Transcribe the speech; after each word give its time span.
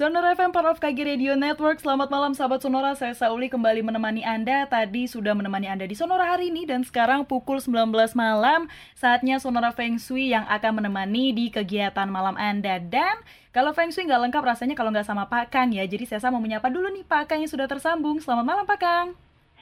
Sonora 0.00 0.32
FM 0.32 0.56
part 0.56 0.64
of 0.64 0.80
KG 0.80 1.04
Radio 1.04 1.36
Network. 1.36 1.76
Selamat 1.76 2.08
malam 2.08 2.32
sahabat 2.32 2.64
Sonora. 2.64 2.96
Saya 2.96 3.12
Sauli 3.12 3.52
kembali 3.52 3.84
menemani 3.84 4.24
Anda. 4.24 4.64
Tadi 4.64 5.04
sudah 5.04 5.36
menemani 5.36 5.68
Anda 5.68 5.84
di 5.84 5.92
Sonora 5.92 6.24
hari 6.24 6.48
ini 6.48 6.64
dan 6.64 6.80
sekarang 6.88 7.28
pukul 7.28 7.60
19 7.60 7.92
malam 8.16 8.64
saatnya 8.96 9.36
Sonora 9.36 9.76
Feng 9.76 10.00
Shui 10.00 10.32
yang 10.32 10.48
akan 10.48 10.80
menemani 10.80 11.36
di 11.36 11.52
kegiatan 11.52 12.08
malam 12.08 12.32
Anda. 12.40 12.80
Dan 12.80 13.20
kalau 13.52 13.76
Feng 13.76 13.92
Shui 13.92 14.08
nggak 14.08 14.24
lengkap 14.24 14.40
rasanya 14.40 14.72
kalau 14.72 14.88
nggak 14.88 15.04
sama 15.04 15.28
Pak 15.28 15.52
Kang 15.52 15.68
ya. 15.68 15.84
Jadi 15.84 16.08
saya 16.08 16.32
mau 16.32 16.40
menyapa 16.40 16.72
dulu 16.72 16.88
nih 16.88 17.04
Pak 17.04 17.28
Kang 17.28 17.44
yang 17.44 17.52
sudah 17.52 17.68
tersambung. 17.68 18.24
Selamat 18.24 18.48
malam 18.48 18.64
Pak 18.64 18.80
Kang. 18.80 19.12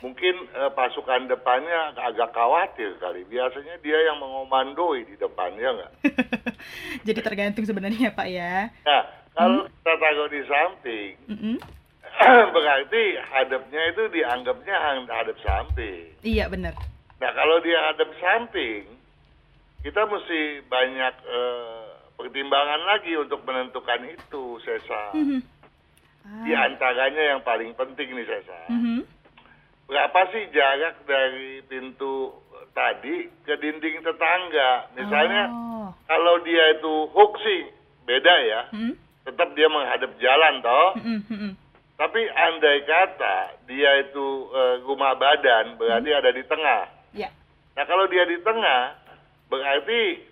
mungkin 0.00 0.34
eh, 0.50 0.70
pasukan 0.70 1.28
depannya 1.28 1.92
agak 1.94 2.30
khawatir 2.30 2.96
kali. 2.96 3.22
Biasanya 3.24 3.78
dia 3.78 3.98
yang 4.02 4.18
mengomandoi 4.18 5.04
di 5.04 5.14
depannya 5.14 5.68
nggak? 5.72 5.92
Jadi 7.06 7.20
tergantung 7.20 7.64
sebenarnya 7.64 8.10
Pak 8.10 8.28
ya. 8.28 8.70
Nah, 8.82 9.02
kalau 9.30 9.62
Hmm. 9.62 9.70
kita 9.70 9.92
taruh 9.94 10.28
di 10.28 10.40
samping, 10.42 11.12
Mm-mm. 11.28 11.56
berarti 12.54 13.02
hadapnya 13.32 13.82
itu 13.92 14.02
dianggapnya 14.12 14.76
hadap 15.08 15.36
samping. 15.40 16.12
Iya 16.20 16.52
benar. 16.52 16.76
Nah, 17.20 17.30
kalau 17.36 17.60
dia 17.60 17.78
hadap 17.90 18.10
samping, 18.20 18.84
kita 19.80 20.04
mesti 20.04 20.64
banyak 20.68 21.14
eh, 21.24 21.88
pertimbangan 22.16 22.80
lagi 22.84 23.16
untuk 23.16 23.40
menentukan 23.44 24.04
itu, 24.08 24.60
Sesa. 24.64 25.16
Mhm. 25.16 25.40
Di 26.44 26.52
antaranya 26.52 27.36
yang 27.36 27.40
paling 27.40 27.72
penting 27.76 28.12
nih, 28.12 28.26
Sesa. 28.28 28.60
Mhm. 28.68 29.04
Berapa 29.88 30.20
sih 30.30 30.44
jarak 30.54 31.02
dari 31.08 31.64
pintu 31.66 32.30
tadi 32.76 33.26
ke 33.42 33.56
dinding 33.58 34.04
tetangga? 34.04 34.92
Misalnya, 34.94 35.50
Oh. 35.50 35.90
kalau 36.06 36.38
dia 36.44 36.78
itu 36.78 37.08
hook 37.10 37.40
sih, 37.40 37.60
beda 38.04 38.34
ya. 38.44 38.60
Mhm. 38.76 38.92
Tetap 39.24 39.48
dia 39.56 39.68
menghadap 39.68 40.12
jalan, 40.20 40.54
toh. 40.60 40.88
Mhm, 41.00 41.20
mhm. 41.28 41.52
Tapi 42.00 42.20
andai 42.32 42.80
kata 42.88 43.60
dia 43.68 44.00
itu 44.00 44.48
eh, 44.56 44.80
rumah 44.88 45.12
badan, 45.20 45.76
berarti 45.76 46.08
ada 46.16 46.32
di 46.32 46.40
tengah. 46.48 46.88
Ya. 47.12 47.28
Nah 47.76 47.84
kalau 47.84 48.08
dia 48.08 48.24
di 48.24 48.40
tengah, 48.40 48.96
berarti 49.52 50.24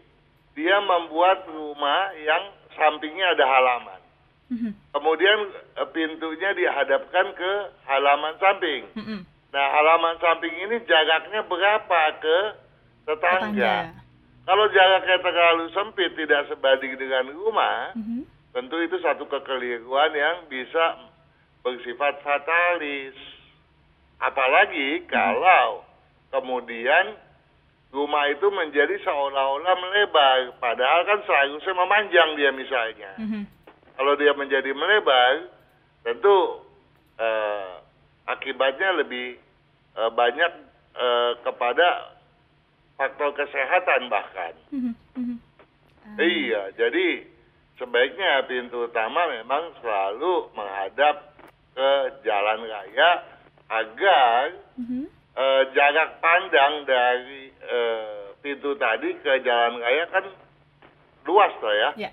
dia 0.56 0.80
membuat 0.80 1.44
rumah 1.44 2.16
yang 2.24 2.56
sampingnya 2.72 3.36
ada 3.36 3.44
halaman. 3.44 4.00
Mhm. 4.48 4.70
Kemudian 4.96 5.38
eh, 5.76 5.88
pintunya 5.92 6.56
dihadapkan 6.56 7.36
ke 7.36 7.52
halaman 7.84 8.34
samping. 8.40 8.88
Mhm. 8.96 9.18
Nah 9.52 9.66
halaman 9.76 10.16
samping 10.24 10.56
ini 10.56 10.80
jaraknya 10.88 11.44
berapa 11.44 12.00
ke 12.16 12.38
tetangga? 13.04 13.92
Kalau 14.48 14.64
jaraknya 14.72 15.20
terlalu 15.20 15.68
sempit 15.76 16.16
tidak 16.16 16.48
sebanding 16.48 16.96
dengan 16.96 17.28
rumah, 17.28 17.92
Mhm. 17.92 18.24
tentu 18.56 18.80
itu 18.80 18.96
satu 19.04 19.28
kekeliruan 19.28 20.16
yang 20.16 20.48
bisa 20.48 21.07
bersifat 21.68 22.24
fatalis. 22.24 23.16
Apalagi 24.18 25.04
kalau 25.06 25.84
kemudian 26.32 27.14
rumah 27.92 28.28
itu 28.28 28.48
menjadi 28.50 28.96
seolah-olah 29.04 29.74
melebar, 29.78 30.38
padahal 30.60 31.06
kan 31.08 31.20
seharusnya 31.24 31.74
memanjang 31.76 32.30
dia 32.36 32.50
misalnya. 32.52 33.12
Mhm. 33.20 33.42
Kalau 33.96 34.14
dia 34.16 34.32
menjadi 34.36 34.70
melebar, 34.74 35.48
tentu 36.04 36.64
eh, 37.18 37.72
akibatnya 38.26 39.02
lebih 39.02 39.38
eh, 39.96 40.10
banyak 40.12 40.52
eh, 40.98 41.32
kepada 41.42 42.18
faktor 42.98 43.30
kesehatan 43.38 44.10
bahkan. 44.10 44.54
Mhm. 44.74 44.92
Mhm. 45.16 45.36
Iya, 46.18 46.72
jadi 46.74 47.24
sebaiknya 47.78 48.42
pintu 48.50 48.90
utama 48.90 49.30
memang 49.30 49.70
selalu 49.80 50.50
menghadap 50.52 51.27
ke 51.78 51.90
jalan 52.26 52.66
raya 52.66 53.10
agar 53.70 54.50
Mhm. 54.74 55.06
eh, 55.38 55.62
jarak 55.70 56.18
pandang 56.18 56.82
dari 56.82 57.54
eh, 57.62 58.34
pintu 58.42 58.74
tadi 58.74 59.14
ke 59.14 59.38
jalan 59.40 59.78
raya 59.78 60.10
kan 60.10 60.24
luas 61.22 61.54
toh 61.60 61.70
ya. 61.70 61.90
Ya. 61.94 62.10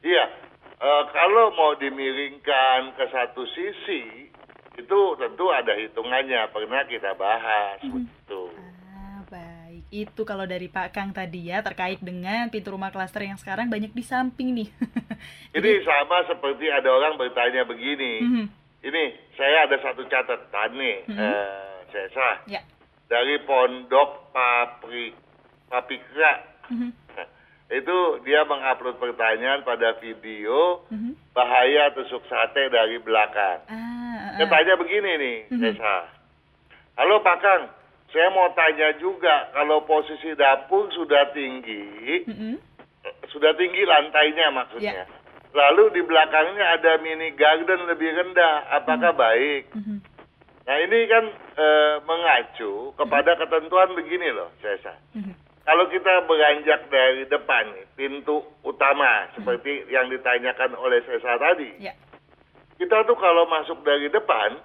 Iya, 0.00 0.24
Eh, 0.74 1.04
kalau 1.14 1.54
mau 1.54 1.72
dimiringkan 1.74 2.92
ke 2.92 3.04
satu 3.08 3.46
sisi 3.48 4.28
itu 4.74 4.98
tentu 5.16 5.46
ada 5.48 5.72
hitungannya 5.72 6.50
pernah 6.50 6.82
kita 6.84 7.14
bahas 7.14 7.78
begitu. 7.80 8.52
Ah, 8.90 9.22
baik. 9.24 9.86
Itu 9.88 10.26
kalau 10.26 10.44
dari 10.44 10.66
Pak 10.66 10.92
Kang 10.92 11.14
tadi 11.14 11.48
ya 11.48 11.62
terkait 11.62 12.02
dengan 12.02 12.50
pintu 12.50 12.74
rumah 12.74 12.90
klaster 12.90 13.22
yang 13.22 13.38
sekarang 13.38 13.70
banyak 13.70 13.94
di 13.94 14.02
samping 14.02 14.50
nih. 14.52 14.68
Ini 15.56 15.70
sama 15.86 16.26
seperti 16.26 16.68
ada 16.68 16.90
orang 16.90 17.16
bertanya 17.16 17.64
begini. 17.64 18.12
Mhm. 18.20 18.44
Ini 18.84 19.02
saya 19.32 19.64
ada 19.64 19.80
satu 19.80 20.04
catatan 20.04 20.70
nih, 20.76 20.96
Mhm. 21.08 21.16
eh, 21.16 21.76
Sesa, 21.88 22.44
Ya. 22.44 22.60
dari 23.08 23.40
Pondok 23.48 24.28
Papri 24.28 25.16
Papikra. 25.64 26.32
Nah, 26.68 26.92
itu 27.80 27.96
dia 28.28 28.44
mengupload 28.44 29.00
pertanyaan 29.00 29.64
pada 29.64 29.96
video 30.04 30.84
Mhm. 30.92 31.16
bahaya 31.32 31.96
tusuk 31.96 32.28
sate 32.28 32.68
dari 32.68 33.00
belakang. 33.00 33.64
Ah, 33.72 34.36
ah, 34.36 34.44
ah. 34.44 34.48
tanya 34.52 34.76
begini 34.76 35.12
nih, 35.16 35.38
Mhm. 35.48 35.60
Sesa. 35.64 35.96
Halo 36.94 37.24
Pak 37.24 37.36
Kang, 37.40 37.62
saya 38.12 38.28
mau 38.30 38.52
tanya 38.52 39.00
juga 39.00 39.48
kalau 39.56 39.80
posisi 39.88 40.36
dapur 40.36 40.92
sudah 40.92 41.32
tinggi, 41.32 42.20
Mhm. 42.28 42.54
eh, 43.00 43.14
sudah 43.32 43.56
tinggi 43.56 43.80
lantainya 43.82 44.52
maksudnya. 44.52 45.08
Ya. 45.08 45.23
Lalu 45.54 45.94
di 45.94 46.02
belakangnya 46.02 46.66
ada 46.74 46.98
mini 46.98 47.30
garden 47.32 47.86
lebih 47.86 48.10
rendah, 48.10 48.66
apakah 48.74 49.14
baik? 49.14 49.70
Mhm. 49.70 50.02
Nah 50.64 50.76
ini 50.80 50.98
kan 51.06 51.24
eh, 51.54 51.94
mengacu 52.02 52.90
kepada 52.98 53.38
ketentuan 53.38 53.94
begini 53.94 54.34
loh, 54.34 54.50
Sesa. 54.58 54.98
Mhm. 55.14 55.30
Kalau 55.64 55.86
kita 55.88 56.26
beranjak 56.26 56.90
dari 56.90 57.24
depan, 57.24 57.64
pintu 57.94 58.42
utama 58.60 59.30
seperti 59.32 59.86
yang 59.88 60.10
ditanyakan 60.10 60.74
oleh 60.74 61.00
Sesa 61.06 61.38
tadi, 61.38 61.70
Ya. 61.78 61.94
kita 62.76 63.06
tuh 63.06 63.14
kalau 63.14 63.46
masuk 63.46 63.80
dari 63.80 64.10
depan 64.10 64.58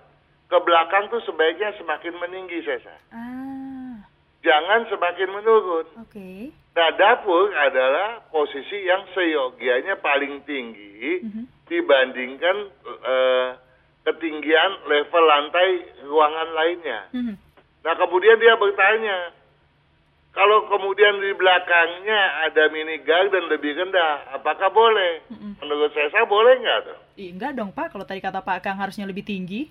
ke 0.49 0.57
belakang 0.59 1.07
tuh 1.07 1.21
sebaiknya 1.21 1.71
semakin 1.77 2.17
meninggi, 2.17 2.65
Sesa. 2.65 2.95
Ah, 3.13 4.01
Jangan 4.41 4.89
semakin 4.89 5.29
menurun. 5.29 5.85
oke. 5.99 6.29
Nah 6.69 6.89
dapur 6.95 7.49
adalah 7.51 8.23
posisi 8.29 8.85
yang 8.85 9.03
seyogianya 9.11 9.97
paling 9.99 10.45
tinggi 10.45 11.25
Mhm. 11.25 11.43
dibandingkan 11.65 12.57
eh, 13.03 13.47
ketinggian 14.05 14.71
level 14.87 15.23
lantai 15.25 15.69
ruangan 16.05 16.49
lainnya. 16.55 16.99
Mhm. 17.13 17.35
Nah 17.83 17.93
kemudian 17.95 18.37
dia 18.39 18.55
bertanya, 18.55 19.33
kalau 20.29 20.69
kemudian 20.69 21.19
di 21.19 21.33
belakangnya 21.33 22.47
ada 22.47 22.69
mini 22.69 23.01
garden 23.01 23.49
lebih 23.49 23.75
rendah, 23.75 24.29
apakah 24.37 24.69
boleh? 24.69 25.25
Mm-mm. 25.27 25.57
Menurut 25.57 25.89
saya, 25.91 26.07
saya 26.13 26.25
boleh 26.29 26.53
nggak 26.61 26.79
tuh? 26.85 26.97
Ih, 27.17 27.33
enggak 27.33 27.57
dong 27.57 27.73
Pak, 27.73 27.91
kalau 27.91 28.05
tadi 28.05 28.21
kata 28.21 28.45
Pak 28.45 28.61
Kang 28.61 28.77
harusnya 28.77 29.09
lebih 29.09 29.25
tinggi. 29.25 29.67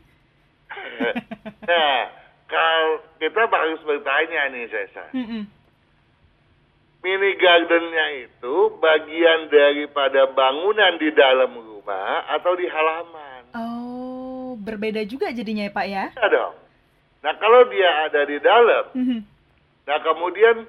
nah, 1.70 1.98
kalau 2.50 3.00
kita 3.16 3.48
harus 3.48 3.80
bertanya 3.86 4.50
nih 4.52 4.66
Sesa, 4.68 5.04
Mm-mm. 5.14 5.46
Mini 7.02 7.30
gardennya 7.38 8.06
itu 8.26 8.54
bagian 8.82 9.46
daripada 9.48 10.26
bangunan 10.34 10.98
di 10.98 11.10
dalam 11.14 11.54
rumah 11.54 12.26
atau 12.34 12.52
di 12.58 12.66
halaman. 12.66 13.42
Oh, 13.54 14.58
berbeda 14.58 15.02
juga 15.06 15.30
jadinya 15.30 15.66
ya 15.66 15.72
Pak 15.72 15.86
ya? 15.86 16.04
Iya 16.12 16.26
dong. 16.28 16.54
Nah 17.22 17.34
kalau 17.38 17.66
dia 17.70 17.90
ada 18.06 18.22
di 18.26 18.38
dalam, 18.38 18.84
Mhm. 18.94 19.20
nah 19.86 19.98
kemudian 20.02 20.66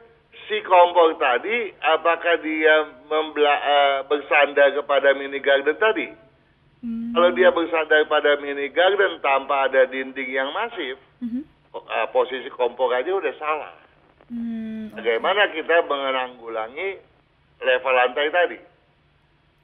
si 0.50 0.58
kompor 0.66 1.18
tadi, 1.22 1.74
apakah 1.78 2.42
dia 2.42 2.90
membela- 3.06 3.62
eh, 3.62 3.98
bersandar 4.10 4.74
kepada 4.74 5.14
mini 5.14 5.38
garden 5.38 5.78
tadi? 5.78 6.10
Hmm. 6.80 7.12
Kalau 7.12 7.30
dia 7.36 7.52
bersandar 7.52 8.08
pada 8.08 8.40
mini 8.40 8.72
garden 8.72 9.20
tanpa 9.20 9.68
ada 9.68 9.86
dinding 9.86 10.32
yang 10.32 10.50
masif, 10.56 10.96
eh, 11.76 12.08
posisi 12.16 12.50
kompor 12.50 12.90
aja 12.96 13.12
udah 13.12 13.36
salah. 13.38 13.76
Hmm, 14.30 14.94
Bagaimana 14.94 15.50
kita 15.50 15.90
menanggulangi 15.90 16.90
level 17.66 17.94
lantai 17.98 18.30
tadi? 18.30 18.60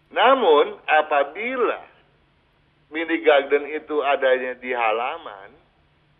Namun 0.09 0.81
apabila 0.85 1.81
mini 2.89 3.17
garden 3.21 3.65
itu 3.69 4.01
adanya 4.01 4.57
di 4.57 4.73
halaman, 4.73 5.53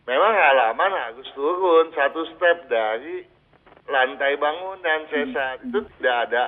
memang 0.06 0.34
halaman 0.34 0.92
harus 0.94 1.26
turun 1.34 1.90
satu 1.94 2.26
step 2.38 2.70
dari 2.70 3.26
lantai 3.86 4.38
bangunan 4.38 5.02
sesa 5.10 5.62
itu 5.62 5.80
tidak 5.98 6.16
ada 6.30 6.44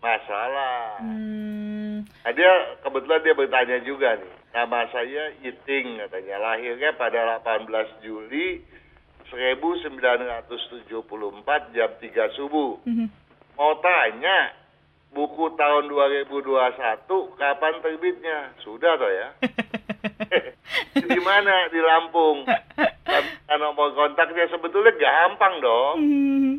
masalah. 0.00 1.00
Hmm, 1.00 1.72
Nah, 2.02 2.32
dia 2.34 2.50
kebetulan 2.82 3.22
dia 3.22 3.34
bertanya 3.34 3.78
juga 3.82 4.18
nih. 4.18 4.34
Nama 4.52 4.80
saya 4.90 5.24
Iting 5.42 6.02
katanya. 6.02 6.36
Lahirnya 6.38 6.90
pada 6.98 7.38
18 7.42 7.70
Juli 8.02 8.58
1974 9.32 11.72
jam 11.72 11.90
3 11.96 12.36
subuh. 12.36 12.76
mhm. 12.84 13.08
Mau 13.52 13.76
tanya 13.84 14.56
buku 15.12 15.52
tahun 15.60 15.92
2021 15.92 17.36
kapan 17.36 17.74
terbitnya? 17.84 18.38
Sudah 18.64 18.96
toh 18.96 19.12
ya? 19.12 19.28
di 21.12 21.20
mana? 21.20 21.68
Di 21.68 21.80
Lampung. 21.80 22.48
Dan 23.04 23.24
nomor 23.60 23.92
kontaknya 23.92 24.48
sebetulnya 24.48 24.96
gampang 24.96 25.54
dong. 25.60 25.96
Hmm. 26.00 26.52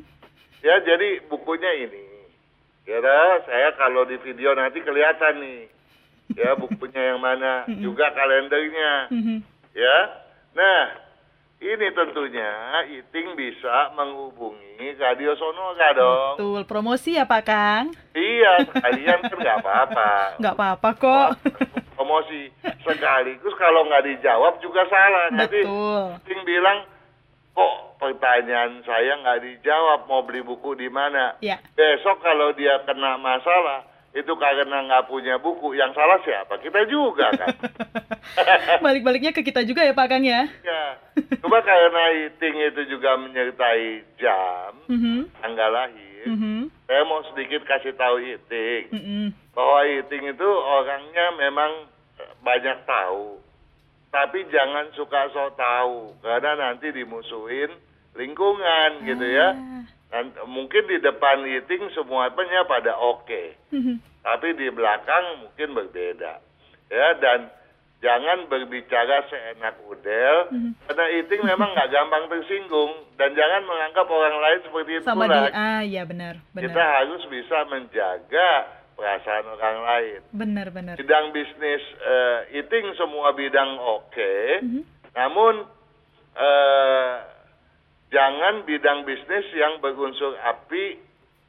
Ya, 0.61 0.79
jadi 0.85 1.25
bukunya 1.27 1.81
ini. 1.81 2.05
Kira 2.85 3.41
saya 3.49 3.73
kalau 3.75 4.05
di 4.05 4.21
video 4.21 4.53
nanti 4.53 4.85
kelihatan 4.85 5.41
nih. 5.41 5.61
Ya, 6.37 6.55
bukunya 6.55 7.13
yang 7.13 7.19
mana. 7.19 7.65
Juga 7.81 8.13
kalendernya. 8.13 9.09
Mhm. 9.09 9.37
Ya. 9.73 9.97
Nah, 10.53 11.02
ini 11.63 11.87
tentunya 11.95 12.51
Iting 12.91 13.39
bisa 13.39 13.95
menghubungi 13.95 14.99
Radio 14.99 15.31
Sonora 15.39 15.89
dong. 15.95 16.35
Betul, 16.35 16.61
promosi 16.67 17.15
ya 17.15 17.23
Pak 17.23 17.43
Kang? 17.47 17.95
Iya, 18.11 18.67
sekalian 18.67 19.23
kan 19.23 19.37
nggak 19.39 19.57
apa-apa. 19.63 20.11
Nggak 20.43 20.55
apa-apa 20.59 20.89
kok. 20.99 21.29
Promosi 21.97 22.51
sekaligus 22.83 23.55
kalau 23.55 23.87
nggak 23.87 24.03
dijawab 24.03 24.59
juga 24.59 24.83
salah. 24.91 25.31
Nanti 25.31 25.63
Betul. 25.63 26.19
Iting 26.19 26.41
bilang, 26.43 26.83
kok 27.55 27.73
pertanyaan 28.01 28.83
saya 28.83 29.15
nggak 29.23 29.39
dijawab, 29.47 30.03
mau 30.11 30.27
beli 30.27 30.43
buku 30.43 30.75
di 30.75 30.91
mana? 30.91 31.39
Ya. 31.39 31.63
Besok 31.79 32.19
kalau 32.19 32.51
dia 32.51 32.83
kena 32.83 33.15
masalah, 33.15 33.87
itu 34.13 34.33
karena 34.37 34.77
nggak 34.85 35.09
punya 35.09 35.41
buku. 35.41 35.73
Yang 35.73 35.97
salah 35.97 36.21
siapa? 36.21 36.61
Kita 36.61 36.85
juga 36.85 37.33
kan. 37.33 37.49
Balik-baliknya 38.85 39.33
ke 39.33 39.41
kita 39.41 39.65
juga 39.65 39.81
ya 39.81 39.93
Pak 39.93 40.07
Kang 40.07 40.21
ya? 40.21 40.45
ya. 40.61 40.83
Cuma 41.41 41.59
karena 41.59 42.29
Iting 42.29 42.55
itu 42.63 42.81
juga 42.87 43.17
menyertai 43.17 44.05
jam, 44.15 44.71
Mhm. 44.85 45.33
tanggal 45.41 45.69
lahir, 45.69 46.25
Mhm. 46.29 46.69
saya 46.85 47.01
mau 47.03 47.25
sedikit 47.33 47.65
kasih 47.65 47.93
tahu 47.93 48.21
Iting. 48.21 48.85
Mhm. 48.93 49.25
Bahwa 49.51 49.81
Iting 49.83 50.23
itu 50.29 50.49
orangnya 50.49 51.25
memang 51.37 51.71
eh, 52.13 52.29
banyak 52.45 52.85
tahu. 52.85 53.41
Tapi 54.13 54.45
jangan 54.53 54.93
suka 54.93 55.25
sok 55.33 55.57
tahu. 55.57 56.13
Karena 56.21 56.53
nanti 56.53 56.93
dimusuhin 56.93 57.73
lingkungan 58.13 58.89
gitu 59.03 59.25
ya. 59.25 59.57
Dan 60.13 60.29
mungkin 60.45 60.85
di 60.85 61.01
depan 61.01 61.41
Iting 61.41 61.89
semuanya 61.91 62.61
pada 62.63 62.93
oke. 62.95 63.57
Mhm. 63.73 64.13
tapi 64.23 64.55
di 64.55 64.71
belakang 64.71 65.43
mungkin 65.43 65.75
berbeda. 65.75 66.39
Ya, 66.87 67.07
dan 67.19 67.51
jangan 67.99 68.47
berbicara 68.47 69.27
seenak 69.27 69.75
udel, 69.83 70.47
Mhm. 70.47 70.71
karena 70.87 71.05
Iting 71.19 71.41
memang 71.43 71.75
nggak 71.75 71.91
gampang 71.91 72.31
tersinggung, 72.31 73.03
dan 73.19 73.35
jangan 73.35 73.67
menganggap 73.67 74.07
orang 74.07 74.37
lain 74.39 74.59
seperti 74.63 74.91
itu 74.95 75.03
Sama 75.03 75.27
ah 75.27 75.83
ya 75.83 76.07
benar, 76.07 76.39
Kita 76.55 76.71
benar. 76.71 77.03
harus 77.03 77.19
bisa 77.27 77.57
menjaga 77.67 78.49
perasaan 78.95 79.45
orang 79.49 79.77
lain. 79.81 80.19
Benar, 80.31 80.67
benar. 80.71 80.95
Bidang 80.95 81.35
bisnis 81.35 81.83
eh, 81.99 82.63
Iting 82.63 82.95
semua 82.95 83.35
bidang 83.35 83.75
oke, 83.75 84.33
Mhm. 84.63 84.81
namun 85.19 85.67
eh, 86.33 87.13
jangan 88.13 88.61
bidang 88.63 89.03
bisnis 89.09 89.49
yang 89.57 89.81
berunsur 89.81 90.37
api, 90.45 91.01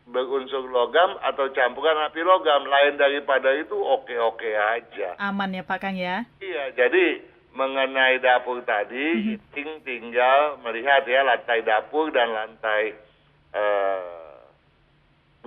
berunsur 0.08 0.64
logam 0.72 1.20
atau 1.20 1.52
campuran 1.52 2.08
api 2.08 2.24
logam. 2.24 2.64
Lain 2.64 2.96
daripada 2.96 3.52
itu 3.52 3.76
oke-oke 3.76 4.50
aja. 4.56 5.20
Aman 5.20 5.52
ya 5.52 5.62
Pak 5.62 5.78
Kang 5.84 5.94
ya? 5.94 6.24
Iya, 6.40 6.72
jadi 6.72 7.20
mengenai 7.54 8.18
dapur 8.18 8.64
tadi, 8.66 9.38
Iting 9.38 9.86
tinggal 9.86 10.58
melihat 10.64 11.06
ya 11.06 11.22
lantai 11.22 11.62
dapur 11.62 12.10
dan 12.10 12.32
lantai 12.34 12.96
eh, 13.54 14.34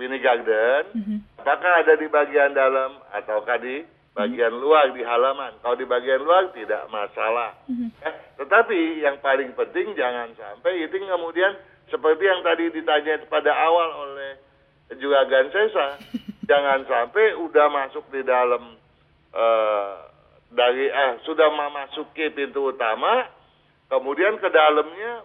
mini 0.00 0.16
garden. 0.22 0.82
Mhm. 0.94 1.18
Apakah 1.42 1.84
ada 1.84 1.98
di 1.98 2.06
bagian 2.08 2.56
dalam 2.56 2.96
ataukah 3.12 3.60
di 3.60 3.84
bagian 4.18 4.58
luar 4.58 4.90
di 4.90 5.06
halaman? 5.06 5.54
Kalau 5.62 5.78
di 5.78 5.86
bagian 5.86 6.26
luar 6.26 6.50
tidak 6.50 6.90
masalah. 6.90 7.54
Ya, 8.02 8.10
tetapi 8.42 8.98
yang 8.98 9.22
paling 9.22 9.54
penting 9.54 9.94
jangan 9.94 10.34
sampai 10.34 10.82
itu 10.82 10.98
kemudian 10.98 11.54
seperti 11.86 12.26
yang 12.26 12.42
tadi 12.42 12.74
ditanya 12.74 13.22
pada 13.30 13.54
awal 13.54 14.10
oleh 14.10 14.42
Juragan 14.98 15.54
Sesa, 15.54 16.02
jangan 16.50 16.82
sampai 16.90 17.38
udah 17.38 17.66
masuk 17.70 18.10
di 18.10 18.26
dalam 18.26 18.74
eh, 19.30 19.92
dari 20.50 20.90
eh 20.90 21.12
sudah 21.22 21.48
memasuki 21.54 22.34
pintu 22.34 22.74
utama, 22.74 23.30
kemudian 23.86 24.34
ke 24.42 24.48
dalamnya 24.50 25.22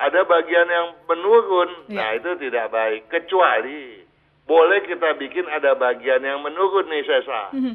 ada 0.00 0.24
bagian 0.24 0.68
yang 0.72 0.88
menurun. 1.06 1.70
Iya. 1.92 1.98
Nah, 2.00 2.10
itu 2.16 2.30
tidak 2.48 2.66
baik. 2.72 3.06
Kecuali 3.12 4.02
boleh 4.44 4.80
kita 4.84 5.16
bikin 5.16 5.46
ada 5.48 5.76
bagian 5.76 6.22
yang 6.24 6.40
menurun 6.40 6.88
nih 6.88 7.04
Sesa. 7.04 7.52
Mhm. 7.52 7.74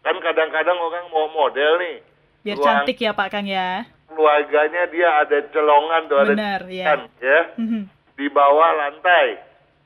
Kan 0.00 0.16
kadang-kadang 0.18 0.78
orang 0.78 1.06
mau 1.08 1.26
model 1.28 1.72
nih. 1.78 1.96
Biar 2.40 2.56
ruang 2.56 2.64
cantik 2.64 2.98
ya 2.98 3.12
Pak 3.12 3.28
Kang 3.28 3.44
ya? 3.44 3.84
keluarganya 4.08 4.88
dia 4.88 5.08
ada 5.20 5.38
celongan 5.52 6.02
tuh 6.08 6.18
ada 6.18 6.32
Benar, 6.34 6.60
ya. 6.66 6.86
kan, 6.88 7.00
ya 7.20 7.40
Mhm. 7.54 7.82
di 8.16 8.26
bawah 8.26 8.70
lantai 8.74 9.38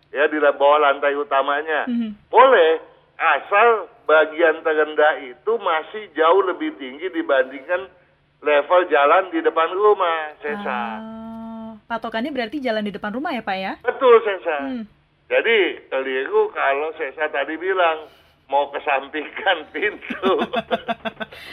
ya 0.09 0.25
di 0.25 0.39
bawah 0.39 0.79
lantai 0.81 1.13
utamanya 1.13 1.85
Mhm. 1.85 2.31
boleh 2.31 2.81
asal 3.19 3.69
bagian 4.03 4.63
terendah 4.63 5.21
itu 5.21 5.53
masih 5.59 6.09
jauh 6.15 6.49
lebih 6.49 6.73
tinggi 6.79 7.13
dibandingkan 7.13 7.93
level 8.41 8.81
jalan 8.89 9.29
di 9.29 9.43
depan 9.43 9.69
rumah 9.69 10.33
Sesa 10.41 10.81
Ah, 10.97 11.71
patokannya 11.85 12.33
berarti 12.33 12.57
jalan 12.57 12.87
di 12.87 12.95
depan 12.95 13.13
rumah 13.13 13.35
ya 13.35 13.43
Pak 13.43 13.57
ya? 13.59 13.73
betul 13.85 14.17
Sesa 14.23 14.59
Hmm. 14.65 14.85
jadi 15.29 15.59
keliru 15.91 16.49
kalau 16.49 16.89
Sesa 16.97 17.29
tadi 17.29 17.59
bilang 17.59 18.07
mau 18.53 18.69
kesampingkan 18.69 19.65
pintu 19.75 20.29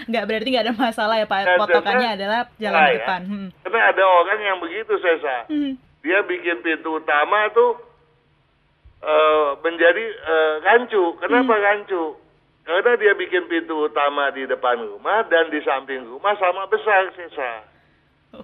Nggak 0.05 0.23
berarti 0.27 0.47
nggak 0.51 0.65
ada 0.67 0.75
masalah 0.75 1.15
ya 1.15 1.23
Pak. 1.23 1.39
Nah, 1.41 1.57
Potokannya 1.57 2.03
Sesa- 2.05 2.17
adalah 2.19 2.41
jalan 2.57 2.75
Nah, 2.75 2.83
di 2.83 2.91
ya. 2.91 2.97
depan. 2.99 3.21
Hmm. 3.23 3.47
karena 3.63 3.79
ada 3.87 4.03
orang 4.03 4.39
yang 4.41 4.57
begitu 4.59 4.93
Sesa 4.99 5.37
Mhm. 5.47 5.71
dia 5.99 6.19
bikin 6.23 6.57
pintu 6.59 6.89
utama 6.93 7.47
tuh 7.49 7.71
eh, 8.99 9.49
menjadi 9.61 10.05
eh, 10.11 10.53
rancu. 10.61 11.15
Kenapa 11.17 11.55
rancu? 11.55 12.19
Karena 12.61 12.93
dia 12.95 13.15
bikin 13.15 13.47
pintu 13.47 13.81
utama 13.81 14.27
di 14.29 14.43
depan 14.43 14.75
rumah 14.77 15.23
dan 15.25 15.47
di 15.47 15.63
samping 15.63 16.03
rumah 16.03 16.35
sama 16.35 16.67
besar 16.67 17.07
sisa. 17.15 17.63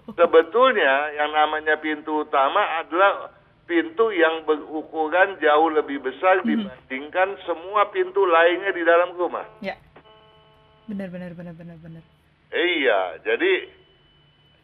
Sebetulnya 0.09 0.93
yang 1.13 1.29
namanya 1.29 1.77
pintu 1.77 2.23
utama 2.23 2.57
adalah 2.79 3.29
pintu 3.65 4.13
yang 4.13 4.45
berukuran 4.45 5.41
jauh 5.41 5.69
lebih 5.73 6.01
besar 6.01 6.45
dibandingkan 6.45 7.33
semua 7.49 7.89
pintu 7.89 8.21
lainnya 8.25 8.71
di 8.71 8.83
dalam 8.85 9.17
rumah. 9.17 9.45
Ya. 9.61 9.77
Benar 10.85 11.09
benar 11.09 11.33
benar 11.33 11.53
benar 11.57 11.77
benar. 11.81 12.03
Iya, 12.53 13.19
jadi 13.25 13.53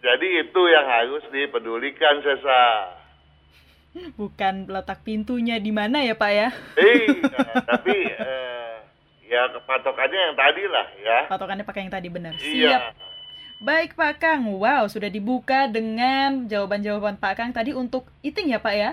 jadi 0.01 0.27
itu 0.46 0.62
yang 0.70 0.86
harus 0.86 1.24
dipedulikan 1.34 2.22
Sesa. 2.22 2.63
Bukan 4.22 4.70
letak 4.70 5.01
pintunya 5.01 5.58
di 5.58 5.74
mana 5.74 6.05
ya 6.05 6.13
Pak 6.13 6.31
ya? 6.31 6.50
Iya, 6.77 7.41
tapi 7.74 7.98
eh, 8.05 8.74
ya 9.25 9.50
patokannya 9.65 10.20
yang 10.29 10.36
tadi 10.38 10.63
lah 10.70 10.88
ya. 11.01 11.20
Patokannya 11.25 11.65
pakai 11.65 11.89
yang 11.89 11.93
tadi 11.93 12.08
benar. 12.13 12.34
Iya. 12.38 12.70
Siap. 12.77 13.10
Baik 13.61 13.93
Pak 13.93 14.17
Kang, 14.17 14.57
wow 14.57 14.89
sudah 14.89 15.05
dibuka 15.05 15.69
dengan 15.69 16.49
jawaban-jawaban 16.49 17.21
Pak 17.21 17.33
Kang 17.37 17.51
tadi 17.53 17.77
untuk 17.77 18.09
eating 18.25 18.49
ya 18.49 18.57
Pak 18.57 18.73
ya? 18.73 18.91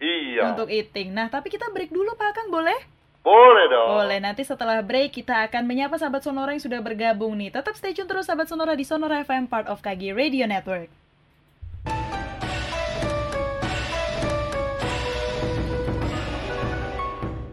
Iya. 0.00 0.56
untuk 0.56 0.72
eating. 0.72 1.12
Nah, 1.12 1.28
tapi 1.28 1.52
kita 1.52 1.68
break 1.68 1.92
dulu 1.92 2.16
Pak 2.16 2.32
Kang, 2.32 2.48
boleh? 2.48 2.80
Boleh 3.20 3.68
dong. 3.68 4.00
Boleh, 4.00 4.16
nanti 4.16 4.40
setelah 4.48 4.80
break 4.80 5.20
kita 5.20 5.44
akan 5.44 5.68
menyapa 5.68 6.00
sahabat 6.00 6.24
Sonora 6.24 6.56
yang 6.56 6.64
sudah 6.64 6.80
bergabung 6.80 7.36
nih. 7.36 7.52
Tetap 7.52 7.76
stay 7.76 7.92
tune 7.92 8.08
terus 8.08 8.24
sahabat 8.24 8.48
Sonora 8.48 8.72
di 8.72 8.88
Sonora 8.88 9.20
FM, 9.20 9.44
part 9.44 9.68
of 9.68 9.84
KG 9.84 10.16
Radio 10.16 10.48
Network. 10.48 10.88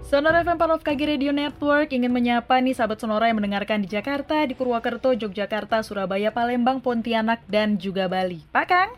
Sonora 0.08 0.40
FM 0.40 0.56
Part 0.56 0.72
of 0.72 0.82
KG 0.88 1.20
Radio 1.20 1.36
Network 1.36 1.92
ingin 1.92 2.08
menyapa 2.08 2.64
nih 2.64 2.72
sahabat 2.72 2.96
Sonora 2.96 3.28
yang 3.28 3.44
mendengarkan 3.44 3.84
di 3.84 3.92
Jakarta, 3.92 4.40
di 4.48 4.56
Purwakarta, 4.56 5.12
Yogyakarta, 5.12 5.84
Surabaya, 5.84 6.32
Palembang, 6.32 6.80
Pontianak, 6.80 7.44
dan 7.52 7.76
juga 7.76 8.08
Bali. 8.08 8.40
Pak 8.56 8.66
Kang, 8.72 8.90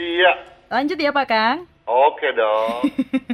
Iya. 0.00 0.40
lanjut 0.72 0.96
ya 0.96 1.12
Pak 1.12 1.26
Kang. 1.28 1.58
Oke 1.84 2.32
dong. 2.32 2.80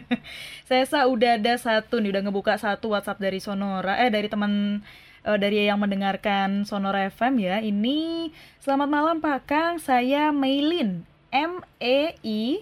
Saya 0.66 1.06
udah 1.06 1.38
ada 1.38 1.54
satu 1.54 2.02
nih, 2.02 2.18
udah 2.18 2.22
ngebuka 2.26 2.58
satu 2.58 2.99
WhatsApp 2.99 3.22
dari 3.22 3.38
Sonora, 3.38 4.02
eh 4.02 4.10
dari 4.10 4.26
teman 4.26 4.82
eh, 5.22 5.38
dari 5.38 5.70
yang 5.70 5.78
mendengarkan 5.78 6.66
Sonora 6.66 7.06
FM 7.14 7.38
ya. 7.38 7.62
Ini 7.62 8.30
selamat 8.58 8.88
malam 8.90 9.16
Pak 9.22 9.46
Kang, 9.46 9.78
saya 9.78 10.34
Mailin. 10.34 11.06
M 11.30 11.62
E 11.78 12.10
I 12.26 12.58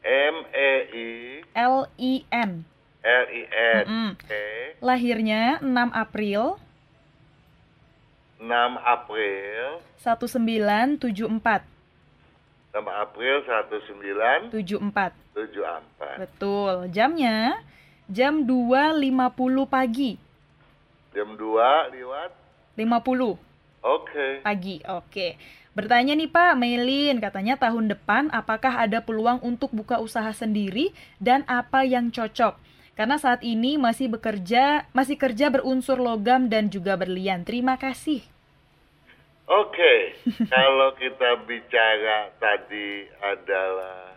M 0.00 0.36
E 0.56 0.70
I 0.88 1.08
L 1.52 1.84
I 2.00 2.24
N. 2.32 2.69
L 3.00 3.24
I 3.32 3.42
N. 3.48 3.84
Mm-mm. 3.88 4.10
Oke. 4.16 4.44
Lahirnya 4.80 5.58
6 5.60 5.68
April 5.92 6.60
6 8.40 8.48
April 8.80 9.84
1974. 10.00 11.60
6 12.72 12.80
April 12.88 13.34
1974. 13.44 15.12
74. 15.36 16.24
Betul. 16.24 16.88
Jamnya 16.88 17.60
jam 18.08 18.48
2.50 18.48 19.68
pagi. 19.68 20.16
Jam 21.12 21.36
2 21.36 21.92
lewat. 21.92 22.30
50 22.80 23.36
Oke. 23.84 24.40
pagi. 24.40 24.80
Oke. 24.88 25.36
Bertanya 25.70 26.18
nih 26.18 26.26
Pak 26.26 26.58
Melin, 26.58 27.22
katanya 27.22 27.54
tahun 27.54 27.92
depan 27.92 28.32
apakah 28.34 28.82
ada 28.82 28.98
peluang 29.04 29.38
untuk 29.44 29.70
buka 29.70 30.02
usaha 30.02 30.32
sendiri 30.34 30.90
dan 31.22 31.46
apa 31.46 31.86
yang 31.86 32.10
cocok? 32.10 32.69
Karena 33.00 33.16
saat 33.16 33.40
ini 33.40 33.80
masih 33.80 34.12
bekerja, 34.12 34.84
masih 34.92 35.16
kerja 35.16 35.48
berunsur 35.48 35.96
logam 35.96 36.52
dan 36.52 36.68
juga 36.68 37.00
berlian. 37.00 37.48
Terima 37.48 37.80
kasih. 37.80 38.20
Oke. 39.48 40.20
Kalau 40.52 40.92
kita 41.00 41.40
bicara 41.48 42.28
tadi 42.36 43.08
adalah 43.24 44.12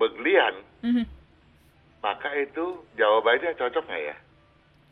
berlian, 0.00 0.64
Mhm. 0.80 1.04
maka 2.00 2.32
itu 2.40 2.80
jawabannya 2.96 3.52
cocok 3.52 3.84
nggak 3.84 4.04
ya? 4.08 4.16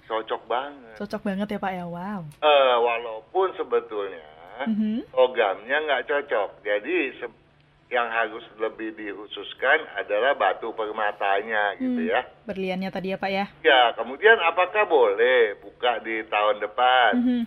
Cocok 0.04 0.42
banget. 0.44 1.00
Cocok 1.00 1.22
banget 1.24 1.48
ya 1.48 1.58
Pak 1.58 1.72
ya. 1.72 1.84
Wow. 1.88 2.28
Eh, 2.28 2.76
walaupun 2.76 3.56
sebetulnya 3.56 4.28
Mhm. 4.68 5.16
logamnya 5.16 5.76
nggak 5.80 6.04
cocok. 6.04 6.60
Jadi 6.60 6.96
se- 7.16 7.40
yang 7.86 8.10
harus 8.10 8.42
lebih 8.58 8.98
dikhususkan 8.98 9.78
adalah 9.94 10.34
batu 10.34 10.74
permatanya 10.74 11.78
gitu 11.78 12.02
Hmm. 12.02 12.10
ya. 12.10 12.20
Berliannya 12.42 12.90
tadi 12.90 13.14
ya 13.14 13.18
Pak 13.18 13.30
ya. 13.30 13.46
Ya, 13.62 13.94
kemudian 13.94 14.34
apakah 14.42 14.90
boleh 14.90 15.54
buka 15.62 16.02
di 16.02 16.26
tahun 16.26 16.58
depan? 16.58 17.10
Mhm. 17.14 17.42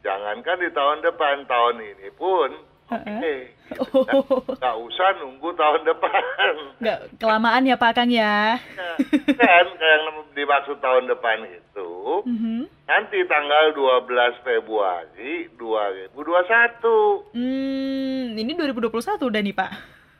Jangankan 0.00 0.56
di 0.60 0.70
tahun 0.72 0.98
depan, 1.00 1.36
tahun 1.44 1.76
ini 1.80 2.08
pun 2.12 2.52
oke. 2.86 3.04
Heeh. 3.06 3.48
gitu. 3.64 4.04
Oh, 4.12 4.44
Nggak 4.54 4.76
usah 4.78 5.08
nunggu 5.18 5.48
tahun 5.52 5.80
depan. 5.84 6.22
nggak 6.78 6.98
kelamaan 7.16 7.64
ya 7.64 7.74
Pak 7.74 7.92
Kang 7.92 8.08
ya. 8.08 8.60
Nah, 8.76 8.96
kan 9.34 9.66
yang 9.70 10.02
dimaksud 10.30 10.76
tahun 10.78 11.06
depan 11.06 11.46
itu 11.46 11.90
Mhm. 12.22 12.68
nanti 12.84 13.18
tanggal 13.24 13.72
12 13.72 14.04
Februari 14.42 15.48
2021. 15.54 17.24
Hmm, 17.32 18.32
ini 18.32 18.52
2021 18.52 18.90
udah 19.22 19.40
nih 19.40 19.54
Pak. 19.54 19.70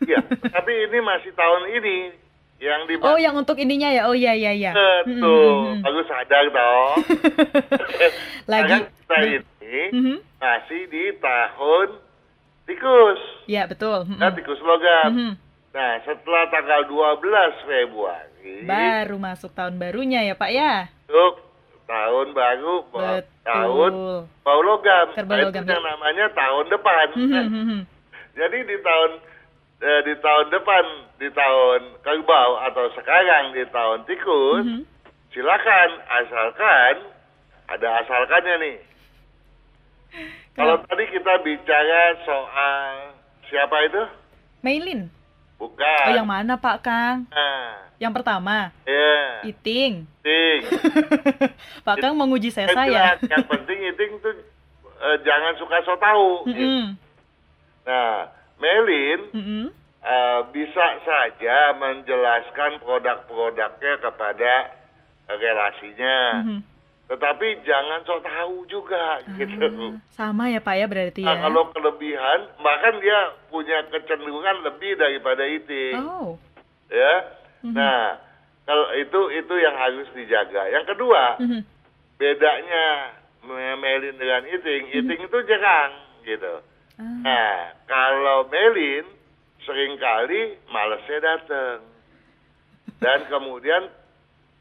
Ya, 0.04 0.20
tapi 0.46 0.72
ini 0.82 0.98
masih 1.00 1.32
tahun 1.32 1.62
ini 1.70 1.96
yang 2.58 2.84
di 2.84 2.96
Oh, 2.98 3.16
yang 3.16 3.34
untuk 3.34 3.56
ininya 3.56 3.88
ya. 3.88 4.02
Oh 4.04 4.12
iya 4.12 4.32
iya 4.32 4.52
iya. 4.52 4.72
Betul, 5.02 5.74
mhm. 5.74 5.82
bagus 5.82 6.06
sadar 6.06 6.44
dong. 6.46 6.96
Lagi. 8.46 8.72
Karena 8.74 8.88
kita 8.88 9.16
ini 9.22 9.80
Mhm. 9.92 10.16
masih 10.36 10.80
di 10.88 11.04
tahun 11.18 11.88
tikus, 12.64 13.20
Ya, 13.44 13.64
betul. 13.64 14.04
Mhm. 14.04 14.18
ya 14.18 14.28
tikus 14.32 14.60
logam. 14.60 15.10
Mhm. 15.10 15.32
Nah, 15.70 15.92
setelah 16.00 16.46
tanggal 16.48 16.86
12 16.86 17.54
Februari, 17.62 18.62
Baru 18.62 19.16
masuk 19.18 19.50
tahun 19.52 19.74
barunya 19.74 20.22
ya 20.22 20.34
Pak 20.34 20.50
ya. 20.50 20.86
masuk 21.04 21.34
tahun 21.84 22.26
baru, 22.30 22.74
ba- 22.88 23.26
tahun 23.42 23.92
Betul. 23.92 24.20
bau 24.40 24.60
logam. 24.62 25.06
Kerbau 25.12 25.34
Nah, 25.34 25.44
logam, 25.44 25.62
itu 25.62 25.72
yang 25.72 25.84
namanya 25.84 26.26
tahun 26.30 26.64
depan. 26.68 27.06
Mhm, 27.12 27.44
mhm. 27.44 27.80
Jadi 28.34 28.58
di 28.64 28.76
tahun 28.80 29.10
eh, 29.76 30.00
di 30.02 30.14
tahun 30.16 30.46
depan, 30.48 30.84
di 31.18 31.28
tahun 31.28 31.80
kerbau 32.00 32.50
atau 32.62 32.88
sekarang 32.94 33.52
di 33.52 33.68
tahun 33.68 34.06
tikus, 34.06 34.64
Mhm. 34.64 34.80
silakan 35.28 35.90
asalkan 36.14 36.94
ada 37.68 37.88
asalkannya 38.00 38.54
nih. 38.62 38.76
Kalau 40.54 40.78
Kenapa? 40.78 40.86
tadi 40.88 41.04
kita 41.10 41.32
bicara 41.42 42.02
soal 42.22 42.92
siapa 43.44 43.76
itu? 43.84 44.02
Mailin. 44.62 45.10
Bukan. 45.58 46.04
Oh, 46.06 46.12
yang 46.12 46.26
mana 46.26 46.54
Pak 46.54 46.78
Kang? 46.80 47.26
Nah, 47.28 47.90
Yang 47.94 48.12
pertama, 48.12 48.74
ya, 48.82 49.14
Iting. 49.44 50.02
ting. 50.20 50.60
Pak 51.86 51.96
Kang 51.96 52.14
menguji 52.14 52.50
saya 52.50 52.66
ya. 52.68 52.84
jelas, 53.14 53.18
Yang 53.24 53.44
penting 53.46 53.78
iting 53.88 54.12
tuh 54.18 54.34
eh, 54.94 55.16
jangan 55.22 55.54
suka 55.56 55.78
so 55.80 55.94
tahu. 55.96 56.50
Mhm. 56.50 56.98
Nah, 57.84 58.30
Melin 58.56 59.20
Mhm. 59.30 59.64
eh, 60.00 60.40
bisa 60.50 60.86
saja 61.00 61.56
menjelaskan 61.74 62.78
produk-produknya 62.78 63.94
kepada 64.00 64.52
eh, 65.24 65.36
relasinya. 65.36 66.18
Mhm. 66.42 66.58
Tetapi 67.04 67.46
jangan 67.62 68.00
sok 68.02 68.24
tahu 68.24 68.64
juga 68.64 69.20
gitu. 69.36 69.92
Ah, 69.92 70.00
sama 70.10 70.48
ya 70.48 70.56
Pak 70.58 70.74
ya 70.74 70.86
berarti 70.88 71.20
Nah, 71.20 71.36
ya. 71.36 71.42
kalau 71.44 71.68
kelebihan, 71.70 72.40
bahkan 72.58 72.96
dia 72.96 73.18
punya 73.52 73.84
kecenderungan 73.92 74.64
lebih 74.64 74.96
daripada 74.96 75.44
itu, 75.44 75.92
Oh. 76.00 76.40
ya. 76.88 77.14
Mhm. 77.60 77.76
Nah, 77.76 78.16
kalau 78.64 78.88
itu 78.96 79.20
itu 79.36 79.54
yang 79.54 79.76
harus 79.76 80.08
dijaga. 80.16 80.64
Yang 80.72 80.96
kedua, 80.96 81.36
Mhm. 81.44 81.60
bedanya 82.16 82.84
me- 83.44 83.76
melin 83.76 84.16
dengan 84.16 84.42
iting, 84.48 84.82
Hmm. 84.88 84.96
iting 85.04 85.20
itu 85.28 85.38
jerang 85.44 85.92
gitu. 86.24 86.54
Ah. 86.96 87.04
Nah, 87.20 87.54
kalau 87.84 88.48
melin 88.48 89.04
sering 89.60 90.00
kali 90.00 90.56
malesnya 90.68 91.20
datang 91.20 91.84
dan 92.96 93.28
kemudian 93.28 93.92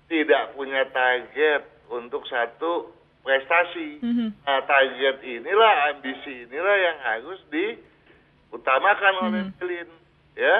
tidak 0.08 0.52
punya 0.54 0.84
target 0.92 1.64
untuk 1.94 2.26
satu 2.26 2.90
prestasi. 3.24 4.02
Mhm. 4.04 4.28
Nah, 4.44 4.60
target 4.68 5.24
inilah, 5.24 5.74
ambisi 5.96 6.44
inilah 6.44 6.76
yang 6.76 6.98
harus 7.00 7.40
diutamakan 7.48 9.14
oleh 9.24 9.42
Mhm. 9.48 9.54
Melin, 9.62 9.90
ya. 10.36 10.56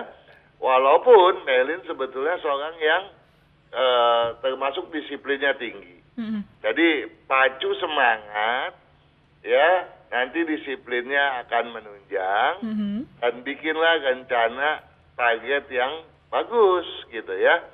Walaupun 0.64 1.44
Melin 1.44 1.82
sebetulnya 1.84 2.40
seorang 2.40 2.76
yang 2.80 3.04
eh, 3.74 4.26
termasuk 4.46 4.94
disiplinnya 4.94 5.58
tinggi. 5.58 5.98
Mhm. 6.14 6.46
Jadi 6.62 7.10
pacu 7.26 7.74
semangat, 7.82 8.78
ya. 9.42 9.90
Nanti 10.14 10.46
disiplinnya 10.46 11.42
akan 11.42 11.74
menunjang 11.74 12.54
Mhm. 12.62 12.98
dan 13.18 13.34
bikinlah 13.42 13.98
rencana 13.98 14.86
target 15.18 15.66
yang 15.74 16.06
bagus, 16.30 16.86
gitu 17.10 17.34
ya. 17.34 17.66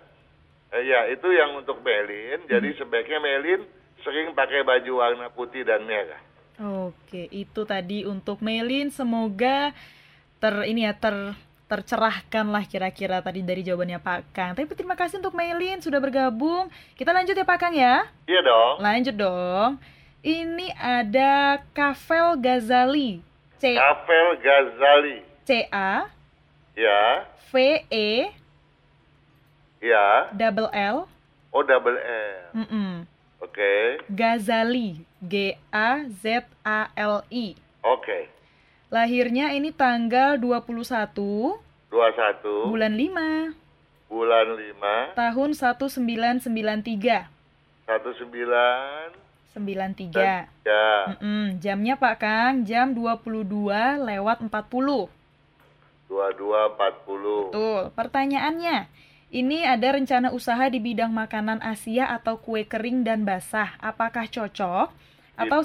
Eh, 0.70 0.84
ya 0.86 1.10
itu 1.10 1.28
yang 1.34 1.58
untuk 1.58 1.82
Melin. 1.82 2.46
Jadi 2.46 2.78
sebaiknya 2.78 3.18
Melin 3.18 3.66
sering 4.06 4.32
pakai 4.38 4.62
baju 4.62 5.02
warna 5.02 5.28
putih 5.34 5.66
dan 5.66 5.84
merah. 5.84 6.22
Oke, 6.60 7.32
itu 7.32 7.62
tadi 7.64 8.04
untuk 8.04 8.44
Melin 8.44 8.92
semoga 8.92 9.72
ter 10.40 10.56
ini 10.68 10.84
ya 10.88 10.94
ter 10.96 11.16
tercerahkan 11.70 12.50
lah 12.50 12.66
kira-kira 12.66 13.22
tadi 13.22 13.46
dari 13.46 13.62
jawabannya 13.62 14.02
Pak 14.02 14.20
Kang. 14.34 14.52
Tapi 14.58 14.74
terima 14.74 14.98
kasih 14.98 15.22
untuk 15.22 15.38
Melin 15.38 15.78
sudah 15.80 16.02
bergabung. 16.02 16.68
Kita 16.98 17.14
lanjut 17.14 17.38
ya 17.38 17.46
Pak 17.46 17.60
Kang 17.62 17.76
ya. 17.78 18.10
Iya 18.26 18.42
dong. 18.42 18.76
Lanjut 18.82 19.16
dong. 19.16 19.70
Ini 20.20 20.74
ada 20.76 21.64
Kavel 21.72 22.42
Ghazali. 22.42 23.22
C 23.62 23.78
Rafael 23.78 24.40
Ghazali. 24.40 25.18
C 25.46 25.68
A 25.72 26.08
Ya, 26.80 27.28
V 27.52 27.84
E 27.92 28.32
ya. 29.80 30.32
double 30.36 30.70
L. 30.72 31.08
Oh 31.50 31.64
double 31.66 31.98
L. 31.98 32.54
Mm-mm. 32.54 33.08
Oke, 33.40 34.04
Ghazali. 34.12 35.02
G 35.24 35.56
A 35.72 36.04
Z 36.08 36.46
A 36.62 36.92
L 36.96 37.24
I. 37.32 37.56
oke. 37.82 38.28
Lahirnya 38.90 39.54
ini 39.54 39.70
tanggal 39.70 40.36
21 40.42 40.74
21 41.14 41.60
bulan 42.70 42.94
5. 42.98 43.54
bulan 44.10 44.48
5 45.14 45.14
tahun 45.14 45.50
1993. 45.54 47.30
19 47.86 49.30
93. 49.50 50.14
ya 50.14 50.48
Mm-mm. 51.10 51.58
Jamnya 51.58 51.98
Pak 51.98 52.16
Kang, 52.22 52.66
jam 52.66 52.94
22 52.94 53.46
lewat 54.02 54.38
40. 54.46 55.10
2240. 56.10 57.54
Betul. 57.54 57.82
Pertanyaannya, 57.94 58.78
ini 59.30 59.62
ada 59.62 59.94
rencana 59.94 60.34
usaha 60.34 60.66
di 60.70 60.82
bidang 60.82 61.14
makanan 61.14 61.62
Asia 61.62 62.10
atau 62.10 62.42
kue 62.42 62.66
kering 62.66 63.06
dan 63.06 63.26
basah. 63.26 63.78
Apakah 63.78 64.26
cocok 64.26 64.90
atau 65.38 65.62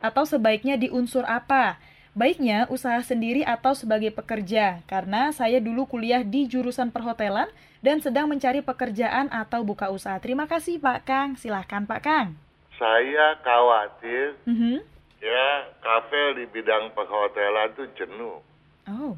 atau 0.00 0.24
sebaiknya 0.26 0.74
di 0.74 0.90
unsur 0.90 1.22
apa? 1.28 1.78
Baiknya 2.10 2.66
usaha 2.66 2.98
sendiri 3.06 3.46
atau 3.46 3.70
sebagai 3.70 4.10
pekerja, 4.10 4.82
karena 4.90 5.30
saya 5.30 5.62
dulu 5.62 5.86
kuliah 5.86 6.26
di 6.26 6.50
jurusan 6.50 6.90
perhotelan 6.90 7.46
dan 7.86 8.02
sedang 8.02 8.26
mencari 8.26 8.66
pekerjaan 8.66 9.30
atau 9.30 9.62
buka 9.62 9.94
usaha. 9.94 10.18
Terima 10.18 10.50
kasih 10.50 10.82
Pak 10.82 11.06
Kang. 11.06 11.38
Silahkan 11.38 11.86
Pak 11.86 12.02
Kang. 12.02 12.34
Saya 12.74 13.38
khawatir 13.46 14.34
Mhm. 14.42 14.82
ya 15.22 15.48
kafe 15.78 16.42
di 16.42 16.44
bidang 16.50 16.90
perhotelan 16.98 17.70
itu 17.78 17.84
jenuh 17.94 18.42
Oh. 18.90 19.14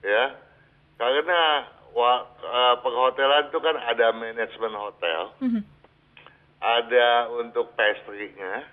ya. 0.00 0.32
Karena 0.96 1.68
wa, 1.92 2.12
eh, 2.38 2.74
perhotelan 2.80 3.48
itu 3.48 3.58
kan 3.58 3.76
ada 3.76 4.06
manajemen 4.12 4.74
hotel, 4.74 5.20
Mhm. 5.40 5.62
ada 6.60 7.06
untuk 7.32 7.72
pastry-nya, 7.72 8.66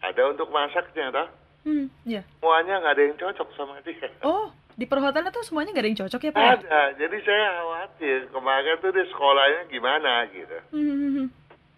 ada 0.00 0.22
untuk 0.28 0.48
masaknya, 0.48 1.12
toh. 1.12 1.28
Hmm, 1.62 1.86
ya. 2.02 2.26
Semuanya 2.42 2.82
nggak 2.82 2.94
ada 2.98 3.02
yang 3.06 3.16
cocok 3.16 3.48
sama 3.54 3.78
dia. 3.86 4.10
Oh, 4.26 4.50
di 4.74 4.82
perhotelan 4.82 5.30
tuh 5.30 5.46
semuanya 5.46 5.70
nggak 5.70 5.84
ada 5.84 5.90
yang 5.94 6.00
cocok 6.02 6.20
ya 6.20 6.32
Pak? 6.32 6.42
ya? 6.42 6.50
Ada, 6.58 6.80
jadi 6.98 7.16
saya 7.22 7.46
khawatir 7.54 8.18
kemarin 8.34 8.74
tuh 8.82 8.90
di 8.90 9.02
sekolahnya 9.06 9.60
gimana 9.70 10.12
gitu, 10.34 10.58
Mhm. 10.74 11.26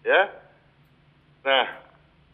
ya. 0.01 0.21
Nah, 1.45 1.65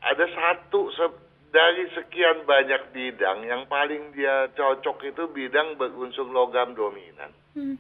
ada 0.02 0.26
satu 0.32 0.88
se- 0.96 1.20
dari 1.52 1.84
sekian 1.92 2.48
banyak 2.48 2.96
bidang 2.96 3.44
yang 3.44 3.68
paling 3.68 4.16
dia 4.16 4.48
cocok 4.56 5.04
itu 5.04 5.28
bidang 5.28 5.76
berunsur 5.76 6.24
logam 6.24 6.72
dominan. 6.72 7.36
Mhm. 7.52 7.76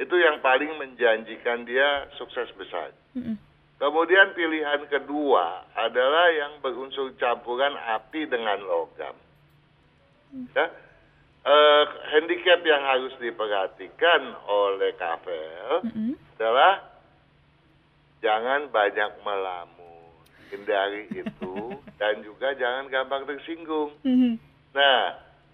Itu 0.00 0.16
yang 0.16 0.40
paling 0.40 0.80
menjanjikan 0.80 1.68
dia 1.68 2.08
sukses 2.16 2.48
besar. 2.56 2.88
Mhm. 3.12 3.36
Kemudian 3.76 4.32
pilihan 4.32 4.88
kedua 4.88 5.64
adalah 5.76 6.32
yang 6.32 6.60
berunsur 6.64 7.12
campuran 7.20 7.76
api 7.76 8.24
dengan 8.28 8.60
logam. 8.64 9.16
Ya, 10.56 10.66
eh, 11.44 11.84
handicap 12.16 12.60
yang 12.64 12.80
harus 12.80 13.12
diperhatikan 13.20 14.36
oleh 14.48 14.96
Kavel 14.96 15.84
Mhm. 15.84 16.12
adalah 16.36 16.80
jangan 18.20 18.68
banyak 18.68 19.10
melamun, 19.20 20.12
hindari 20.52 21.08
itu, 21.12 21.56
dan 22.00 22.20
juga 22.20 22.52
jangan 22.56 22.88
gampang 22.88 23.24
tersinggung. 23.28 23.96
Mhm. 24.04 24.36
Nah, 24.76 25.00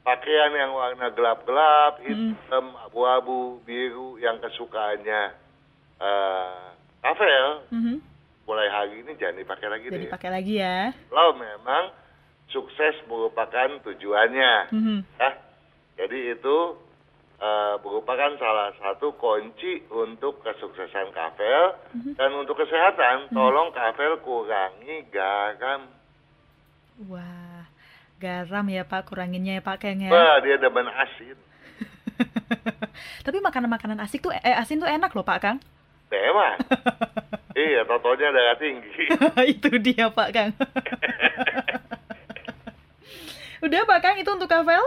pakaian 0.07 0.55
yang 0.55 0.71
warna 0.71 1.11
gelap-gelap, 1.11 1.99
hitam, 2.01 2.79
abu-abu, 2.81 3.59
biru 3.61 4.17
yang 4.17 4.39
kesukaannya 4.39 5.35
eh 5.99 6.63
Kavel, 6.97 7.71
Mhm. 7.71 7.97
mulai 8.45 8.67
hari 8.67 9.03
ini 9.03 9.15
jangan 9.15 9.39
dipakai 9.39 9.67
lagi 9.67 9.87
Jadi 9.89 10.07
deh. 10.07 10.11
pakai 10.11 10.31
lagi 10.33 10.55
ya. 10.59 10.91
Kalau 11.07 11.35
memang 11.35 11.91
sukses 12.49 12.99
merupakan 13.07 13.79
tujuannya, 13.83 14.55
Mhm. 14.71 14.99
ya. 15.17 15.31
Jadi 15.97 16.19
itu 16.33 16.57
eh, 17.37 17.77
merupakan 17.85 18.33
salah 18.41 18.73
satu 18.81 19.13
kunci 19.13 19.85
untuk 19.93 20.41
kesuksesan 20.41 21.13
Kavel 21.13 21.65
dan 22.17 22.33
untuk 22.33 22.57
kesehatan. 22.57 23.29
Tolong 23.29 23.77
Kavel 23.77 24.25
kurangi 24.25 25.05
garam. 25.13 25.85
Wah, 27.05 27.56
garam 28.17 28.67
ya 28.69 28.83
Pak, 28.89 29.13
kuranginnya 29.13 29.61
ya 29.61 29.63
Pak 29.63 29.77
Keng 29.85 30.01
ya. 30.01 30.11
Wah, 30.11 30.41
dia 30.41 30.57
demen 30.57 30.89
asin. 30.89 31.37
Tapi 33.27 33.39
makanan-makanan 33.45 34.01
asik 34.05 34.25
tuh 34.25 34.33
eh 34.33 34.57
asin 34.57 34.81
tuh 34.81 34.89
enak 34.89 35.13
loh 35.13 35.27
Pak 35.27 35.39
Kang. 35.41 35.59
Memang. 36.09 36.57
iya, 37.67 37.83
totonya 37.85 38.31
darah 38.33 38.57
tinggi. 38.57 39.05
itu 39.55 39.71
dia 39.83 40.09
Pak 40.09 40.31
Kang. 40.33 40.51
Udah 43.61 43.83
Pak 43.85 44.01
Kang 44.01 44.17
itu 44.21 44.31
untuk 44.31 44.49
Kavel? 44.49 44.85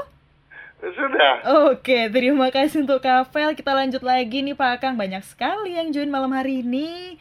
Sudah. 0.79 1.33
Oke, 1.67 2.07
terima 2.07 2.47
kasih 2.47 2.87
untuk 2.87 3.03
Kavel. 3.03 3.51
Kita 3.51 3.75
lanjut 3.75 3.99
lagi 3.99 4.39
nih 4.39 4.55
Pak 4.55 4.79
Kang. 4.79 4.95
Banyak 4.95 5.27
sekali 5.27 5.75
yang 5.75 5.91
join 5.91 6.07
malam 6.07 6.31
hari 6.31 6.63
ini. 6.63 7.19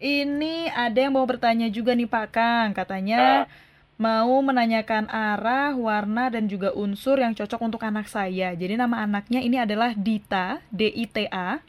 Ini 0.00 0.72
ada 0.72 0.96
yang 0.96 1.12
mau 1.12 1.28
bertanya 1.28 1.68
juga 1.68 1.92
nih 1.92 2.08
Pak 2.08 2.26
Kang. 2.32 2.68
Katanya 2.72 3.44
mau 3.94 4.42
menanyakan 4.42 5.06
arah, 5.06 5.74
warna, 5.78 6.30
dan 6.30 6.50
juga 6.50 6.74
unsur 6.74 7.18
yang 7.22 7.34
cocok 7.34 7.60
untuk 7.62 7.82
anak 7.86 8.10
saya. 8.10 8.52
Jadi 8.52 8.74
nama 8.74 9.06
anaknya 9.06 9.40
ini 9.40 9.56
adalah 9.60 9.94
Dita, 9.94 10.58
D-I-T-A. 10.70 11.62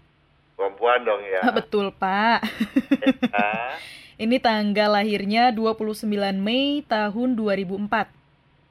Perempuan 0.56 1.04
dong 1.04 1.22
ya. 1.22 1.42
Betul 1.58 1.92
Pak. 1.92 2.46
Ini 4.16 4.40
tanggal 4.40 4.96
lahirnya 4.96 5.52
29 5.52 6.08
Mei 6.40 6.80
tahun 6.88 7.36
2004. 7.36 8.08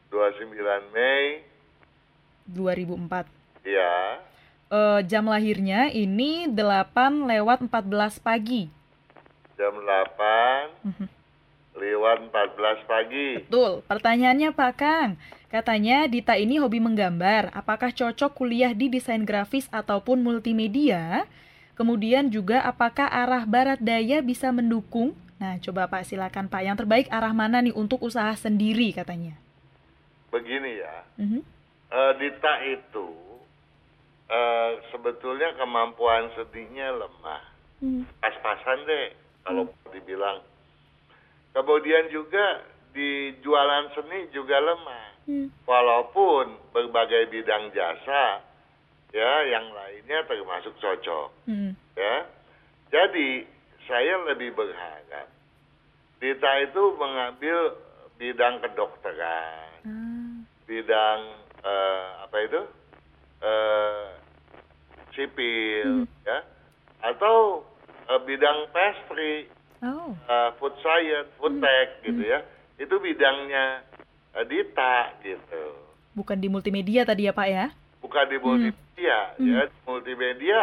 29 0.09 0.97
Mei. 0.97 1.45
2004. 2.49 3.29
Ya. 3.69 4.25
Eh, 4.73 5.01
jam 5.05 5.29
lahirnya 5.29 5.93
ini 5.93 6.49
8 6.49 7.29
lewat 7.29 7.61
14 7.61 8.17
pagi. 8.17 8.73
Jam 9.61 9.77
8 9.77 10.73
Mhm. 10.89 11.07
Lewat 11.85 12.33
14 12.33 12.89
pagi. 12.89 13.29
Betul. 13.45 13.85
Pertanyaannya 13.85 14.57
Pak 14.57 14.73
Kang, 14.81 15.11
katanya 15.53 16.09
Dita 16.09 16.33
ini 16.41 16.57
hobi 16.57 16.81
menggambar. 16.81 17.53
Apakah 17.53 17.93
cocok 17.93 18.33
kuliah 18.33 18.73
di 18.73 18.89
desain 18.89 19.29
grafis 19.29 19.69
ataupun 19.69 20.25
multimedia? 20.25 21.29
Kemudian 21.77 22.33
juga 22.33 22.65
apakah 22.65 23.11
arah 23.11 23.45
barat 23.45 23.83
daya 23.83 24.25
bisa 24.25 24.49
mendukung? 24.49 25.13
Nah, 25.37 25.61
coba 25.61 25.91
Pak 25.91 26.09
silakan 26.09 26.49
Pak. 26.49 26.63
Yang 26.65 26.77
terbaik 26.87 27.07
arah 27.13 27.35
mana 27.37 27.61
nih 27.61 27.75
untuk 27.75 28.01
usaha 28.01 28.33
sendiri 28.39 28.95
katanya? 28.97 29.37
Begini 30.33 30.81
ya. 30.81 30.95
Mhm. 31.21 31.41
Eh, 31.95 32.13
Dita 32.19 32.55
itu 32.65 33.07
eh, 34.25 34.71
sebetulnya 34.89 35.53
kemampuan 35.61 36.33
seninya 36.33 37.05
lemah. 37.05 37.43
Hmm. 37.85 38.03
Pas-pasan 38.23 38.89
deh 38.89 39.07
kalau 39.45 39.69
dibilang. 39.93 40.41
Kemudian 41.55 42.11
juga 42.11 42.67
di 42.91 43.31
jualan 43.41 43.95
seni 43.95 44.27
juga 44.35 44.59
lemah. 44.59 45.07
Hmm. 45.25 45.49
Walaupun 45.65 46.75
berbagai 46.75 47.33
bidang 47.33 47.73
jasa 47.73 48.45
ya 49.15 49.33
yang 49.49 49.73
lainnya 49.73 50.27
termasuk 50.29 50.75
cocok 50.77 51.31
Hmm. 51.47 51.73
ya. 51.95 52.27
Jadi 52.91 53.47
saya 53.87 54.19
lebih 54.29 54.53
berharap 54.53 55.31
Dita 56.15 56.53
itu 56.63 56.83
mengambil 56.97 57.77
bidang 58.17 58.57
kedokteran, 58.63 59.71
Ah. 59.85 60.41
bidang 60.65 61.21
eh, 61.61 62.07
apa 62.25 62.37
itu 62.41 62.61
eh, 63.45 64.05
sipil, 65.13 66.09
ya, 66.25 66.39
atau 67.05 67.61
eh, 68.09 68.21
bidang 68.25 68.73
pastry, 68.73 69.53
Oh. 69.85 70.17
eh, 70.25 70.51
food 70.57 70.73
science, 70.81 71.29
food 71.37 71.61
tech 71.61 72.01
gitu 72.01 72.21
ya. 72.21 72.41
Itu 72.75 72.97
bidangnya 72.97 73.85
eh, 74.33 74.45
Dita 74.45 75.13
gitu. 75.21 75.65
Bukan 76.13 76.37
di 76.37 76.49
multimedia 76.49 77.05
tadi 77.05 77.27
ya 77.27 77.33
Pak 77.33 77.49
ya? 77.49 77.67
Bukan 78.01 78.25
di 78.27 78.39
multimedia, 78.39 79.19
ya. 79.37 79.63
Multimedia 79.85 80.63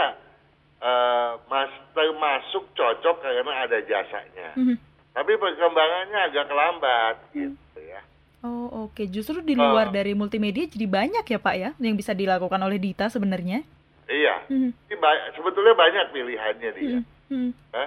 eh, 0.77 1.31
mas 1.45 1.69
termasuk 1.91 2.73
cocok 2.73 3.15
karena 3.19 3.53
ada 3.61 3.77
jasanya. 3.81 4.55
Mhm. 4.55 4.75
Tapi 5.11 5.31
perkembangannya 5.35 6.19
agak 6.23 6.47
lambat 6.47 7.15
gitu 7.31 7.79
ya. 7.79 8.01
Oh 8.41 8.89
oke, 8.89 9.05
justru 9.05 9.37
di 9.39 9.53
luar 9.53 9.87
Ah. 9.87 9.93
dari 9.93 10.17
multimedia 10.17 10.65
jadi 10.65 10.87
banyak 10.87 11.21
ya 11.21 11.37
Pak 11.37 11.55
ya 11.55 11.69
yang 11.77 11.93
bisa 11.93 12.11
dilakukan 12.11 12.57
oleh 12.57 12.81
Dita 12.81 13.05
sebenarnya. 13.05 13.61
Iya. 14.07 14.35
Ini 14.49 14.95
ba- 14.97 15.29
sebetulnya 15.31 15.71
banyak 15.71 16.05
pilihannya 16.09 16.69
dia. 16.73 16.97
Mhm. 16.97 17.03
Mhm. 17.29 17.49
ya. 17.69 17.85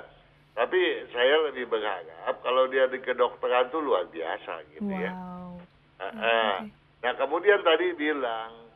Tapi 0.55 0.79
saya 1.11 1.51
lebih 1.51 1.67
berharap 1.67 2.39
kalau 2.41 2.71
dia 2.71 2.87
di 2.87 3.03
kedokteran 3.03 3.75
tuh 3.75 3.83
luar 3.83 4.07
biasa 4.07 4.63
gitu 4.71 4.87
ya. 4.87 5.11
Wow. 5.11 5.59
Ah, 5.99 6.15
ah. 6.15 6.57
Nah 7.03 7.13
kemudian 7.19 7.59
tadi 7.61 7.91
bilang 7.93 8.71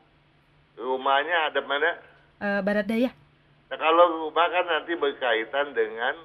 rumahnya 0.75 1.49
ada 1.49 1.59
mana? 1.63 1.91
Eh, 2.39 2.59
barat 2.59 2.83
daya. 2.83 3.11
Nah 3.71 3.77
kalau 3.79 4.27
rumah 4.27 4.47
kan 4.49 4.65
nanti 4.67 4.93
berkaitan 4.93 5.71
dengan 5.71 6.15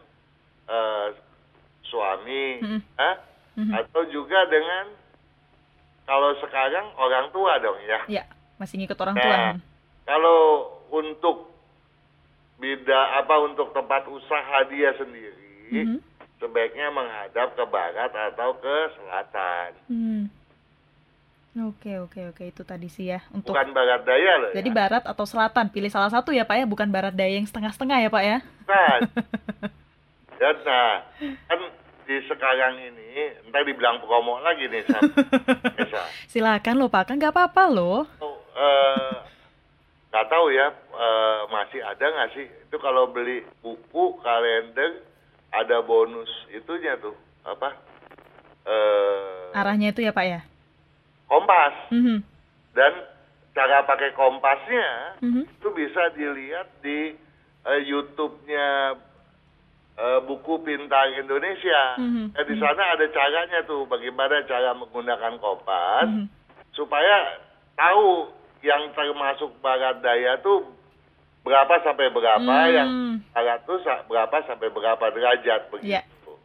eh, 0.65 1.07
suami, 1.85 2.65
Mhm. 2.65 2.81
ah, 2.97 3.21
Mhm. 3.55 3.73
atau 3.77 4.03
juga 4.09 4.49
dengan 4.49 4.97
kalau 6.05 6.33
sekarang 6.41 6.89
orang 6.97 7.29
tua 7.31 7.61
dong 7.61 7.77
ya. 7.85 8.01
Ya, 8.09 8.25
masih 8.57 8.81
ngikut 8.81 8.97
orang 8.97 9.13
tua. 9.13 9.29
Nah, 9.29 9.53
kalau 10.03 10.41
untuk 10.89 11.53
bida 12.57 13.21
apa 13.21 13.45
untuk 13.45 13.77
tempat 13.77 14.09
usaha 14.09 14.65
dia 14.73 14.97
sendiri 14.97 15.44
Mhm. 15.71 15.99
sebaiknya 16.43 16.93
menghadap 16.93 17.57
ke 17.57 17.65
barat 17.73 18.11
atau 18.13 18.53
ke 18.61 18.77
selatan. 18.99 19.71
Hmm. 19.89 20.23
Oke, 21.55 22.03
oke, 22.03 22.35
oke. 22.35 22.43
Itu 22.51 22.67
tadi 22.67 22.91
sih 22.91 23.15
ya. 23.15 23.23
Untuk 23.31 23.55
Bukan 23.55 23.71
barat 23.71 24.03
daya 24.03 24.43
loh. 24.43 24.51
jadi 24.53 24.69
ya. 24.69 24.75
barat 24.75 25.05
atau 25.07 25.23
selatan, 25.25 25.71
pilih 25.71 25.87
salah 25.89 26.11
satu 26.11 26.35
ya, 26.35 26.43
Pak 26.43 26.57
ya, 26.59 26.67
bukan 26.67 26.91
barat 26.91 27.15
daya 27.15 27.39
yang 27.39 27.47
setengah-setengah 27.47 27.99
ya, 28.03 28.11
Pak 28.11 28.25
ya. 28.27 28.39
Bukan. 28.43 29.01
Dan 30.43 30.57
nah, 30.67 31.07
kan 31.47 31.61
di 32.05 32.17
sekarang 32.27 32.75
ini, 32.83 33.39
entar 33.47 33.63
dibilang 33.63 34.03
promo 34.03 34.43
lagi 34.43 34.67
nih 34.67 34.83
Esa. 35.79 36.03
Silakan 36.35 36.77
loh, 36.77 36.91
Pak. 36.91 37.15
Kan 37.15 37.23
nggak 37.23 37.33
apa-apa 37.33 37.71
loh. 37.71 38.03
Oh, 38.19 38.35
nggak 40.15 40.31
tahu 40.31 40.47
ya 40.55 40.71
eh, 40.71 41.41
masih 41.51 41.83
ada 41.83 42.07
nggak 42.07 42.31
sih 42.39 42.47
itu 42.47 42.77
kalau 42.79 43.11
beli 43.11 43.43
buku 43.59 44.15
kalender 44.23 45.03
ada 45.55 45.79
bonus 45.81 46.31
itunya 46.51 46.99
tuh 46.99 47.15
apa 47.43 47.71
eh 48.65 49.55
Arahnya 49.55 49.95
itu 49.95 50.03
ya, 50.03 50.11
Pak 50.11 50.27
ya. 50.27 50.41
kompas 51.25 51.75
Mhm. 51.91 52.19
dan 52.75 52.93
cara 53.55 53.87
pakai 53.87 54.11
kompasnya 54.13 55.15
Mhm. 55.23 55.43
itu 55.47 55.69
bisa 55.71 56.11
dilihat 56.13 56.69
di 56.83 57.15
eh, 57.65 57.81
YouTube-nya 57.89 58.69
eh, 59.95 60.21
buku 60.27 60.59
pintar 60.61 61.07
Indonesia. 61.15 61.97
Mhm. 61.97 62.35
Eh, 62.35 62.45
di 62.45 62.59
sana 62.59 62.93
ada 62.93 63.07
caranya 63.09 63.63
tuh 63.63 63.87
bagaimana 63.87 64.43
cara 64.45 64.75
menggunakan 64.75 65.39
kompas 65.39 66.11
Mhm. 66.11 66.27
supaya 66.75 67.39
tahu 67.73 68.27
yang 68.61 68.91
termasuk 68.93 69.55
barat 69.63 70.03
daya 70.03 70.35
tuh 70.43 70.67
berapa 71.45 71.75
sampai 71.81 72.09
berapa, 72.09 72.41
Hmm. 72.41 72.73
yang 72.73 72.91
barat 73.31 73.61
tuh 73.63 73.79
sa- 73.81 74.03
berapa 74.05 74.33
sampai 74.43 74.69
berapa 74.69 75.05
derajat 75.13 75.69
begitu. 75.69 75.93
Ya. 75.93 76.03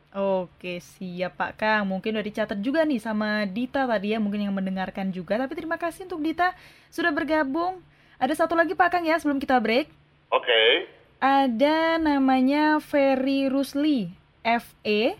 Oke, 0.09 0.81
siap 0.81 1.37
Pak 1.37 1.55
Kang. 1.55 1.85
Mungkin 1.85 2.17
udah 2.17 2.25
dicatat 2.25 2.57
juga 2.59 2.81
nih 2.81 2.97
sama 2.97 3.45
Dita 3.45 3.85
tadi 3.85 4.11
ya, 4.11 4.17
mungkin 4.17 4.41
yang 4.41 4.51
mendengarkan 4.51 5.13
juga. 5.13 5.37
Tapi 5.37 5.53
terima 5.53 5.77
kasih 5.77 6.09
untuk 6.09 6.19
Dita 6.19 6.51
sudah 6.89 7.09
bergabung. 7.09 7.77
Ada 8.17 8.35
satu 8.35 8.57
lagi 8.57 8.73
Pak 8.73 8.89
Kang 8.89 9.05
ya 9.05 9.15
sebelum 9.15 9.37
kita 9.37 9.55
break. 9.57 9.87
Oke, 10.29 10.89
Ada 11.19 11.95
namanya 11.95 12.79
Ferry 12.79 13.47
Rusli. 13.47 14.09
F 14.39 14.71
E 14.81 15.13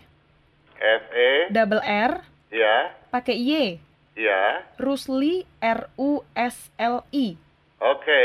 FE, 0.74 1.30
double 1.48 1.84
R 1.84 2.24
ya, 2.48 2.88
pakai 3.06 3.36
Y. 3.36 3.76
ya, 4.16 4.64
Rusli 4.74 5.44
R 5.60 5.92
U 5.94 6.24
S 6.32 6.72
L 6.74 7.04
I. 7.12 7.36
oke, 7.78 8.22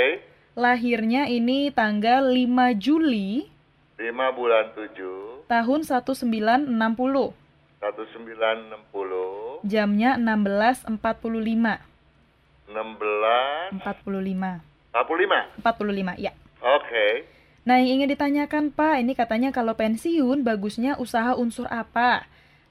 Lahirnya 0.56 1.28
ini 1.28 1.68
tanggal 1.68 2.32
5 2.32 2.80
Juli 2.80 3.44
5 4.00 4.08
bulan 4.32 4.72
7, 4.72 5.52
tahun 5.52 5.84
1960. 5.84 6.72
1960, 7.84 9.68
Jamnya 9.68 10.16
16.45. 10.16 10.96
16, 12.72 13.84
45. 13.84 14.64
45, 14.96 15.60
45, 15.60 16.24
ya. 16.24 16.32
oke. 16.64 17.08
Nah, 17.68 17.84
yang 17.84 18.00
ingin 18.00 18.16
ditanyakan 18.16 18.72
Pak, 18.72 19.04
ini 19.04 19.12
katanya 19.12 19.52
kalau 19.52 19.76
pensiun 19.76 20.40
bagusnya 20.40 20.96
usaha 20.96 21.36
unsur 21.36 21.68
apa? 21.68 22.24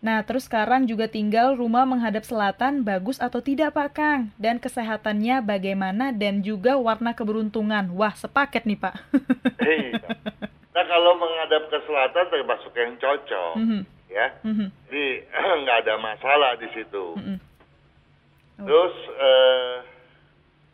Nah, 0.05 0.21
terus 0.21 0.45
sekarang 0.45 0.85
juga 0.85 1.09
tinggal 1.09 1.57
rumah 1.57 1.89
menghadap 1.89 2.29
selatan, 2.29 2.85
bagus 2.85 3.17
atau 3.17 3.41
tidak 3.41 3.73
Pak 3.73 3.89
Kang? 3.97 4.21
Dan 4.37 4.61
kesehatannya 4.61 5.41
bagaimana 5.41 6.13
dan 6.13 6.45
juga 6.45 6.77
warna 6.77 7.17
keberuntungan. 7.17 7.89
Wah, 7.97 8.13
sepaket 8.13 8.69
nih 8.69 8.77
Pak. 8.77 8.95
Iya. 9.65 9.97
Nah 10.75 10.85
kalau 10.85 11.17
menghadap 11.17 11.73
ke 11.73 11.79
selatan 11.87 12.25
termasuk 12.29 12.75
yang 12.75 12.93
cocok, 13.01 13.55
Mhm, 13.57 13.81
ya. 14.11 14.27
mhm, 14.45 14.69
Jadi 14.85 15.07
nggak 15.65 15.79
ada 15.87 15.95
masalah 15.97 16.53
di 16.61 16.69
situ. 16.69 17.17
mhm. 17.17 17.39
Oh. 18.61 18.67
Terus 18.69 18.95
eh, 19.09 19.75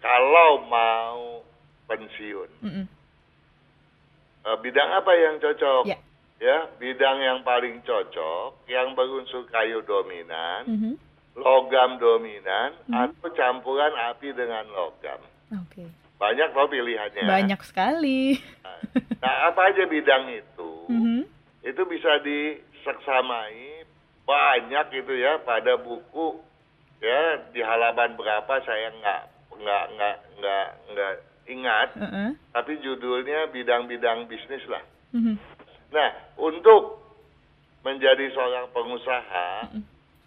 kalau 0.00 0.66
mau 0.66 1.44
pensiun, 1.86 2.48
Mhm. 2.66 2.84
eh, 4.42 4.56
bidang 4.58 4.90
apa 4.90 5.12
yang 5.14 5.38
cocok? 5.38 5.84
Ya. 5.86 5.96
Ya, 6.40 6.72
bidang 6.80 7.20
yang 7.20 7.38
paling 7.44 7.84
cocok, 7.84 8.64
yang 8.64 8.96
berunsur 8.96 9.44
kayu 9.52 9.84
dominan, 9.84 10.64
Mhm. 10.64 10.92
logam 11.36 12.00
dominan, 12.00 12.72
Mhm. 12.88 12.96
atau 12.96 13.28
campuran 13.36 13.92
api 14.08 14.32
dengan 14.32 14.64
logam. 14.72 15.20
Oke. 15.52 15.84
Banyak 16.16 16.48
loh 16.50 16.68
pilihannya. 16.68 17.28
Banyak 17.28 17.60
sekali. 17.60 18.40
Nah, 19.20 19.52
apa 19.52 19.68
aja 19.68 19.84
bidang 19.84 20.32
itu? 20.32 20.70
Mhm. 20.88 21.28
Itu 21.60 21.84
bisa 21.84 22.24
diseksamai 22.24 23.84
banyak 24.24 24.86
itu 24.96 25.12
ya 25.16 25.42
pada 25.42 25.76
buku 25.76 26.40
ya 27.00 27.20
di 27.50 27.60
halaman 27.60 28.14
berapa 28.14 28.54
saya 28.62 28.94
nggak 28.94 29.22
nggak 29.58 29.84
nggak 29.92 30.16
nggak 30.38 30.66
nggak 30.88 31.14
ingat 31.50 31.88
Heeh. 31.98 32.28
tapi 32.54 32.78
judulnya 32.78 33.50
bidang-bidang 33.50 34.24
bisnis 34.24 34.62
lah. 34.70 34.80
Mhm. 35.10 35.34
Nah 35.90 36.08
untuk 36.36 37.02
menjadi 37.80 38.28
seorang 38.30 38.68
pengusaha 38.70 39.72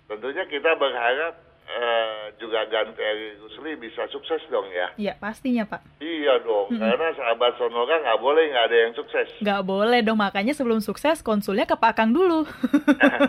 tentunya 0.05 0.43
kita 0.45 0.73
berharap 0.73 1.33
eh, 1.63 2.23
juga 2.37 2.67
Ganteri 2.67 3.39
Rusli 3.39 3.79
bisa 3.79 4.03
sukses 4.09 4.43
dong 4.47 4.67
ya. 4.67 4.91
Ya, 4.99 5.13
pastinya 5.15 5.63
Pak. 5.63 5.79
Iya 5.97 6.43
dong, 6.43 6.67
Mhm. 6.69 6.77
karena 6.77 7.07
sahabat 7.15 7.55
Sonora 7.55 8.03
nggak 8.03 8.19
boleh 8.19 8.51
nggak 8.51 8.67
ada 8.67 8.77
yang 8.77 8.93
sukses. 8.93 9.27
Nggak 9.39 9.63
boleh 9.63 9.99
dong, 10.03 10.19
makanya 10.19 10.51
sebelum 10.51 10.83
sukses 10.83 11.23
konsulnya 11.23 11.63
ke 11.63 11.73
Pak 11.73 11.95
Kang 11.95 12.11
dulu. 12.11 12.43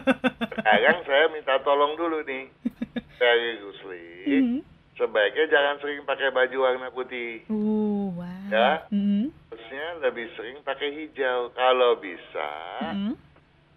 Sekarang 0.50 0.98
saya 1.04 1.24
minta 1.30 1.54
tolong 1.62 1.94
dulu 1.94 2.26
nih 2.26 2.50
dari 3.22 3.50
Rusli. 3.60 4.04
Mhm. 4.26 4.58
Sebaiknya 4.94 5.46
jangan 5.48 5.74
sering 5.78 6.02
pakai 6.02 6.30
baju 6.30 6.56
warna 6.60 6.88
putih. 6.90 7.42
Uh, 7.46 8.14
wah. 8.14 8.42
Ya. 8.50 8.70
Mhm. 8.90 9.30
Harusnya 9.64 9.96
lebih 10.04 10.28
sering 10.36 10.60
pakai 10.60 10.92
hijau. 10.92 11.48
Kalau 11.56 11.96
bisa, 11.96 12.48
Mhm. 12.84 13.16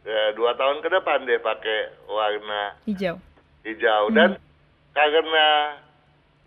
ya, 0.04 0.36
dua 0.36 0.52
tahun 0.60 0.84
ke 0.84 0.92
depan 0.92 1.24
deh 1.24 1.40
pakai 1.40 1.80
warna 2.12 2.76
Hijau. 2.84 3.16
hijau. 3.64 4.04
Dan 4.12 4.36
karena 4.92 5.48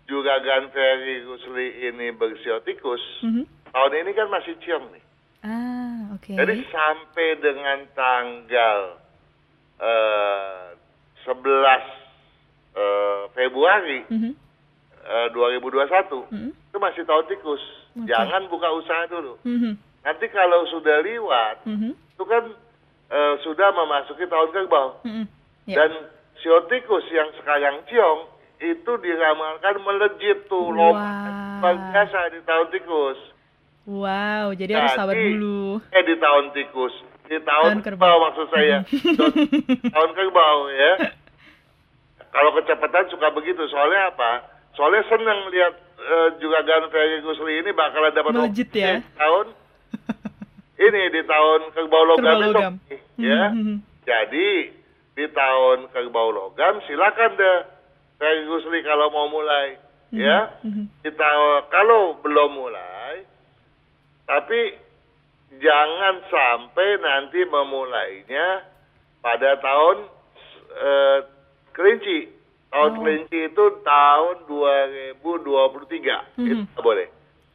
juga 0.05 0.37
Ganteri 0.45 1.25
Rusli 1.25 1.89
ini 1.89 2.13
bersiotikus, 2.13 3.01
Mhm. 3.25 3.73
tahun 3.73 3.93
ini 4.05 4.11
kan 4.13 4.29
masih 4.29 4.53
ciong 4.61 4.93
nih. 4.93 5.03
Ah, 5.41 6.13
oke. 6.13 6.37
Jadi 6.37 6.61
sampai 6.69 7.27
dengan 7.41 7.79
tanggal 7.97 9.01
eh, 9.81 10.77
11 11.25 11.81
eh, 12.77 13.21
Februari 13.33 14.05
Mhm. 14.05 14.37
eh, 15.01 15.27
2021 15.33 16.29
Mhm. 16.29 16.53
itu 16.53 16.77
masih 16.77 17.01
tahun 17.09 17.25
tikus. 17.25 17.80
Oke. 17.93 18.07
Jangan 18.07 18.47
buka 18.47 18.69
usaha 18.71 19.03
dulu. 19.05 19.35
Mhm. 19.43 19.75
Nanti 20.01 20.25
kalau 20.29 20.63
sudah 20.67 21.01
liwat, 21.01 21.67
Mhm. 21.67 21.91
itu 21.93 22.23
kan 22.23 22.43
eh, 23.11 23.35
sudah 23.43 23.69
memasuki 23.71 24.23
tahun 24.23 24.49
kerbau. 24.49 25.03
Mhm. 25.03 25.25
Ya. 25.67 25.75
Dan 25.77 25.91
siotikus 26.39 27.03
yang 27.11 27.27
sekarang 27.35 27.83
ciong 27.85 28.19
itu 28.57 28.91
diramalkan 28.97 29.75
melejit 29.81 30.47
tuh 30.47 30.71
Wah. 30.71 30.95
lompat 30.95 31.75
biasa 31.91 32.19
di 32.31 32.39
tahun 32.41 32.67
tikus. 32.71 33.19
Wow, 33.83 34.53
jadi 34.53 34.77
harus 34.77 34.93
sabar 34.93 35.11
dulu. 35.11 35.81
Eh 35.89 36.03
di 36.05 36.15
tahun 36.15 36.53
tikus, 36.53 36.93
di 37.25 37.35
Tahun 37.35 37.43
tahun, 37.43 37.83
kerbau. 37.83 38.07
kerbau 38.07 38.17
maksud 38.23 38.47
saya. 38.47 38.77
tahun 39.89 40.11
kerbau 40.13 40.59
ya. 40.69 40.91
Kalau 42.31 42.51
kecepatan 42.55 43.05
suka 43.09 43.27
begitu, 43.31 43.59
soalnya 43.67 44.07
apa? 44.07 44.31
Soalnya 44.71 45.03
seneng 45.05 45.51
lihat 45.51 45.73
eh, 46.01 46.29
juga 46.41 46.65
Gan 46.65 46.89
Ferry 46.89 47.21
Gusli 47.21 47.61
ini 47.61 47.71
bakalan 47.71 48.13
dapat 48.13 48.31
Melejit 48.33 48.69
ya. 48.73 48.99
tahun 49.15 49.53
ini 50.91 51.01
di 51.13 51.21
tahun 51.23 51.59
kerbau 51.77 52.03
logam 52.09 52.25
Kerbau 52.25 52.73
itu, 52.89 52.97
ya. 53.21 53.53
Mhm. 53.53 53.75
Jadi 54.01 54.49
di 55.13 55.25
tahun 55.29 55.93
kerbau 55.93 56.33
logam 56.33 56.81
silakan 56.89 57.37
deh 57.37 57.57
Ferry 58.17 58.43
Gusli 58.49 58.79
kalau 58.81 59.13
mau 59.13 59.29
mulai, 59.29 59.77
ya. 60.09 60.49
Mhm. 60.65 60.89
Di 61.05 61.11
tahun 61.13 61.69
kalau 61.69 62.17
belum 62.19 62.49
mulai, 62.57 63.25
tapi 64.25 64.77
jangan 65.61 66.15
sampai 66.31 66.89
nanti 67.03 67.39
memulainya 67.45 68.65
pada 69.21 69.59
tahun 69.61 69.97
eh, 70.71 71.19
kelinci. 71.75 72.40
Tahun 72.71 72.91
Oh. 72.91 72.99
kelinci 73.03 73.39
itu 73.45 73.65
tahun 73.83 74.35
2023. 74.47 76.15
Mhm. 76.39 76.45
Itu 76.47 76.53
nggak 76.65 76.83
boleh. 76.83 77.07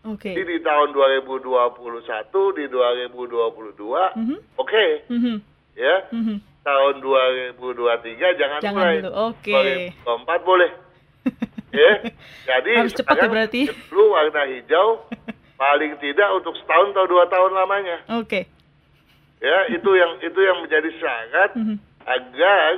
Oke. 0.07 0.31
Jadi 0.31 0.47
di 0.47 0.63
tahun 0.63 0.89
2021, 0.93 2.53
di 2.53 2.69
2022, 2.69 4.13
Mhm. 4.15 4.37
oke, 4.55 4.85
Mhm. 5.11 5.37
ya. 5.75 5.97
Mhm. 6.13 6.37
Tahun 6.63 6.95
2023 7.01 8.27
jangan, 8.35 8.59
Jangan 8.61 8.83
mulai. 8.87 8.99
dulu, 9.01 9.13
oke. 9.31 9.51
2024 9.51 10.41
boleh. 10.45 10.71
ya. 11.75 11.93
Jadi 12.47 12.71
Harus 12.77 12.95
cepat 12.95 13.17
ya 13.17 13.27
berarti. 13.27 13.61
dulu 13.91 14.05
warna 14.13 14.43
hijau 14.47 14.89
paling 15.59 15.93
tidak 15.99 16.29
untuk 16.37 16.55
setahun 16.55 16.93
atau 16.93 17.07
dua 17.07 17.25
tahun 17.27 17.53
lamanya. 17.55 17.97
Oke. 18.21 18.47
Ya, 19.37 19.59
itu 19.69 19.91
yang 19.91 20.13
itu 20.23 20.39
yang 20.39 20.59
menjadi 20.63 20.91
syarat 20.97 21.51
Mhm. 21.59 21.77
agar 22.07 22.71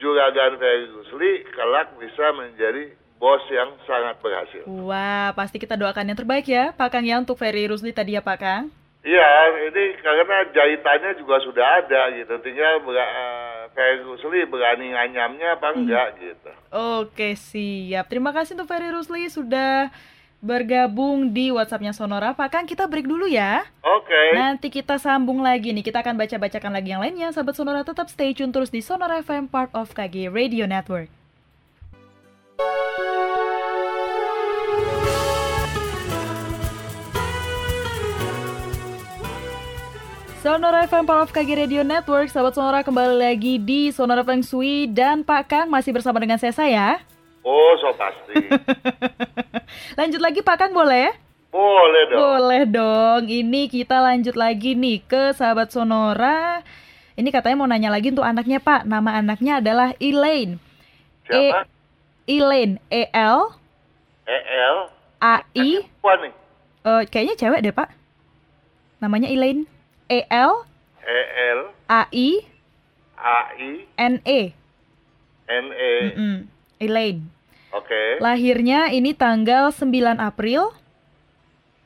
juragan 0.00 0.60
Ferry 0.60 0.86
Rusli 0.92 1.44
kelak 1.52 1.96
bisa 1.96 2.32
menjadi 2.36 2.92
bos 3.16 3.40
yang 3.48 3.72
sangat 3.88 4.20
berhasil. 4.20 4.62
Wah, 4.68 5.32
pasti 5.32 5.56
kita 5.56 5.74
doakan 5.76 6.12
yang 6.12 6.18
terbaik 6.18 6.44
ya, 6.44 6.76
Pak 6.76 6.92
Kang 6.92 7.04
ya 7.08 7.16
untuk 7.16 7.40
Ferry 7.40 7.64
Rusli 7.64 7.92
tadi 7.92 8.16
ya, 8.16 8.20
Pak 8.20 8.38
Kang. 8.38 8.64
Iya, 9.06 9.30
ini 9.70 9.94
karena 10.02 10.50
jahitannya 10.50 11.14
juga 11.22 11.38
sudah 11.46 11.78
ada 11.78 12.10
gitu. 12.10 12.42
Tinggal 12.42 12.82
ber, 12.82 12.98
eh, 12.98 13.70
Ferry 13.70 14.02
Rusli 14.02 14.42
berani 14.50 14.90
nganyamnya 14.90 15.54
apa 15.54 15.68
enggak 15.78 16.08
gitu. 16.18 16.50
Oke, 16.74 17.38
siap. 17.38 18.10
Terima 18.10 18.34
kasih 18.34 18.58
untuk 18.58 18.66
Ferry 18.66 18.90
Rusli 18.90 19.30
sudah 19.30 19.94
bergabung 20.44 21.32
di 21.32 21.48
WhatsAppnya 21.50 21.96
Sonora. 21.96 22.36
Pak 22.36 22.48
Kang, 22.52 22.66
kita 22.68 22.86
break 22.86 23.08
dulu 23.08 23.26
ya. 23.26 23.64
Oke. 23.80 24.22
Nanti 24.36 24.68
kita 24.68 25.00
sambung 25.00 25.40
lagi 25.40 25.72
nih. 25.72 25.84
Kita 25.84 26.04
akan 26.04 26.16
baca-bacakan 26.20 26.72
lagi 26.72 26.92
yang 26.92 27.02
lainnya. 27.02 27.32
Sahabat 27.32 27.56
Sonora 27.56 27.82
tetap 27.82 28.08
stay 28.12 28.36
tune 28.36 28.52
terus 28.52 28.70
di 28.70 28.84
Sonora 28.84 29.20
FM, 29.24 29.48
part 29.48 29.72
of 29.72 29.92
KG 29.96 30.28
Radio 30.28 30.68
Network. 30.68 31.08
Sonora 40.46 40.86
FM 40.86 41.10
Part 41.10 41.26
of 41.26 41.34
KG 41.34 41.58
Radio 41.58 41.82
Network 41.82 42.30
Sahabat 42.30 42.54
Sonora 42.54 42.86
kembali 42.86 43.18
lagi 43.18 43.58
di 43.58 43.90
Sonora 43.90 44.22
Feng 44.22 44.46
Shui 44.46 44.86
Dan 44.86 45.26
Pak 45.26 45.50
Kang 45.50 45.66
masih 45.66 45.90
bersama 45.90 46.22
dengan 46.22 46.38
saya 46.38 46.54
saya 46.54 47.02
Oh, 47.46 47.78
so 47.78 47.94
pasti. 47.94 48.42
Lanjut 49.98 50.18
lagi 50.18 50.42
Pak 50.42 50.56
Kang 50.58 50.74
boleh? 50.74 51.14
Boleh 51.54 52.02
dong. 52.10 52.18
Boleh 52.18 52.62
dong. 52.66 53.22
Ini 53.30 53.70
kita 53.70 54.02
lanjut 54.02 54.34
lagi 54.34 54.74
nih 54.74 55.00
ke 55.06 55.30
sahabat 55.30 55.70
Sonora. 55.70 56.60
Ini 57.16 57.30
katanya 57.32 57.56
mau 57.56 57.70
nanya 57.70 57.88
lagi 57.88 58.10
untuk 58.10 58.26
anaknya 58.26 58.58
Pak. 58.60 58.84
Nama 58.84 59.22
anaknya 59.22 59.62
adalah 59.62 59.94
Elaine. 60.02 60.58
Siapa? 61.24 61.64
Elaine. 62.28 62.82
E 62.92 63.08
L 63.14 63.56
EL. 64.26 64.76
A 65.22 65.46
I. 65.54 65.86
Eh, 65.86 67.02
kayaknya 67.08 67.38
cewek 67.38 67.62
deh 67.62 67.72
Pak. 67.72 67.94
Namanya 69.00 69.30
Elaine. 69.30 69.64
E 70.10 70.26
L 70.28 70.66
EL. 71.06 71.60
A 71.86 72.10
I 72.10 72.42
AI. 73.16 73.86
N 73.96 74.14
E. 74.26 74.40
NE. 75.46 75.92
Mm-mm. 76.02 76.36
Elaine. 76.82 77.35
Oke. 77.76 78.16
Lahirnya 78.24 78.88
ini 78.88 79.12
tanggal 79.12 79.68
9 79.68 80.16
April 80.16 80.72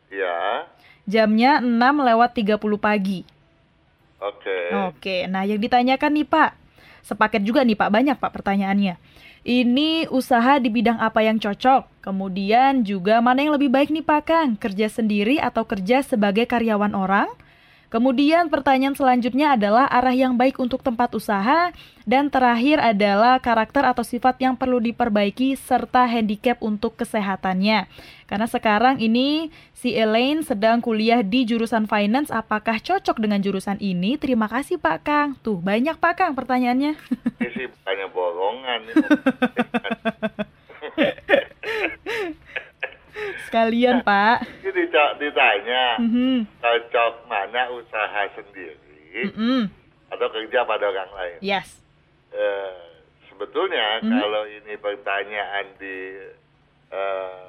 Ya. 0.09 0.65
Jamnya 1.05 1.59
6 1.59 2.07
lewat 2.07 2.31
30 2.39 2.79
pagi. 2.79 3.27
Oke. 4.19 4.59
Oke, 4.91 5.17
nah 5.31 5.47
yang 5.47 5.63
ditanyakan 5.63 6.11
nih 6.11 6.27
Pak, 6.27 6.51
sepaket 7.07 7.43
juga 7.47 7.63
nih 7.63 7.79
Pak, 7.79 7.91
banyak 7.91 8.17
Pak 8.19 8.35
pertanyaannya. 8.35 8.99
Ini 9.47 10.11
usaha 10.11 10.59
di 10.59 10.69
bidang 10.69 10.99
apa 10.99 11.23
yang 11.23 11.39
cocok? 11.39 12.03
Kemudian 12.03 12.83
juga 12.83 13.23
mana 13.23 13.47
yang 13.47 13.55
lebih 13.55 13.71
baik 13.71 13.95
nih 13.95 14.03
Pak 14.03 14.23
Kang, 14.27 14.51
kerja 14.59 14.91
sendiri 14.91 15.39
atau 15.39 15.63
kerja 15.65 16.03
sebagai 16.03 16.51
karyawan 16.51 16.93
orang? 16.93 17.31
Kemudian 17.89 18.53
pertanyaan 18.53 18.93
selanjutnya 18.93 19.57
adalah 19.57 19.89
arah 19.89 20.13
yang 20.13 20.37
baik 20.37 20.61
untuk 20.61 20.85
tempat 20.85 21.09
usaha 21.17 21.73
dan 22.05 22.29
terakhir 22.29 22.77
adalah 22.85 23.41
karakter 23.41 23.81
atau 23.81 24.05
sifat 24.05 24.37
yang 24.45 24.61
perlu 24.61 24.77
diperbaiki 24.77 25.57
serta 25.57 26.05
handicap 26.05 26.61
untuk 26.61 27.01
kesehatannya. 27.01 27.89
Karena 28.29 28.45
sekarang 28.45 29.01
ini 29.01 29.49
si 29.73 29.97
Elaine 29.97 30.45
sedang 30.45 30.85
kuliah 30.85 31.25
di 31.25 31.49
jurusan 31.49 31.89
finance, 31.89 32.29
apakah 32.29 32.77
cocok 32.77 33.25
dengan 33.25 33.41
jurusan 33.41 33.81
ini? 33.81 34.21
Terima 34.21 34.53
kasih 34.53 34.77
Pak 34.77 35.09
Kang. 35.09 35.41
Tuh, 35.41 35.57
banyak 35.57 35.97
Pak 35.97 36.15
Kang 36.21 36.37
pertanyaannya. 36.37 36.93
Ini 37.41 37.49
sih 37.57 37.73
bukannya 37.73 38.07
borongan. 38.13 38.81
Sekalian 43.49 44.05
Pak. 44.05 44.45
Ini 44.61 44.71
dica- 44.71 45.17
ditanya 45.17 45.97
Mhm. 45.97 46.61
cocok 46.61 47.25
mana 47.25 47.73
usaha 47.73 48.23
sendiri 48.37 48.77
Mm-mm. 49.25 49.73
atau 50.13 50.29
kerja 50.29 50.69
pada 50.69 50.85
orang 50.85 51.09
lain. 51.11 51.39
Yes. 51.41 51.81
Eh, 52.29 52.77
sebetulnya 53.27 54.05
Mhm. 54.05 54.13
kalau 54.13 54.45
ini 54.45 54.77
pertanyaan 54.77 55.67
di 55.81 55.97
eh, 56.89 57.45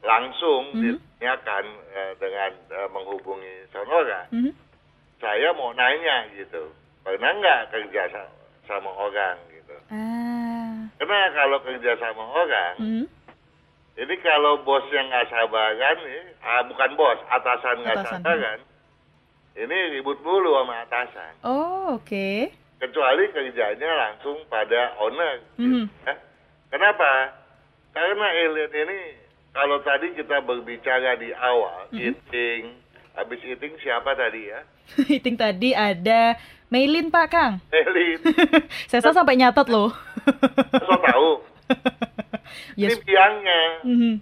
langsung 0.00 0.70
Mhm. 0.70 0.78
ditanyakan 0.80 1.64
eh, 1.88 2.12
dengan 2.16 2.50
eh, 2.68 2.88
menghubungi 2.88 3.66
Sonora, 3.70 4.26
Mhm. 4.30 4.50
saya 5.18 5.50
mau 5.52 5.70
nanya 5.70 6.30
gitu, 6.32 6.70
pernah 7.02 7.30
nggak 7.32 7.60
kerja 7.68 8.02
sa- 8.08 8.30
sama 8.66 8.86
orang 8.90 9.38
gitu? 9.50 9.74
Ah. 9.90 10.86
Karena 10.94 11.18
kalau 11.32 11.58
kerja 11.60 11.94
sama 11.96 12.22
orang, 12.22 12.74
Mhm. 12.78 13.04
Ini 13.98 14.14
kalau 14.18 14.62
bos 14.62 14.86
yang 14.88 15.06
nggak 15.06 15.26
sabaran, 15.26 15.96
eh, 16.06 16.30
ah, 16.40 16.62
bukan 16.62 16.90
bos, 16.94 17.18
atasan 17.28 17.82
nggak 17.82 17.98
sabaran, 18.04 18.58
ini 19.54 19.76
ribut 19.92 20.22
mulu 20.22 20.54
sama 20.56 20.74
atasan. 20.82 21.32
Oh, 21.42 21.98
oke. 21.98 22.54
kecuali 22.78 23.26
kerjanya 23.34 23.90
langsung 23.90 24.38
pada 24.46 24.94
owner. 25.02 25.42
Mhm. 25.58 25.90
ya. 26.06 26.14
Kenapa? 26.70 27.34
Karena 27.90 28.26
alien 28.30 28.70
ini 28.70 28.98
kalau 29.50 29.82
tadi 29.82 30.14
kita 30.14 30.38
berbicara 30.40 31.18
di 31.18 31.34
awal, 31.34 31.90
Mhm. 31.90 31.98
eating, 31.98 32.62
habis 33.12 33.42
eating 33.42 33.74
siapa 33.82 34.14
tadi 34.14 34.46
ya? 34.46 34.62
Meeting 35.10 35.34
tadi 35.34 35.74
ada 35.74 36.38
Mailin 36.70 37.10
Pak 37.10 37.26
Kang. 37.26 37.58
Alien, 37.74 38.22
Saya 38.94 39.10
sampai 39.10 39.34
nyatet 39.34 39.66
loh. 39.66 39.90
so 40.70 40.94
tahu. 41.02 41.30
yes. 42.76 42.94
Ini 42.94 43.04
biangnya. 43.04 43.60
Mhm. 43.84 44.12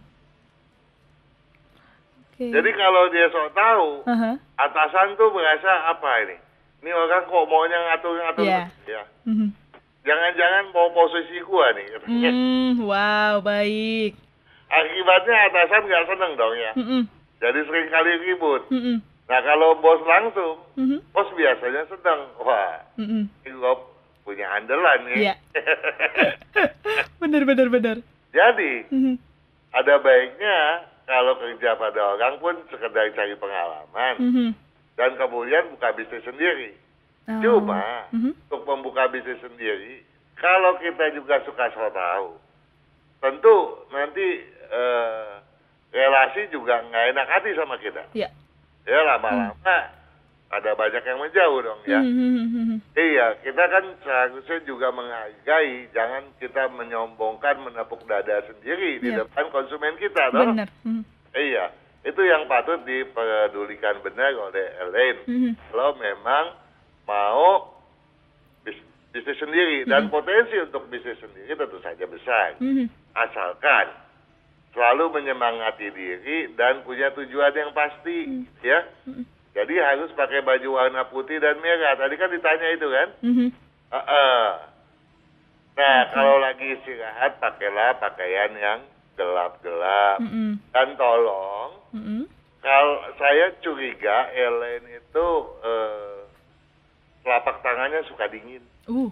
Oke. 2.36 2.44
Jadi 2.52 2.70
kalau 2.76 3.02
dia 3.08 3.26
so 3.32 3.42
tahu, 3.56 3.88
Aha. 4.04 4.32
atasan 4.60 5.16
tuh 5.16 5.32
merasa 5.32 5.88
apa 5.88 6.10
ini? 6.28 6.36
Ini 6.84 6.90
orang 6.92 7.24
kok 7.24 7.48
maunya 7.48 7.78
ngatur-ngatur. 7.80 8.44
Iya. 8.44 8.62
Ya. 8.84 9.02
Mhm. 9.24 9.48
Jangan-jangan 10.06 10.64
mau 10.70 10.92
posisi 10.92 11.40
gua 11.42 11.66
nih. 11.74 11.86
Hmm, 12.06 12.78
wow, 12.84 13.40
baik. 13.40 14.14
Akibatnya 14.68 15.36
atasan 15.50 15.82
nggak 15.82 16.06
seneng 16.06 16.32
dong 16.36 16.54
ya. 16.54 16.72
Mhm. 16.76 17.00
Jadi 17.40 17.58
sering 17.66 17.88
kali 17.90 18.12
ribut. 18.22 18.62
Mhm. 18.70 19.00
Nah 19.26 19.40
kalau 19.42 19.74
bos 19.82 19.98
langsung, 20.06 20.62
Mhm. 20.78 21.02
bos 21.10 21.26
biasanya 21.34 21.82
sedang, 21.90 22.20
wah 22.38 22.78
ini 22.94 23.26
gua 23.58 23.74
punya 24.22 24.46
andalan 24.54 24.98
nih. 25.10 25.16
Iya. 25.26 25.34
Bener, 27.20 27.42
bener, 27.42 27.66
bener. 27.66 27.96
Jadi 28.36 28.72
Mhm. 28.92 29.14
ada 29.72 29.94
baiknya 29.96 30.84
kalau 31.08 31.40
kerja 31.40 31.72
pada 31.80 32.00
orang 32.12 32.36
pun 32.36 32.54
sekedar 32.68 33.08
cari 33.16 33.32
pengalaman 33.40 34.14
Mhm. 34.20 34.48
dan 35.00 35.16
kemudian 35.16 35.72
buka 35.72 35.96
bisnis 35.96 36.20
sendiri. 36.28 36.76
Oh. 37.26 37.40
Cuma 37.40 38.04
Mhm. 38.12 38.36
untuk 38.36 38.62
membuka 38.68 39.08
bisnis 39.08 39.40
sendiri, 39.40 40.04
kalau 40.36 40.76
kita 40.76 41.16
juga 41.16 41.40
suka 41.48 41.72
so 41.72 41.88
tahu, 41.90 42.28
tentu 43.24 43.56
nanti 43.90 44.52
eh, 44.66 45.30
relasi 45.94 46.50
juga 46.50 46.82
nggak 46.82 47.04
enak 47.14 47.26
hati 47.30 47.54
sama 47.54 47.78
kita. 47.78 48.02
Iya. 48.18 48.26
Ya 48.82 49.00
lama-lama 49.06 49.78
ada 50.46 50.78
banyak 50.78 51.02
yang 51.02 51.18
menjauh 51.18 51.58
dong 51.58 51.80
ya. 51.84 51.98
Mhm, 51.98 52.14
mhm, 52.14 52.46
mhm. 52.54 52.78
Iya, 52.94 53.26
kita 53.42 53.64
kan 53.66 53.84
seharusnya 53.98 54.58
juga 54.62 54.94
menghargai, 54.94 55.90
jangan 55.90 56.22
kita 56.38 56.70
menyombongkan, 56.70 57.66
menepuk 57.66 58.06
dada 58.06 58.46
sendiri 58.46 59.02
di 59.02 59.10
Iya. 59.10 59.26
depan 59.26 59.50
konsumen 59.50 59.98
kita. 59.98 60.30
Bener. 60.30 60.70
Mhm. 60.86 61.02
Iya, 61.34 61.74
itu 62.06 62.22
yang 62.22 62.46
patut 62.46 62.78
dipedulikan 62.86 63.98
benar 64.06 64.30
oleh 64.38 64.66
Elaine. 64.86 65.20
Mhm. 65.26 65.50
Kalau 65.66 65.98
memang 65.98 66.44
mau 67.10 67.46
bis- 68.62 68.86
bisnis 69.10 69.38
sendiri 69.42 69.82
dan 69.84 70.06
potensi 70.06 70.54
untuk 70.62 70.86
bisnis 70.86 71.18
sendiri 71.18 71.58
tentu 71.58 71.82
saja 71.82 72.06
besar, 72.06 72.54
asalkan 73.18 73.86
selalu 74.70 75.10
menyemangati 75.10 75.90
diri 75.90 76.54
dan 76.54 76.86
punya 76.86 77.10
tujuan 77.10 77.50
yang 77.50 77.72
pasti, 77.74 78.46
ya. 78.62 78.86
Jadi 79.56 79.74
harus 79.80 80.12
pakai 80.12 80.44
baju 80.44 80.68
warna 80.76 81.08
putih 81.08 81.40
dan 81.40 81.56
merah. 81.64 81.96
Tadi 81.96 82.14
kan 82.20 82.28
ditanya 82.28 82.68
itu 82.76 82.86
kan? 82.92 83.08
Mhm. 83.24 83.48
Heeh. 83.88 84.44
Nah, 85.76 85.98
kalau 86.12 86.36
lagi 86.40 86.76
istirahat, 86.76 87.40
pakailah 87.40 87.96
pakaian 87.96 88.52
yang 88.52 88.80
gelap-gelap. 89.16 90.20
Mhm. 90.20 90.60
Dan 90.76 90.88
tolong, 91.00 91.72
Mhm. 91.96 92.28
kalau 92.60 93.00
saya 93.16 93.56
curiga 93.64 94.28
Ellen 94.36 94.84
itu 94.92 95.28
eh, 95.64 96.16
telapak 97.24 97.64
tangannya 97.64 98.04
suka 98.12 98.28
dingin. 98.28 98.60
Uh, 98.86 99.08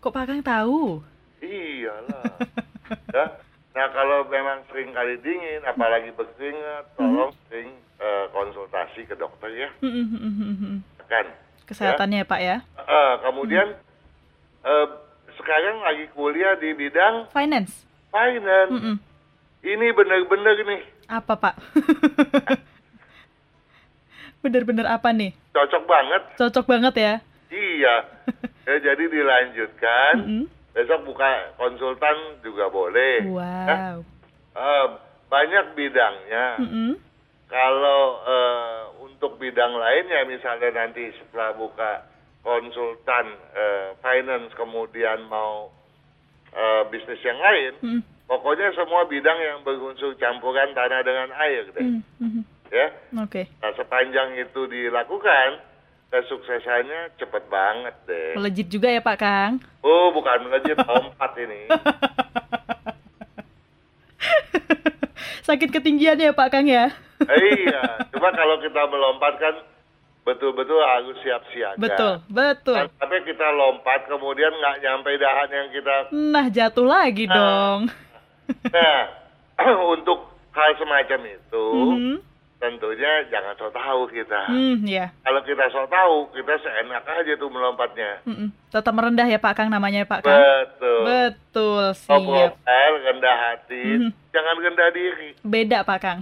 kok 0.00 0.10
Pak 0.10 0.24
Kang 0.24 0.40
tahu? 0.42 1.04
Iyalah. 1.44 2.32
ya. 3.16 3.24
Nah 3.72 3.86
kalau 3.92 4.24
memang 4.28 4.64
sering 4.68 4.92
kali 4.92 5.20
dingin, 5.20 5.64
apalagi 5.64 6.12
berkeringat, 6.12 6.92
tolong 6.96 7.32
sering 7.48 7.72
eh, 8.02 8.24
konsultasi 8.30 9.06
ke 9.06 9.14
dokter 9.14 9.48
ya, 9.48 9.68
Mm-mm, 9.78 10.06
mm-mm, 10.10 10.34
mm-mm. 10.34 10.76
kan. 11.06 11.26
Kesehatannya 11.62 12.18
ya 12.18 12.26
Pak 12.26 12.40
ya. 12.40 12.56
Eh, 12.76 13.12
kemudian 13.22 13.68
eh, 14.62 14.86
sekarang 15.32 15.80
lagi 15.80 16.04
kuliah 16.12 16.56
di 16.56 16.72
bidang 16.72 17.28
Finance. 17.30 17.84
finance. 18.10 18.70
Mm-mm. 18.70 18.96
Ini 19.62 19.94
benar-benar 19.94 20.58
nih 20.58 20.82
Apa 21.06 21.38
Pak? 21.38 21.54
Bener-bener 24.42 24.84
apa 24.84 25.14
nih? 25.14 25.32
cocok 25.52 25.84
banget. 25.86 26.22
Cocok 26.34 26.64
banget 26.66 26.94
ya. 26.96 27.14
Iya. 27.48 27.96
Ya, 28.62 28.78
jadi 28.78 29.10
dilanjutkan. 29.10 30.22
Mm-mm. 30.22 30.44
Besok 30.70 31.02
buka 31.02 31.50
konsultan 31.58 32.14
juga 32.46 32.70
boleh. 32.70 33.26
Wow. 33.26 34.06
Eh, 34.54 34.86
banyak 35.26 35.74
bidangnya. 35.74 36.62
Mm-mm. 36.62 36.94
Kalau 37.52 38.00
eh, 38.24 38.80
untuk 39.04 39.36
bidang 39.36 39.76
lainnya, 39.76 40.24
misalnya 40.24 40.72
nanti 40.72 41.12
setelah 41.12 41.52
buka 41.52 42.08
konsultan 42.40 43.28
eh, 43.52 43.92
finance, 44.00 44.56
kemudian 44.56 45.28
mau 45.28 45.68
eh, 46.48 46.82
bisnis 46.88 47.20
yang 47.20 47.36
lain, 47.36 47.72
Mm. 47.78 48.00
pokoknya 48.24 48.72
semua 48.72 49.04
bidang 49.04 49.36
yang 49.36 49.58
berunsur 49.60 50.16
campuran 50.16 50.72
tanah 50.72 51.04
dengan 51.04 51.28
air 51.38 51.68
deh, 51.70 51.84
Mm, 51.84 52.00
mhm. 52.18 52.42
ya. 52.68 52.88
Oke. 53.20 53.44
Nah, 53.60 53.72
sepanjang 53.72 54.32
itu 54.38 54.64
dilakukan, 54.66 55.60
kesuksesannya 56.08 57.16
cepet 57.16 57.44
banget 57.48 57.96
deh. 58.04 58.32
Melejit 58.32 58.68
juga 58.68 58.88
ya 58.88 59.00
Pak 59.00 59.18
Kang. 59.18 59.52
Oh, 59.80 60.08
bukan 60.08 60.48
melejit 60.48 60.76
lompat 60.88 61.32
ini. 61.36 61.68
Sakit 65.42 65.68
ketinggian 65.68 66.16
ya 66.16 66.32
Pak 66.32 66.48
Kang 66.48 66.64
ya. 66.64 66.92
Iya, 67.24 67.82
cuma 68.08 68.28
kalau 68.30 68.56
kita 68.58 68.82
melompat 68.86 69.34
kan 69.36 69.54
betul-betul 70.22 70.78
harus 70.78 71.18
siap 71.20 71.42
siaga. 71.50 71.78
Betul, 71.78 72.12
betul. 72.28 72.76
Kan 72.76 72.88
sampai 72.96 73.20
kita 73.22 73.46
lompat 73.52 74.06
kemudian 74.06 74.50
nggak 74.52 74.76
nyampe 74.80 75.10
dahan 75.16 75.48
yang 75.50 75.68
kita. 75.70 75.96
Nah, 76.10 76.46
jatuh 76.48 76.86
lagi 76.86 77.26
Nah. 77.26 77.34
dong. 77.34 77.80
Nah, 78.68 79.00
untuk 79.94 80.18
hal 80.52 80.70
semacam 80.76 81.20
itu 81.28 81.66
Mhm. 81.74 82.16
tentunya 82.58 83.12
jangan 83.26 83.54
sok 83.56 83.72
tahu 83.72 84.06
kita. 84.08 84.46
Hmm, 84.46 84.78
ya. 84.84 85.10
Kalau 85.20 85.42
kita 85.42 85.66
sok 85.68 85.86
tahu, 85.88 86.30
kita 86.30 86.54
seenak 86.60 87.02
aja 87.02 87.32
tuh 87.34 87.50
melompatnya. 87.50 88.22
Mm-mm. 88.22 88.54
Tetap 88.68 88.92
merendah 88.92 89.26
ya 89.26 89.36
Pak 89.36 89.54
Kang 89.56 89.68
namanya 89.68 90.06
Pak 90.06 90.22
Kang. 90.22 90.38
Betul. 90.38 91.02
Betul, 91.02 91.84
siap. 91.98 92.22
profil, 92.22 92.92
rendah 93.02 93.36
hati, 93.42 93.84
Mhm. 93.98 94.10
jangan 94.30 94.54
rendah 94.56 94.88
diri. 94.92 95.30
Beda 95.42 95.82
Pak 95.82 95.98
Kang. 95.98 96.20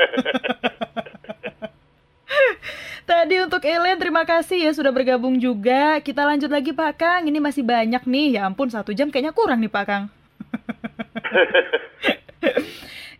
Tadi 3.10 3.36
untuk 3.42 3.66
Ellen 3.66 3.98
terima 3.98 4.22
kasih 4.22 4.70
ya 4.70 4.72
sudah 4.72 4.94
bergabung 4.94 5.34
juga. 5.36 5.98
Kita 5.98 6.22
lanjut 6.22 6.46
lagi 6.46 6.70
Pak 6.70 6.92
Kang. 6.96 7.26
Ini 7.26 7.42
masih 7.42 7.66
banyak 7.66 8.06
nih. 8.06 8.38
Ya 8.38 8.46
ampun 8.46 8.70
satu 8.70 8.94
jam 8.94 9.10
kayaknya 9.10 9.34
kurang 9.34 9.60
nih 9.60 9.72
Pak 9.72 9.84
Kang. 9.84 10.04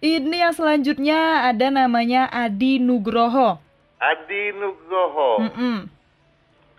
Ini 0.00 0.48
yang 0.48 0.56
selanjutnya 0.56 1.44
ada 1.44 1.68
namanya 1.68 2.24
Adi 2.32 2.80
Nugroho. 2.80 3.60
Adi 4.00 4.48
Nugroho, 4.56 5.44
Mm-mm. 5.44 5.92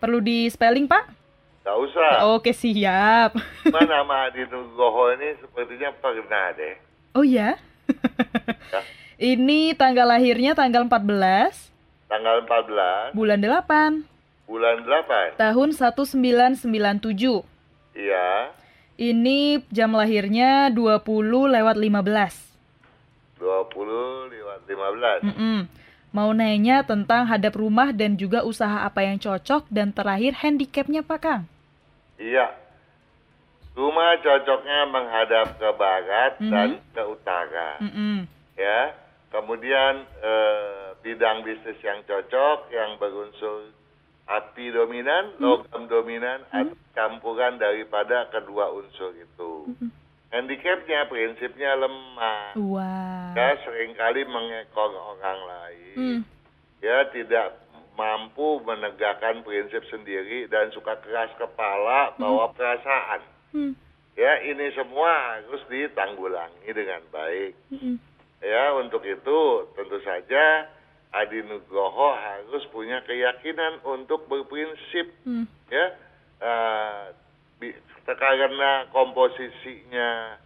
Perlu 0.01 0.17
di 0.25 0.49
spelling 0.49 0.89
Pak? 0.89 1.21
nggak 1.61 1.77
usah. 1.77 2.33
Oke 2.33 2.57
siap. 2.57 3.37
Cuma 3.61 3.85
nama 3.85 4.25
Adi 4.25 4.41
Nugroho 4.49 5.13
ini 5.13 5.37
sepertinya 5.37 5.93
pernah 6.01 6.49
deh. 6.57 6.73
Oh 7.13 7.21
ya? 7.21 7.61
Ya. 8.73 8.81
Ini 9.21 9.77
tanggal 9.77 10.09
lahirnya 10.09 10.57
tanggal 10.57 10.81
14 10.81 11.69
Tanggal 12.09 12.41
14, 12.43 13.13
bulan 13.13 13.37
8 13.37 14.01
bulan 14.49 14.83
8. 14.83 15.37
tahun 15.37 15.69
1997. 15.71 17.45
Iya, 17.93 18.51
Ini 18.97 19.63
jam 19.69 19.93
lahirnya 19.93 20.67
20 20.67 21.05
lewat 21.47 21.77
15. 21.77 22.51
20 23.39 24.27
lewat 24.27 24.59
15. 24.67 25.23
Mm-mm. 25.23 25.57
Mau 26.11 26.35
nanya 26.35 26.83
tentang 26.83 27.23
hadap 27.23 27.55
rumah 27.55 27.95
dan 27.95 28.13
juga 28.13 28.43
usaha 28.43 28.83
apa 28.83 29.01
yang 29.01 29.15
cocok 29.15 29.69
dan 29.69 29.89
terakhir 29.89 30.35
handicapnya 30.35 30.99
Pak 30.99 31.19
Kang. 31.21 31.43
Iya. 32.17 32.51
Rumah 33.71 34.19
cocoknya 34.19 34.79
menghadap 34.85 35.55
ke 35.55 35.69
barat 35.73 36.31
Mhm. 36.37 36.51
dan 36.51 36.69
ke 36.91 37.01
utara. 37.07 37.79
Mm-mm. 37.79 38.27
Ya. 38.59 38.91
Kemudian 39.31 40.03
eh, 40.19 40.91
bidang 40.99 41.47
bisnis 41.47 41.79
yang 41.79 42.03
cocok 42.03 42.67
yang 42.69 42.99
berunsur 42.99 43.71
api 44.27 44.71
dominan, 44.71 45.35
logam 45.39 45.87
dominan 45.87 46.43
atau 46.51 46.75
campuran 46.95 47.59
daripada 47.59 48.27
kedua 48.31 48.71
unsur 48.71 49.11
itu. 49.15 49.71
Handicapnya 50.31 51.11
prinsipnya 51.11 51.75
lemah. 51.75 52.55
Wah. 52.55 53.35
Ya 53.35 53.59
sering 53.67 53.91
kali 53.99 54.23
mengekor 54.23 54.95
orang 54.95 55.39
lain. 55.43 55.95
Hmm. 55.95 56.19
Ya 56.79 57.03
tidak 57.11 57.59
mampu 57.99 58.63
menegakkan 58.63 59.43
prinsip 59.43 59.83
sendiri 59.91 60.47
dan 60.47 60.71
suka 60.71 60.95
keras 61.03 61.31
kepala 61.35 62.15
bawa 62.15 62.47
perasaan. 62.55 63.21
Hmm. 63.51 63.73
Ya 64.15 64.39
ini 64.47 64.71
semua 64.75 65.39
harus 65.39 65.63
ditanggulangi 65.67 66.67
dengan 66.71 67.03
baik. 67.11 67.51
Mm-mm. 67.71 67.95
Ya, 68.41 68.73
untuk 68.73 69.05
itu 69.05 69.39
tentu 69.71 69.97
saja 70.01 70.65
Adi 71.11 71.43
Nugroho 71.43 72.09
harus 72.11 72.65
punya 72.69 73.03
keyakinan 73.03 73.83
untuk 73.83 74.25
berprinsip 74.25 75.13
Hmm. 75.21 75.45
ya. 75.69 75.85
Bi- 77.59 77.77
karena 78.07 78.89
komposisinya 78.89 80.41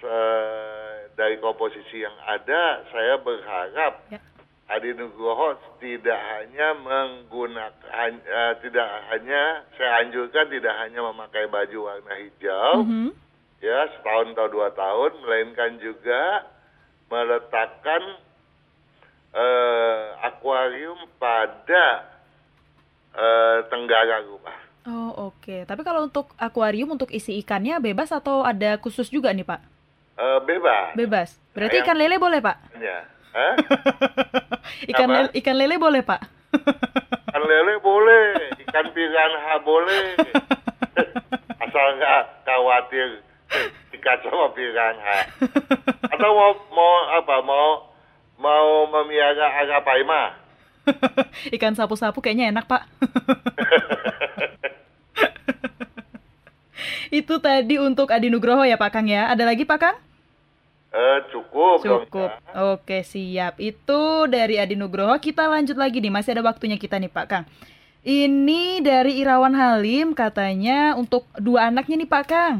se- 0.00 1.04
dari 1.16 1.36
komposisi 1.38 2.00
yang 2.00 2.16
ada, 2.22 2.84
saya 2.88 3.16
berharap 3.18 3.94
Ya. 4.08 4.20
Adi 4.66 4.92
Nugroho 4.92 5.54
tidak 5.78 6.18
hanya 6.18 6.74
menggunakan 6.74 8.10
eh, 8.18 8.52
tidak 8.60 8.88
hanya 9.08 9.62
saya 9.76 10.02
anjurkan 10.02 10.50
tidak 10.50 10.74
hanya 10.76 11.06
memakai 11.06 11.46
baju 11.46 11.78
warna 11.86 12.14
hijau 12.18 12.82
Mhm. 12.82 13.08
Ya 13.66 13.90
setahun 13.98 14.30
atau 14.38 14.46
dua 14.46 14.70
tahun, 14.70 15.12
melainkan 15.26 15.82
juga 15.82 16.46
meletakkan 17.10 18.02
eh, 19.34 20.04
akuarium 20.22 20.98
pada 21.18 22.06
eh, 23.10 23.58
tenggara 23.66 24.22
rumah. 24.22 24.58
Oh 24.86 25.34
oke. 25.34 25.66
Tapi 25.66 25.82
kalau 25.82 26.06
untuk 26.06 26.30
akuarium 26.38 26.94
untuk 26.94 27.10
isi 27.10 27.42
ikannya 27.42 27.82
bebas 27.82 28.14
atau 28.14 28.46
ada 28.46 28.78
khusus 28.78 29.10
juga 29.10 29.34
nih 29.34 29.42
Pak? 29.42 29.60
Eh, 30.16 30.38
bebas. 30.46 30.94
Bebas. 30.94 31.28
Berarti 31.50 31.82
Sayang. 31.82 31.86
ikan 31.90 31.98
lele 31.98 32.16
boleh 32.22 32.38
Pak? 32.38 32.56
Ya. 32.78 32.98
Hah? 33.36 33.54
Ikan 34.90 35.08
lele, 35.12 35.28
ikan 35.36 35.56
lele 35.60 35.76
boleh 35.76 36.00
Pak? 36.00 36.20
Ikan 37.28 37.44
lele 37.44 37.74
boleh, 37.84 38.48
ikan 38.64 38.86
piranha 38.96 39.54
boleh. 39.60 40.16
Asal 41.62 41.86
nggak 42.00 42.22
khawatir 42.48 43.20
ikat 44.06 44.22
sama 44.22 44.54
piranha. 44.54 45.18
Atau 46.14 46.30
mau 46.30 46.54
mau 46.70 46.94
apa? 47.10 47.42
Mau 47.42 47.90
mau 48.38 48.66
memiara 48.86 49.50
arapaima? 49.50 50.38
ikan 51.58 51.74
sapu-sapu 51.74 52.22
kayaknya 52.22 52.54
enak 52.54 52.70
Pak. 52.70 52.86
Itu 57.10 57.42
tadi 57.42 57.82
untuk 57.82 58.14
Adi 58.14 58.30
Nugroho 58.30 58.62
ya 58.62 58.78
Pak 58.78 58.94
Kang 58.94 59.10
ya. 59.10 59.26
Ada 59.26 59.42
lagi 59.42 59.66
Pak 59.66 59.78
Kang? 59.82 59.98
Eh, 60.94 61.18
cukup. 61.34 61.82
dong, 61.82 62.06
Cukup. 62.06 62.30
ya. 62.30 62.38
Oke, 62.78 63.02
siap. 63.02 63.58
Itu 63.58 64.30
dari 64.30 64.62
Adi 64.62 64.78
Nugroho. 64.78 65.18
Kita 65.18 65.50
lanjut 65.50 65.74
lagi 65.74 65.98
nih. 65.98 66.14
Masih 66.14 66.38
ada 66.38 66.46
waktunya 66.46 66.78
kita 66.78 66.94
nih, 67.02 67.10
Pak 67.10 67.26
Kang. 67.26 67.44
Ini 68.06 68.86
dari 68.86 69.18
Irawan 69.18 69.50
Halim 69.50 70.14
katanya 70.14 70.94
untuk 70.94 71.26
dua 71.36 71.74
anaknya 71.74 71.98
nih, 71.98 72.10
Pak 72.10 72.24
Kang. 72.30 72.56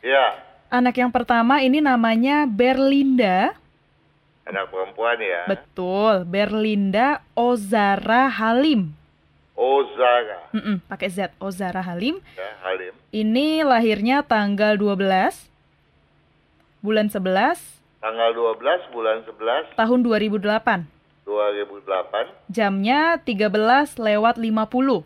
Ya, 0.00 0.45
Anak 0.66 0.98
yang 0.98 1.14
pertama 1.14 1.62
ini 1.62 1.78
namanya 1.78 2.44
Berlinda. 2.44 3.54
anak 4.46 4.70
perempuan 4.70 5.18
ya. 5.18 5.42
Betul, 5.46 6.22
Berlinda 6.22 7.18
Ozara 7.34 8.30
Halim. 8.30 8.94
Ozara, 9.56 10.52
Mm-mm, 10.52 10.84
pakai 10.86 11.08
Z, 11.08 11.32
Ozara 11.40 11.82
Halim. 11.82 12.20
ya, 12.36 12.50
Halim. 12.62 12.92
Ini 13.10 13.64
lahirnya 13.64 14.22
tanggal 14.22 14.76
12 14.76 15.48
bulan 16.78 17.08
11 17.10 17.56
Tanggal 17.98 18.30
12 18.36 18.92
bulan 18.94 19.24
11 19.26 19.74
tahun 19.74 19.98
2008. 20.04 20.86
2008. 21.26 22.30
Jamnya 22.46 23.18
13 23.18 23.98
lewat 23.98 24.38
50. 24.38 25.02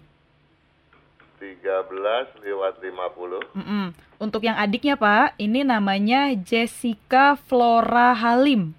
13 1.41 2.45
lewat 2.45 2.75
50. 2.85 3.57
Mm-mm. 3.57 3.97
Untuk 4.21 4.45
yang 4.45 4.61
adiknya 4.61 5.01
Pak, 5.01 5.41
ini 5.41 5.65
namanya 5.65 6.37
Jessica 6.37 7.41
Flora 7.49 8.13
Halim. 8.13 8.77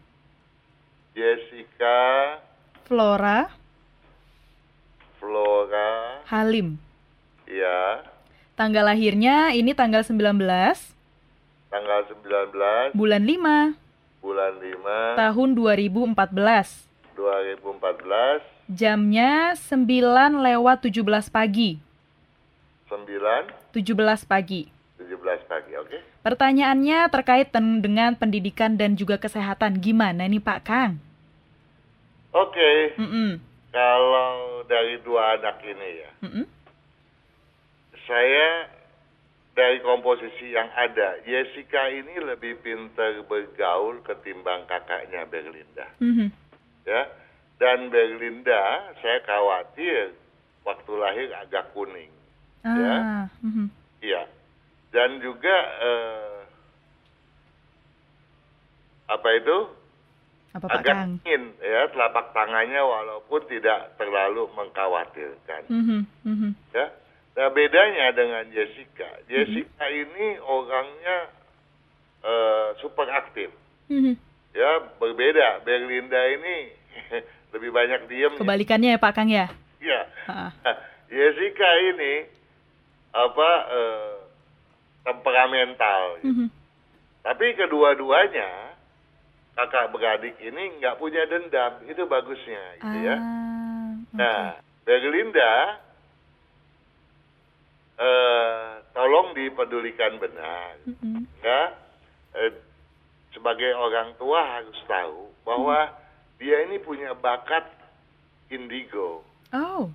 Jessica 1.17 2.37
Flora 2.87 3.51
Flora 5.19 6.21
Halim. 6.29 6.79
ya 7.49 8.05
Tanggal 8.55 8.93
lahirnya 8.93 9.51
ini 9.51 9.75
tanggal 9.75 10.05
19 10.05 10.21
tanggal 11.71 11.99
19 12.07 12.95
bulan 12.95 13.23
5 13.25 14.21
bulan 14.23 14.53
5 14.61 15.19
tahun 15.19 15.49
2014. 15.57 16.87
2014 17.17 18.71
Jamnya 18.71 19.51
9 19.59 19.83
lewat 20.39 20.77
17 20.87 21.27
pagi. 21.27 21.90
9 22.91 23.71
17 23.71 23.95
pagi. 24.27 24.67
17 24.99 25.15
pagi 25.47 25.73
oke 25.73 25.97
Pertanyaannya 26.21 27.09
terkait 27.09 27.49
dengan 27.49 28.13
pendidikan 28.13 28.75
dan 28.75 28.93
juga 28.93 29.17
kesehatan. 29.17 29.79
Gimana 29.79 30.27
nih 30.27 30.37
Pak 30.37 30.59
Kang? 30.61 30.99
oke 32.31 32.71
Mm-mm. 32.95 33.39
kalau 33.71 34.31
dari 34.65 34.99
dua 35.01 35.35
anak 35.35 35.59
ini 35.63 35.89
ya 35.97 36.11
Mm-mm. 36.23 36.45
saya 38.07 38.71
dari 39.51 39.83
komposisi 39.83 40.55
yang 40.55 40.71
ada 40.71 41.19
Jessica 41.21 41.91
ini 41.91 42.23
lebih 42.23 42.63
pintar 42.63 43.19
bergaul 43.25 43.99
ketimbang 44.01 44.63
kakaknya 44.63 45.27
Berlinda 45.27 45.87
Mhm. 45.99 46.31
ya 46.87 47.01
dan 47.59 47.91
Berlinda 47.91 48.63
saya 48.97 49.19
khawatir 49.21 50.15
waktu 50.63 50.91
lahir 50.95 51.27
agak 51.35 51.75
kuning 51.75 52.09
Ya. 52.61 52.93
Ah, 52.93 53.25
mhm. 53.41 53.73
iya 53.99 54.21
dan 54.91 55.17
juga 55.17 55.55
eh, 55.81 56.39
apa 59.07 59.29
itu 59.33 59.57
Apa 60.51 60.67
Pak 60.67 60.77
agak 60.77 60.93
Kang? 60.93 61.11
dingin 61.17 61.43
ya 61.57 61.87
telapak 61.89 62.29
tangannya 62.31 62.79
walaupun 62.79 63.41
tidak 63.47 63.95
terlalu 63.95 64.45
mengkhawatirkan 64.51 65.61
Mhm, 65.67 65.99
mhm. 66.21 66.51
ya 66.71 66.85
nah 67.31 67.47
bedanya 67.49 68.11
dengan 68.11 68.43
Jessica 68.51 69.07
Jessica 69.25 69.85
ini 69.87 70.37
orangnya 70.37 71.17
eh, 72.21 72.67
super 72.77 73.07
aktif 73.09 73.49
Mhm. 73.87 74.13
ya 74.51 74.71
berbeda 74.95 75.63
Berlinda 75.63 76.21
ini 76.29 76.57
lebih 77.55 77.71
banyak 77.71 78.05
diem 78.05 78.35
Kebalikannya 78.35 78.93
ya 78.93 78.99
Pak 78.99 79.13
Kang 79.13 79.27
ya? 79.27 79.47
ya 79.79 80.01
Ah, 80.23 80.51
Nah, 80.61 80.77
Jessica 81.07 81.69
ini 81.89 82.27
apa 83.11 83.49
eh, 83.71 84.15
temperamental. 85.03 86.03
Gitu. 86.21 86.27
mhm. 86.31 86.47
tapi 87.21 87.53
kedua-duanya 87.53 88.73
kakak 89.53 89.93
beradik 89.93 90.35
ini 90.41 90.79
nggak 90.79 90.97
punya 90.97 91.27
dendam. 91.27 91.83
Itu 91.85 92.07
bagusnya 92.07 92.81
gitu 92.81 92.97
ya. 93.05 93.17
Ah, 93.17 93.89
nah 94.15 94.43
Berlinda 94.87 95.53
eh, 97.99 98.69
tolong 98.95 99.35
dipedulikan 99.37 100.17
benar. 100.17 100.79
Mhm. 100.87 101.27
ya 101.43 101.61
eh, 102.39 102.51
sebagai 103.35 103.71
orang 103.75 104.15
tua 104.19 104.39
harus 104.59 104.79
tahu 104.87 105.31
bahwa 105.47 105.91
dia 106.41 106.65
ini 106.67 106.81
punya 106.81 107.13
bakat 107.15 107.63
indigo. 108.51 109.23
Oh, 109.51 109.91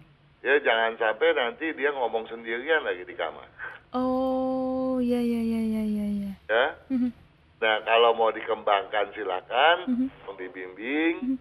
ya 0.46 0.54
jangan 0.62 0.94
sampai 0.94 1.34
nanti 1.34 1.74
dia 1.74 1.90
ngomong 1.90 2.30
sendirian 2.30 2.86
lagi 2.86 3.02
di 3.02 3.12
kamar 3.12 3.50
oh, 3.92 5.02
ya 5.02 5.18
ya 5.18 5.40
ya 5.42 5.60
ya 5.64 5.82
ya 5.82 6.06
ya. 6.22 6.30
ya 6.46 6.66
Mhm, 6.86 7.10
nah 7.58 7.82
kalau 7.82 8.14
mau 8.14 8.30
dikembangkan 8.30 9.10
silakan 9.10 9.76
Mhm. 9.90 10.06
mau 10.22 10.34
dibimbing 10.38 11.34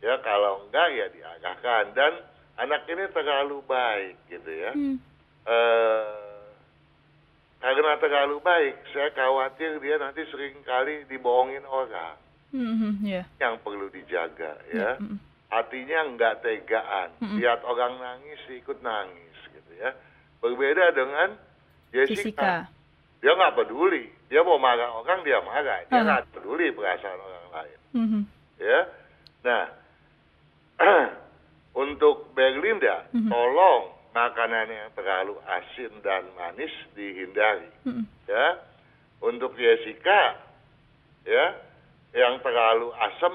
ya 0.00 0.16
kalau 0.24 0.64
enggak 0.64 0.88
ya 0.90 1.06
diarahkan 1.10 1.92
dan 1.92 2.12
anak 2.56 2.88
ini 2.88 3.04
terlalu 3.12 3.60
baik 3.62 4.16
gitu 4.26 4.48
ya 4.48 4.72
mhm. 4.72 4.96
eh 5.44 6.16
karena 7.60 7.92
terlalu 8.00 8.40
baik 8.40 8.72
saya 8.88 9.12
khawatir 9.12 9.76
dia 9.78 10.00
nanti 10.00 10.24
sering 10.32 10.56
kali 10.64 11.04
dibohongin 11.06 11.68
orang 11.68 12.16
Mhm, 12.50 13.04
ya. 13.04 13.22
yang 13.38 13.60
perlu 13.60 13.92
dijaga 13.92 14.56
ya 14.72 14.96
mhm. 14.96 15.20
Hatinya 15.50 15.98
nggak 16.14 16.34
tegaan. 16.40 17.10
Mm-mm. 17.18 17.36
lihat 17.36 17.60
orang 17.62 17.98
nangis 17.98 18.38
ikut 18.48 18.78
nangis 18.80 19.36
gitu 19.50 19.72
ya. 19.76 19.90
Berbeda 20.40 20.94
dengan 20.94 21.36
Jessica, 21.90 22.16
Jessica. 22.16 22.52
dia 23.20 23.32
nggak 23.34 23.54
peduli. 23.54 24.08
Dia 24.30 24.40
mau 24.40 24.56
marah 24.56 24.94
orang 24.94 25.20
dia 25.20 25.42
marah. 25.42 25.82
Dia 25.84 25.92
Aha. 25.92 26.06
nggak 26.06 26.24
peduli 26.32 26.70
perasaan 26.70 27.18
orang 27.18 27.46
lain. 27.52 27.78
Mhm, 27.92 28.22
ya. 28.56 28.80
Nah 29.42 29.64
untuk 31.76 32.30
Berlinda 32.32 33.10
Mhm. 33.12 33.28
tolong 33.28 33.82
makanan 34.10 34.66
yang 34.66 34.90
terlalu 34.94 35.38
asin 35.44 35.92
dan 36.00 36.26
manis 36.34 36.72
dihindari. 36.94 37.68
Mhm. 37.84 38.04
ya. 38.26 38.46
Untuk 39.20 39.52
Jessica 39.54 40.40
ya 41.22 41.52
yang 42.16 42.40
terlalu 42.40 42.88
asam 42.96 43.34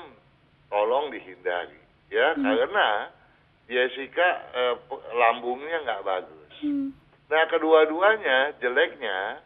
tolong 0.68 1.14
dihindari 1.14 1.78
ya 2.16 2.32
karena 2.34 3.12
Jessica 3.66 4.28
eh, 4.54 4.76
lambungnya 5.14 5.84
nggak 5.84 6.04
bagus 6.04 6.44
Hmm. 6.56 6.96
nah 7.28 7.44
kedua-duanya 7.46 8.56
jeleknya 8.58 9.44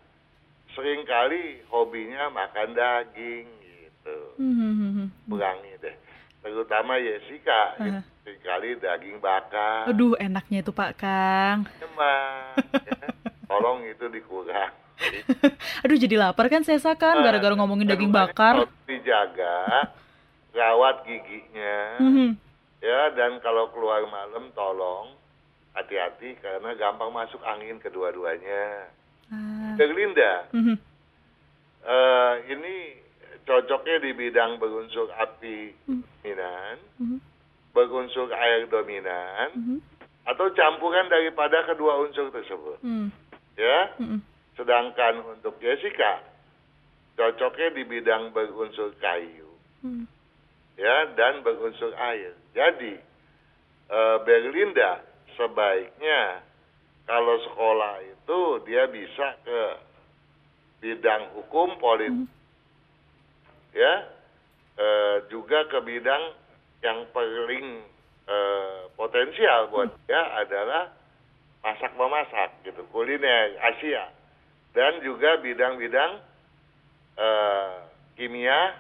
sering 0.69 1.01
kali 1.03 1.57
hobinya 1.65 2.29
makan 2.29 2.71
daging 2.71 3.49
gitu 3.49 4.17
Mhm, 4.37 4.69
mhm. 4.85 5.05
kurangi 5.25 5.73
deh 5.79 5.95
terutama 6.39 6.95
Jessica 6.97 7.73
Aha. 7.75 7.99
sering 8.21 8.41
kali 8.41 8.77
daging 8.77 9.17
bakar 9.17 9.89
Aduh, 9.89 10.13
enaknya 10.15 10.61
itu 10.61 10.69
Pak 10.69 10.91
Kang. 10.95 11.65
emang 11.81 12.53
ya. 12.77 13.09
tolong 13.43 13.81
itu 13.83 14.05
dikurang 14.07 14.69
Aduh, 15.81 15.95
jadi 15.95 16.15
lapar 16.15 16.45
kan 16.45 16.61
Sesa 16.61 16.93
kan 16.93 17.19
gara-gara 17.19 17.55
ngomongin 17.55 17.87
daging 17.87 18.11
bakar. 18.11 18.61
harus 18.61 18.71
dijaga, 18.83 19.87
rawat 20.51 21.01
giginya, 21.03 21.77
Mhm. 21.97 22.29
Ya 22.79 23.11
dan 23.15 23.39
kalau 23.43 23.71
keluar 23.75 24.03
malam 24.07 24.51
tolong 24.55 25.15
hati-hati 25.75 26.35
karena 26.39 26.75
gampang 26.75 27.11
masuk 27.13 27.39
angin 27.45 27.79
kedua-duanya. 27.79 28.89
Ah. 29.29 29.77
Berlinda, 29.77 30.49
Mhm. 30.51 30.75
eh, 31.85 32.33
ini 32.49 32.75
cocoknya 33.45 34.01
di 34.01 34.11
bidang 34.17 34.57
berunsur 34.57 35.07
api 35.13 35.73
dominan, 35.85 36.75
Mhm. 36.97 37.17
berunsur 37.71 38.27
air 38.33 38.65
dominan, 38.65 39.53
Mhm. 39.53 39.77
atau 40.25 40.49
campuran 40.57 41.07
daripada 41.07 41.63
kedua 41.69 42.01
unsur 42.01 42.33
tersebut. 42.33 42.81
Mhm. 42.81 43.09
Ya, 43.57 43.93
Mhm. 44.01 44.19
sedangkan 44.57 45.13
untuk 45.37 45.61
Jessica 45.61 46.25
cocoknya 47.15 47.75
di 47.75 47.83
bidang 47.85 48.31
berunsur 48.33 48.95
kayu. 48.97 49.51
Mhm. 49.85 50.18
Ya 50.79 51.11
dan 51.19 51.43
berunsur 51.43 51.91
air. 51.99 52.31
Jadi 52.55 52.95
eh, 53.91 54.17
Berlinda 54.23 55.03
sebaiknya 55.35 56.39
kalau 57.03 57.35
sekolah 57.51 57.99
itu 58.07 58.39
dia 58.63 58.87
bisa 58.87 59.35
ke 59.43 59.61
bidang 60.79 61.35
hukum 61.35 61.75
politik, 61.75 62.31
ya 63.75 64.15
Eh, 64.79 65.17
juga 65.27 65.67
ke 65.67 65.83
bidang 65.83 66.31
yang 66.79 67.03
paling 67.11 67.83
eh, 68.31 68.79
potensial 68.95 69.67
buat 69.67 69.91
dia 70.07 70.23
adalah 70.39 70.95
masak 71.59 71.91
memasak 71.99 72.55
gitu 72.63 72.87
kuliner 72.87 73.59
Asia 73.59 74.07
dan 74.71 75.03
juga 75.03 75.35
bidang-bidang 75.43 76.23
eh, 77.19 77.75
kimia 78.15 78.71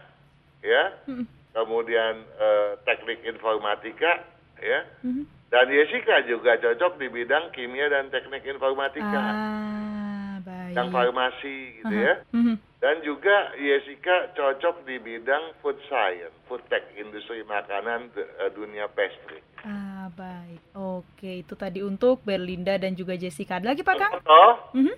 ya 0.63 0.83
Mhm. 1.03 1.27
Kemudian 1.51 2.13
eh, 2.35 2.71
teknik 2.83 3.23
informatika 3.23 4.23
ya 4.57 4.85
Mhm. 5.01 5.23
dan 5.49 5.65
Jessica 5.67 6.21
juga 6.23 6.55
cocok 6.55 6.95
di 6.95 7.07
bidang 7.07 7.49
kimia 7.49 7.87
dan 7.87 8.07
teknik 8.07 8.45
informatika 8.45 9.23
Ah, 9.31 10.35
baik. 10.39 10.75
yang 10.75 10.89
farmasi 10.89 11.55
gitu 11.79 11.89
Aha. 11.91 12.05
ya 12.05 12.13
Mhm. 12.29 12.55
dan 12.77 12.95
juga 13.01 13.35
Jessica 13.55 14.15
cocok 14.31 14.83
di 14.83 14.95
bidang 14.97 15.57
food 15.59 15.79
science 15.85 16.35
food 16.45 16.61
tech 16.67 16.85
industri 16.93 17.41
makanan 17.43 18.13
eh, 18.13 18.51
dunia 18.51 18.87
pastry 18.87 19.41
Ah, 19.59 20.07
baik. 20.09 20.63
Oke, 20.71 21.43
itu 21.43 21.51
tadi 21.53 21.83
untuk 21.83 22.23
Berlinda 22.23 22.79
dan 22.79 22.95
juga 22.95 23.11
Jessica. 23.13 23.59
Ada 23.59 23.75
lagi 23.75 23.83
Pak 23.83 23.95
Kang? 23.97 24.13
oh 24.23 24.53
Mhm. 24.71 24.95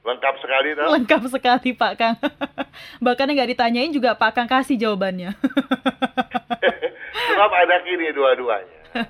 Lengkap 0.00 0.34
sekali 0.38 0.68
toh 0.72 0.88
Lengkap 0.88 1.22
sekali 1.28 1.70
Pak 1.72 1.92
Kang. 1.94 2.16
Bahkan 3.04 3.26
yang 3.28 3.36
nggak 3.36 3.50
ditanyain 3.52 3.90
juga 3.90 4.14
Pak 4.14 4.32
Kang 4.32 4.48
kasih 4.48 4.76
jawabannya. 4.76 5.36
sebab 7.30 7.50
anak 7.54 7.82
ini 7.86 8.12
dua-duanya 8.12 8.78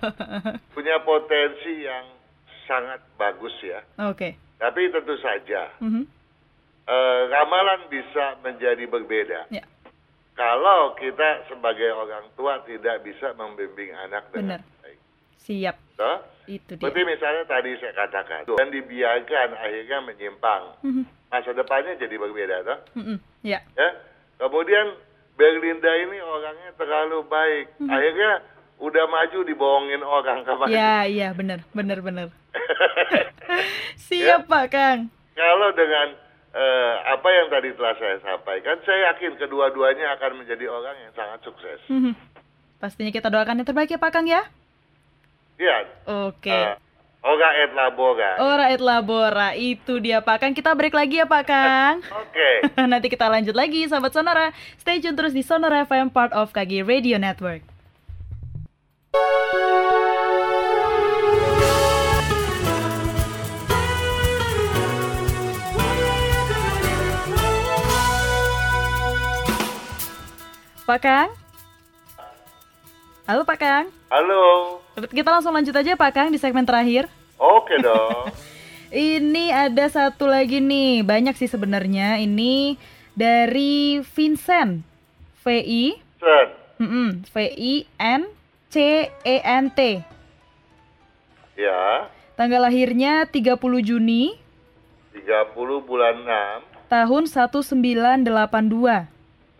punya 0.76 1.00
potensi 1.00 1.82
yang 1.82 2.04
sangat 2.64 3.00
bagus 3.16 3.54
ya. 3.60 3.80
Oke. 4.06 4.36
Tapi 4.56 4.90
tentu 4.90 5.16
saja 5.18 5.72
Mhm. 5.80 6.04
eh, 6.86 7.20
ramalan 7.28 7.86
bisa 7.88 8.38
menjadi 8.40 8.84
berbeda. 8.84 9.46
Ya, 9.48 9.64
Kalau 10.34 10.96
kita 10.96 11.44
sebagai 11.46 11.92
orang 11.92 12.24
tua 12.32 12.64
tidak 12.64 13.02
bisa 13.02 13.30
membimbing 13.34 13.92
anak 13.94 14.24
dengan 14.30 14.58
Benar. 14.58 14.79
Siap. 15.40 15.76
Toh? 15.96 16.18
Itu 16.48 16.76
dia. 16.76 16.82
Seperti 16.82 17.00
misalnya 17.06 17.44
tadi 17.46 17.70
saya 17.80 17.94
katakan, 17.94 18.44
dan 18.46 18.68
dibiarkan 18.68 19.48
akhirnya 19.56 19.98
menyimpang. 20.04 20.62
Mhm. 20.84 21.02
Masa 21.30 21.50
depannya 21.54 21.94
jadi 21.96 22.14
berbeda, 22.18 22.56
toh? 22.66 22.78
Mhm. 22.98 23.16
Ya. 23.46 23.60
Ya. 23.78 23.90
Kemudian 24.40 24.96
Berlinda 25.40 25.92
ini 25.96 26.20
orangnya 26.20 26.70
terlalu 26.76 27.24
baik. 27.24 27.72
Akhirnya 27.80 28.44
udah 28.80 29.04
maju 29.08 29.38
dibohongin 29.44 30.02
orang 30.04 30.44
kemarin. 30.44 30.72
Ya, 30.72 31.04
iya 31.08 31.28
benar, 31.32 31.64
benar, 31.72 32.00
benar. 32.04 32.28
Siap 34.08 34.44
Pak 34.48 34.66
Kang. 34.72 35.08
Kalau 35.36 35.68
dengan 35.72 36.12
eh, 36.52 36.94
apa 37.08 37.28
yang 37.32 37.48
tadi 37.48 37.72
telah 37.72 37.94
saya 37.96 38.16
sampaikan, 38.20 38.76
saya 38.84 39.12
yakin 39.12 39.40
kedua-duanya 39.40 40.16
akan 40.20 40.44
menjadi 40.44 40.68
orang 40.68 40.96
yang 41.08 41.12
sangat 41.16 41.40
sukses. 41.44 41.80
Mhm. 41.88 42.12
Pastinya 42.80 43.12
kita 43.12 43.28
doakan 43.28 43.60
yang 43.60 43.68
terbaik 43.68 43.92
ya 43.92 44.00
Pak 44.00 44.12
Kang 44.12 44.28
ya. 44.28 44.44
Ya. 45.60 45.76
Oke. 46.08 46.48
eh, 46.48 46.72
Ora 47.20 47.52
et 47.60 47.70
labora. 47.76 48.30
Ora 48.40 48.66
et 48.72 48.80
labora, 48.80 49.48
itu 49.52 50.00
dia 50.00 50.24
Pak 50.24 50.40
Kang. 50.40 50.56
Kita 50.56 50.72
break 50.72 50.96
lagi 50.96 51.20
ya 51.20 51.28
Pak 51.28 51.44
Kang. 51.44 52.00
Oke. 52.24 52.50
Nanti 52.90 53.12
kita 53.12 53.28
lanjut 53.28 53.52
lagi 53.52 53.84
sahabat 53.84 54.16
Sonora. 54.16 54.56
Stay 54.80 55.04
tune 55.04 55.12
terus 55.12 55.36
di 55.36 55.44
Sonora 55.44 55.84
FM 55.84 56.08
part 56.08 56.32
of 56.32 56.48
KG 56.56 56.80
Radio 56.80 57.20
Network. 57.20 57.60
Pak 70.88 70.98
Kang? 71.04 71.30
Halo 73.28 73.46
Pak 73.46 73.58
Kang. 73.62 73.86
Halo. 74.10 74.79
Kita 75.08 75.32
langsung 75.32 75.56
lanjut 75.56 75.72
aja 75.72 75.96
Pak 75.96 76.12
Kang 76.12 76.28
di 76.28 76.36
segmen 76.36 76.68
terakhir. 76.68 77.08
Oke 77.40 77.80
dong. 77.80 78.28
Ini 78.90 79.54
ada 79.54 79.86
satu 79.86 80.26
lagi 80.26 80.58
nih, 80.58 81.06
banyak 81.06 81.38
sih 81.38 81.46
sebenarnya. 81.46 82.18
Ini 82.18 82.74
dari 83.14 84.02
Vincent, 84.02 84.82
V 85.40 85.44
I, 85.62 85.94
Sen. 86.18 86.48
mm-mm, 86.82 87.08
V 87.30 87.36
I 87.54 87.86
N 87.96 88.26
C 88.66 89.06
E 89.22 89.36
N 89.46 89.70
T. 89.70 90.02
Ya. 91.54 92.10
Tanggal 92.34 92.66
lahirnya 92.66 93.28
30 93.30 93.60
Juni 93.84 94.34
30 95.12 95.54
bulan 95.86 96.16
6 96.24 96.88
tahun 96.90 97.24
1982. 97.28 98.26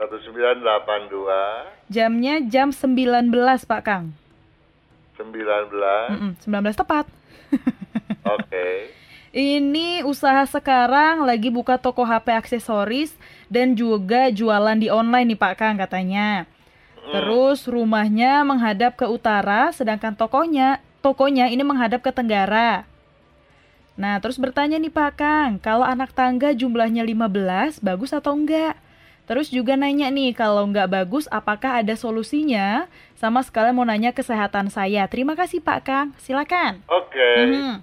1982 0.01 1.93
Jamnya 1.93 2.41
jam 2.49 2.73
19 2.73 3.31
Pak 3.69 3.83
Kang. 3.85 4.17
19 5.21 5.69
Mm-mm, 6.17 6.33
19 6.41 6.81
tepat. 6.81 7.05
Oke. 8.41 8.97
Ini 9.31 10.03
usaha 10.03 10.43
sekarang 10.49 11.23
lagi 11.23 11.55
buka 11.55 11.79
toko 11.79 12.03
HP 12.03 12.35
aksesoris 12.35 13.15
dan 13.47 13.79
juga 13.79 14.33
jualan 14.33 14.75
di 14.75 14.91
online 14.91 15.35
nih 15.35 15.39
Pak 15.39 15.55
Kang 15.55 15.77
katanya. 15.79 16.49
Terus 17.11 17.67
rumahnya 17.71 18.43
menghadap 18.43 18.99
ke 18.99 19.07
utara 19.07 19.71
sedangkan 19.71 20.19
tokonya 20.19 20.83
tokonya 21.01 21.49
ini 21.49 21.63
menghadap 21.63 22.05
ke 22.05 22.11
tenggara. 22.11 22.85
Nah, 24.01 24.17
terus 24.19 24.41
bertanya 24.41 24.81
nih 24.81 24.93
Pak 24.93 25.13
Kang, 25.21 25.51
kalau 25.61 25.85
anak 25.85 26.17
tangga 26.17 26.57
jumlahnya 26.57 27.05
15 27.05 27.85
bagus 27.85 28.17
atau 28.17 28.33
enggak? 28.33 28.77
Terus 29.31 29.47
juga 29.47 29.79
nanya 29.79 30.11
nih, 30.11 30.35
kalau 30.35 30.67
enggak 30.67 30.91
bagus 30.91 31.31
apakah 31.31 31.87
ada 31.87 31.95
solusinya? 31.95 32.91
Sama 33.15 33.47
sekali 33.47 33.71
mau 33.71 33.87
nanya 33.87 34.11
kesehatan 34.11 34.75
saya. 34.75 35.07
Terima 35.07 35.39
kasih 35.39 35.63
Pak 35.63 35.81
Kang, 35.87 36.11
silakan. 36.19 36.83
Oke. 36.91 37.31
Mhm. 37.47 37.79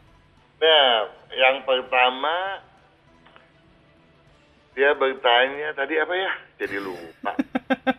Nah, 0.60 0.92
yang 1.32 1.64
pertama 1.64 2.60
dia 4.76 4.92
bertanya 4.92 5.72
tadi 5.72 5.96
apa 5.96 6.14
ya? 6.20 6.32
Jadi 6.60 6.84
lupa. 6.84 7.32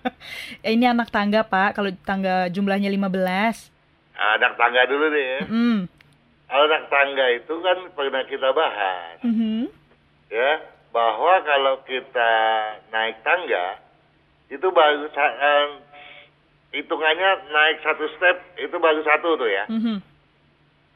Ini 0.68 0.92
anak 0.92 1.08
tangga 1.08 1.40
Pak, 1.40 1.80
kalau 1.80 1.88
tangga 2.04 2.52
jumlahnya 2.52 2.92
15. 2.92 3.72
Anak 4.12 4.60
tangga 4.60 4.84
dulu 4.84 5.08
deh 5.08 5.24
ya. 5.24 5.40
Hmm. 5.48 5.88
Kalau 6.44 6.64
anak 6.68 6.84
tangga 6.92 7.24
itu 7.32 7.54
kan 7.64 7.78
pernah 7.96 8.22
kita 8.28 8.52
bahas 8.52 9.16
Mhm. 9.24 9.72
ya 10.28 10.52
bahwa 10.92 11.34
kalau 11.44 11.74
kita 11.84 12.32
naik 12.88 13.20
tangga 13.20 13.76
itu 14.48 14.64
baru 14.72 15.08
eh, 15.12 15.66
hitungannya 16.72 17.30
naik 17.52 17.76
satu 17.84 18.04
step 18.16 18.36
itu 18.56 18.76
baru 18.76 19.00
satu 19.04 19.36
tuh 19.36 19.48
ya. 19.48 19.64
Mhm. 19.68 19.96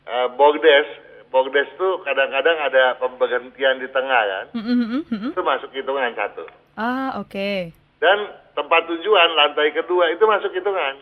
Eh, 0.03 0.29
Bogdes, 0.35 0.89
Bogdes 1.33 1.69
tuh 1.77 2.01
kadang-kadang 2.05 2.59
ada 2.61 2.97
pemberhentian 3.01 3.81
di 3.81 3.89
tengah 3.93 4.23
kan. 4.25 4.47
Mhm, 4.57 4.75
mhm, 4.77 5.01
mhm. 5.09 5.31
Itu 5.33 5.41
masuk 5.45 5.71
hitungan 5.73 6.13
satu. 6.17 6.45
Ah, 6.77 7.21
oke. 7.21 7.73
Dan 8.01 8.19
tempat 8.57 8.83
tujuan 8.89 9.31
lantai 9.37 9.73
kedua 9.73 10.11
itu 10.13 10.25
masuk 10.25 10.53
hitungan. 10.53 10.97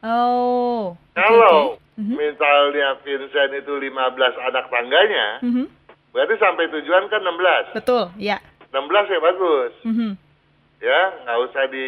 Oh. 0.00 0.96
Kalau 1.12 1.76
oke. 1.76 2.00
Mhm. 2.00 2.16
misalnya 2.16 2.96
Vincent 3.04 3.52
itu 3.52 3.72
15 3.76 4.34
anak 4.48 4.72
tangganya, 4.72 5.26
Mhm. 5.44 5.64
Berarti 6.10 6.34
sampai 6.36 6.66
tujuan 6.70 7.06
kan 7.06 7.20
16. 7.20 7.74
Betul, 7.74 8.04
ya. 8.16 8.38
16 8.70 8.82
ya 9.06 9.20
bagus. 9.20 9.72
Mhm. 9.84 10.10
Ya, 10.80 11.00
nggak 11.22 11.38
usah 11.44 11.64
di 11.68 11.86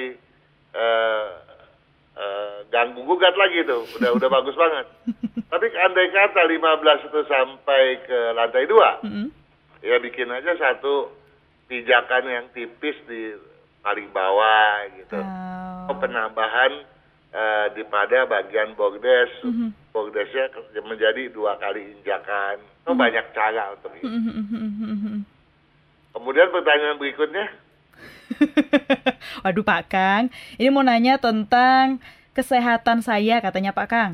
eh, 0.72 1.26
eh, 2.14 2.56
ganggu 2.68 3.02
gugat 3.02 3.34
lagi 3.34 3.64
tuh. 3.64 3.84
Udah 3.96 4.10
udah 4.12 4.28
bagus 4.36 4.54
banget. 4.54 4.86
Tapi 5.46 5.66
andai 5.70 6.08
kata 6.08 6.42
15 6.42 7.06
itu 7.06 7.20
sampai 7.24 7.82
ke 8.02 8.18
lantai 8.32 8.64
2, 8.64 9.04
Mhm. 9.04 9.26
ya 9.82 9.96
bikin 9.98 10.28
aja 10.28 10.52
satu 10.54 11.12
pijakan 11.66 12.24
yang 12.24 12.46
tipis 12.50 12.96
di 13.04 13.36
paling 13.80 14.08
bawah 14.10 14.86
gitu. 14.94 15.18
Oh. 15.18 15.90
Oh, 15.90 15.96
penambahan 15.98 16.72
eh, 17.32 17.66
di 17.72 17.82
pada 17.84 18.24
bagian 18.24 18.76
bogdes, 18.76 19.32
Mhm. 19.40 19.72
bogdesnya 19.88 20.52
ke- 20.52 20.84
menjadi 20.84 21.32
dua 21.32 21.56
kali 21.56 21.96
injakan. 21.96 22.60
Oh, 22.82 22.94
banyak 22.94 23.30
cara 23.30 23.72
untuk 23.72 23.94
itu. 23.94 24.04
Mhm, 24.04 24.32
mhm. 24.80 25.16
Kemudian 26.12 26.50
pertanyaan 26.50 26.98
berikutnya, 26.98 27.46
Waduh 29.44 29.62
Pak 29.62 29.82
Kang, 29.88 30.24
ini 30.56 30.68
mau 30.68 30.82
nanya 30.82 31.16
tentang 31.16 32.00
kesehatan 32.32 33.00
saya 33.00 33.38
katanya 33.38 33.70
Pak 33.70 33.88
Kang. 33.88 34.12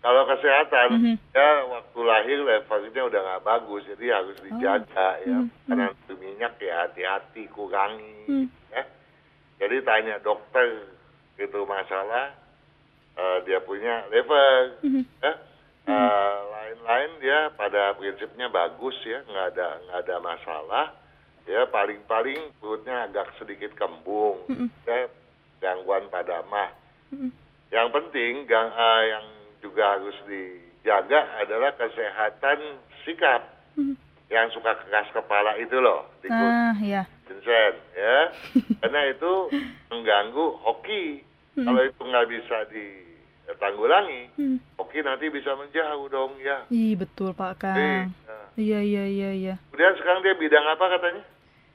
kalau 0.00 0.24
kesehatan, 0.24 0.96
Mhm. 0.96 1.14
ya 1.30 1.48
waktu 1.68 1.98
lahir 2.00 2.38
levelnya 2.40 3.02
udah 3.04 3.20
nggak 3.20 3.44
bagus, 3.44 3.84
jadi 3.86 4.16
harus 4.16 4.32
Oh. 4.34 4.44
dijaga 4.48 5.08
ya. 5.20 5.38
Mhm, 5.38 5.48
Karena 5.68 5.86
berminyak 6.06 6.54
ya 6.56 6.74
hati-hati, 6.82 7.44
kurangi. 7.48 8.16
Hmm. 8.24 8.46
Ya. 8.72 8.88
Jadi 9.60 9.76
tanya 9.84 10.16
dokter 10.18 10.88
gitu 11.36 11.68
masalah, 11.68 12.32
eh, 13.12 13.38
dia 13.44 13.60
punya 13.60 14.08
level. 14.08 14.80
Mhm. 14.80 15.04
ya. 15.20 15.32
Eh, 15.90 16.36
lain-lain 16.54 17.10
dia 17.18 17.50
pada 17.52 17.98
prinsipnya 17.98 18.46
bagus 18.46 18.94
ya 19.02 19.26
nggak 19.26 19.46
ada 19.54 19.68
nggak 19.82 19.98
ada 20.06 20.16
masalah 20.22 20.86
ya 21.44 21.66
paling-paling 21.66 22.38
perutnya 22.62 23.10
agak 23.10 23.34
sedikit 23.36 23.74
kembung 23.74 24.38
Mhm. 24.46 24.70
ya 24.86 25.10
gangguan 25.58 26.06
pada 26.06 26.46
mah 26.46 26.70
Mhm. 27.10 27.30
yang 27.70 27.90
penting 27.90 28.46
gang, 28.46 28.70
eh, 28.70 29.02
yang 29.10 29.26
juga 29.58 29.98
harus 29.98 30.14
dijaga 30.30 31.42
adalah 31.42 31.74
kesehatan 31.74 32.58
sikap 33.02 33.42
Mhm. 33.74 33.98
yang 34.30 34.46
suka 34.54 34.78
keras 34.86 35.10
kepala 35.10 35.58
itu 35.58 35.74
loh 35.74 36.06
di 36.22 36.30
Nah, 36.30 36.78
ya. 36.78 37.02
Vincent 37.26 37.76
ya 37.98 38.18
karena 38.86 39.10
itu 39.10 39.32
mengganggu 39.90 40.46
hoki 40.62 41.26
Mhm. 41.58 41.66
kalau 41.66 41.82
itu 41.82 42.00
nggak 42.00 42.28
bisa 42.30 42.56
ditanggulangi 43.60 44.32
Hmm. 44.34 44.56
hoki 44.74 45.04
nanti 45.04 45.28
bisa 45.28 45.52
menjauh 45.52 46.08
dong 46.08 46.32
ya 46.40 46.64
Ih, 46.70 46.96
betul 46.96 47.36
Pak 47.36 47.60
Kang. 47.60 47.76
nah. 47.76 48.48
Iya, 48.56 48.80
iya, 48.80 49.04
iya, 49.06 49.30
iya. 49.30 49.54
kemudian 49.68 49.94
sekarang 49.94 50.20
dia 50.22 50.34
bidang 50.34 50.64
apa 50.66 50.84
katanya 50.90 51.22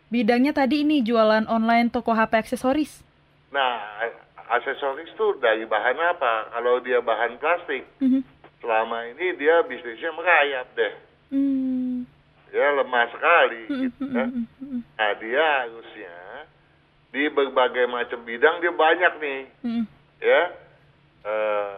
Bidangnya 0.05 0.53
tadi 0.53 0.81
ini 0.81 1.01
jualan 1.01 1.45
online 1.45 1.89
toko 1.89 2.09
HP 2.11 2.33
aksesoris. 2.39 3.05
nah 3.49 4.01
aksesoris 4.47 5.13
tuh 5.15 5.37
dari 5.37 5.63
bahan 5.63 5.97
apa 5.97 6.49
kalau 6.51 6.77
dia 6.79 6.99
bahan 6.99 7.37
plastik 7.37 7.85
Mhm. 7.99 8.21
selama 8.59 9.05
ini 9.07 9.33
dia 9.35 9.61
bisnisnya 9.61 10.09
merayap 10.11 10.65
deh 10.73 10.93
Hmm. 11.29 12.05
ya 12.49 12.65
lemah 12.73 13.05
sekali 13.09 13.61
Mhm, 13.67 13.77
gitu 13.83 14.03
ya. 14.07 14.25
mhm, 14.25 14.43
mhm, 14.59 14.79
nah 14.91 15.11
dia 15.15 15.43
harusnya 15.59 16.15
di 17.09 17.29
berbagai 17.29 17.85
macam 17.87 18.19
bidang 18.21 18.57
dia 18.59 18.71
banyak 18.71 19.13
nih 19.19 19.41
mhm. 19.63 19.83
ya 20.19 20.41
Eh, 21.25 21.73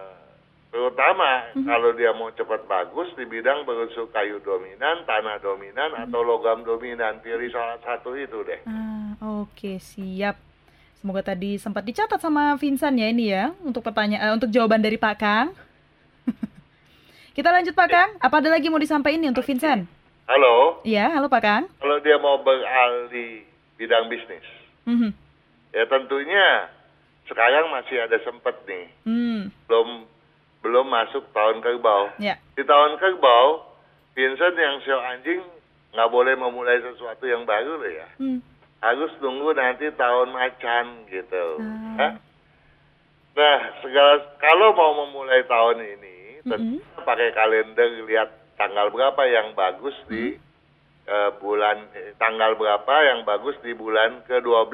Terutama 0.68 1.48
kalau 1.56 1.96
dia 1.96 2.12
mau 2.12 2.30
cepat 2.30 2.68
bagus 2.68 3.10
di 3.16 3.24
bidang 3.24 3.64
berunsur 3.64 4.12
kayu 4.12 4.38
dominan, 4.38 5.08
tanah 5.08 5.40
dominan, 5.40 5.90
atau 5.98 6.22
logam 6.22 6.62
dominan. 6.62 7.18
Pilih 7.18 7.50
salah 7.50 7.80
satu 7.80 8.14
itu 8.14 8.44
deh. 8.44 8.62
Ah, 8.68 9.16
oke, 9.42 9.80
siap. 9.80 10.38
Semoga 10.94 11.24
tadi 11.24 11.56
sempat 11.56 11.82
dicatat 11.82 12.20
sama 12.20 12.54
Vincent 12.58 12.94
ya 12.94 13.08
ini 13.08 13.26
ya 13.28 13.56
untuk 13.64 13.82
pertanyaan 13.82 14.22
eh, 14.22 14.34
untuk 14.36 14.52
jawaban 14.52 14.78
dari 14.78 15.00
Pak 15.00 15.16
Kang. 15.16 15.48
Kita 17.34 17.50
lanjut 17.50 17.72
Pak 17.72 17.88
Kang. 17.88 18.10
Apa 18.20 18.38
ada 18.38 18.52
lagi 18.52 18.68
mau 18.68 18.78
disampaikan 18.78 19.18
nih 19.18 19.32
untuk 19.32 19.46
Vincent? 19.46 19.88
Halo, 20.28 20.84
Iya, 20.84 21.10
halo 21.10 21.26
Pak 21.26 21.42
Kang. 21.42 21.64
kalau 21.80 21.98
dia 22.04 22.20
mau 22.20 22.38
beralih 22.38 23.48
bidang 23.74 24.12
bisnis, 24.12 24.44
Mhm. 24.84 25.10
ya 25.72 25.88
tentunya 25.88 26.68
sekarang 27.28 27.70
masih 27.70 28.02
ada 28.02 28.18
sempat 28.24 28.56
nih. 28.64 28.88
Hmm, 29.04 29.52
Belum 29.68 30.08
belum 30.64 30.86
masuk 30.88 31.24
tahun 31.32 31.62
kerbau. 31.62 32.12
ya. 32.18 32.36
Di 32.56 32.64
tahun 32.64 32.98
kerbau, 32.98 33.64
Vincent 34.12 34.58
yang 34.58 34.82
show 34.82 34.98
anjing 35.00 35.40
nggak 35.94 36.12
boleh 36.12 36.34
memulai 36.36 36.82
sesuatu 36.82 37.24
yang 37.24 37.46
baru 37.46 37.78
loh 37.78 37.92
ya. 37.92 38.08
Hmm. 38.18 38.40
Harus 38.78 39.10
tunggu 39.18 39.54
nanti 39.54 39.90
tahun 39.92 40.30
macan 40.30 41.08
gitu. 41.08 41.46
Hah? 41.98 42.14
Nah, 43.38 43.60
segala 43.80 44.18
kalau 44.38 44.74
mau 44.74 45.06
memulai 45.06 45.46
tahun 45.46 45.78
ini, 45.78 46.18
Mm-mm. 46.42 46.50
tentu 46.50 47.02
pakai 47.06 47.30
kalender 47.32 48.02
lihat 48.06 48.30
tanggal 48.58 48.90
berapa 48.90 49.22
yang 49.30 49.54
bagus 49.54 49.94
di 50.10 50.34
eh, 51.06 51.30
bulan 51.38 51.86
eh, 51.94 52.18
tanggal 52.18 52.58
berapa 52.58 52.94
yang 53.06 53.22
bagus 53.24 53.54
di 53.62 53.78
bulan 53.78 54.26
ke-12 54.26 54.74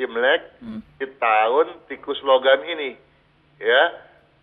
Imlek 0.00 0.40
Hmm. 0.64 0.80
di 0.96 1.06
tahun 1.20 1.66
tikus 1.86 2.20
logam 2.24 2.64
ini. 2.64 2.96
Ya. 3.60 3.82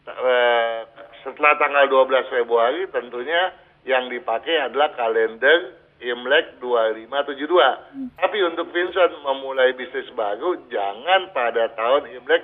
Eh, 0.07 0.79
setelah 1.25 1.57
tanggal 1.57 1.89
12 1.89 2.29
Februari 2.29 2.85
tentunya 2.87 3.51
yang 3.83 4.07
dipakai 4.07 4.69
adalah 4.69 4.93
kalender 4.93 5.73
Imlek 5.97 6.61
2572. 6.61 8.13
Tapi 8.15 8.37
untuk 8.45 8.69
Vincent 8.69 9.17
memulai 9.25 9.73
bisnis 9.73 10.07
baru 10.13 10.61
jangan 10.69 11.33
pada 11.33 11.73
tahun 11.73 12.13
Imlek 12.13 12.43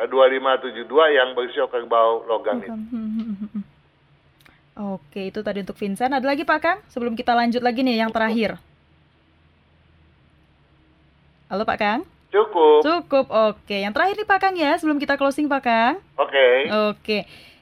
eh, 0.00 0.08
2572 0.08 0.88
yang 1.12 1.36
bersio 1.36 1.68
kerbau 1.68 2.24
logam 2.24 2.64
itu. 2.64 2.72
Hmm, 2.72 2.88
hmm, 2.88 3.08
hmm, 3.12 3.36
hmm, 3.36 3.48
hmm. 3.52 3.64
Oke, 4.72 5.28
itu 5.28 5.44
tadi 5.44 5.60
untuk 5.60 5.76
Vincent. 5.76 6.16
Ada 6.16 6.24
lagi 6.24 6.48
Pak 6.48 6.60
Kang? 6.64 6.78
Sebelum 6.88 7.12
kita 7.12 7.36
lanjut 7.36 7.60
lagi 7.60 7.84
nih 7.84 8.00
yang 8.00 8.08
terakhir. 8.08 8.56
Halo 11.52 11.68
Pak 11.68 11.76
Kang? 11.76 12.00
Cukup. 12.32 12.80
Cukup, 12.80 13.26
oke. 13.28 13.76
Yang 13.76 13.92
terakhir 13.92 14.14
nih 14.16 14.28
Pak 14.28 14.38
Kang 14.40 14.56
ya, 14.56 14.72
sebelum 14.80 14.96
kita 14.96 15.20
closing 15.20 15.52
Pak 15.52 15.62
Kang. 15.62 15.94
Oke. 16.16 16.72
Oke, 16.90 17.18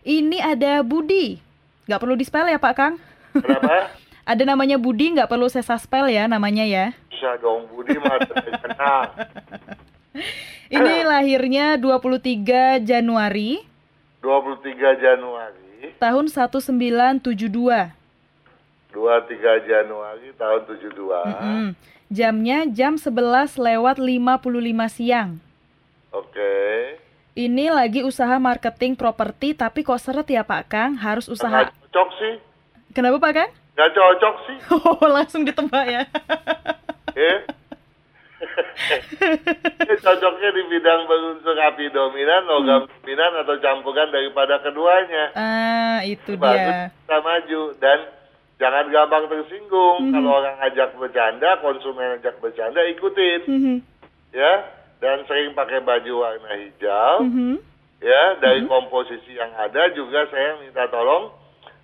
ini 0.06 0.38
ada 0.38 0.86
Budi. 0.86 1.42
Nggak 1.90 2.00
perlu 2.00 2.14
di-spell 2.14 2.46
ya 2.46 2.62
Pak 2.62 2.74
Kang? 2.78 2.94
Kenapa? 3.34 3.90
Ada 4.30 4.46
namanya 4.46 4.78
Budi, 4.78 5.10
nggak 5.10 5.26
perlu 5.26 5.50
sesa 5.50 5.74
spell 5.74 6.06
ya 6.06 6.30
namanya 6.30 6.62
ya. 6.62 6.94
Bisa 7.10 7.34
dong 7.42 7.66
Budi 7.66 7.98
mah. 7.98 8.14
Ini 10.70 11.02
lahirnya 11.02 11.74
23 11.74 12.78
Januari 12.86 13.58
23 14.20 15.00
Januari, 15.00 15.96
tahun 15.96 16.28
1972. 16.28 17.32
23 18.92 19.66
Januari 19.66 20.28
tahun 20.36 20.60
72. 20.68 20.92
Mm-mm. 21.00 21.66
Jamnya 22.10 22.66
jam 22.66 22.98
11 22.98 23.14
lewat 23.54 23.96
55 23.96 24.42
siang. 24.90 25.38
Oke. 26.10 26.52
Ini 27.32 27.70
lagi 27.70 28.02
usaha 28.02 28.34
marketing 28.36 28.98
properti 28.98 29.54
tapi 29.54 29.80
kok 29.80 29.96
seret 29.96 30.26
ya 30.26 30.42
Pak 30.42 30.66
Kang? 30.66 30.98
Harus 30.98 31.30
Nggak 31.30 31.38
usaha. 31.38 31.58
cocok 31.70 32.08
sih. 32.18 32.34
Kenapa 32.90 33.22
Pak 33.22 33.32
Kang? 33.32 33.50
Nggak 33.72 33.90
cocok 33.94 34.34
sih. 34.42 34.56
Oh, 34.90 35.06
langsung 35.06 35.46
ditebak 35.46 35.86
ya. 35.86 36.02
Ini 39.80 39.94
cocoknya 39.96 40.48
di 40.50 40.62
bidang 40.66 41.00
berunsur 41.04 41.54
api 41.54 41.86
dominan, 41.88 42.42
logam 42.44 42.82
dominan 42.90 43.32
atau 43.38 43.54
campuran 43.58 44.10
daripada 44.10 44.58
keduanya. 44.58 45.24
ah, 45.32 45.98
itu 46.02 46.34
Bagus 46.34 46.58
dia. 46.58 46.90
kita 46.90 47.18
maju 47.20 47.60
dan 47.78 47.98
jangan 48.60 48.92
gampang 48.92 49.24
tersinggung. 49.26 50.06
Mhm. 50.06 50.12
Kalau 50.12 50.30
orang 50.36 50.56
ajak 50.68 50.92
bercanda, 50.94 51.56
konsumen 51.58 52.20
ajak 52.20 52.36
bercanda 52.38 52.84
ikutin 52.92 53.40
Mhm. 53.48 53.76
ya. 54.36 54.52
Dan 55.00 55.24
sering 55.24 55.56
pakai 55.56 55.80
baju 55.80 56.12
warna 56.20 56.60
hijau 56.60 57.24
Mhm. 57.24 57.56
ya. 58.04 58.22
Dari 58.36 58.68
komposisi 58.68 59.32
yang 59.32 59.50
ada 59.56 59.88
juga 59.96 60.28
saya 60.28 60.60
minta 60.60 60.84
tolong 60.92 61.32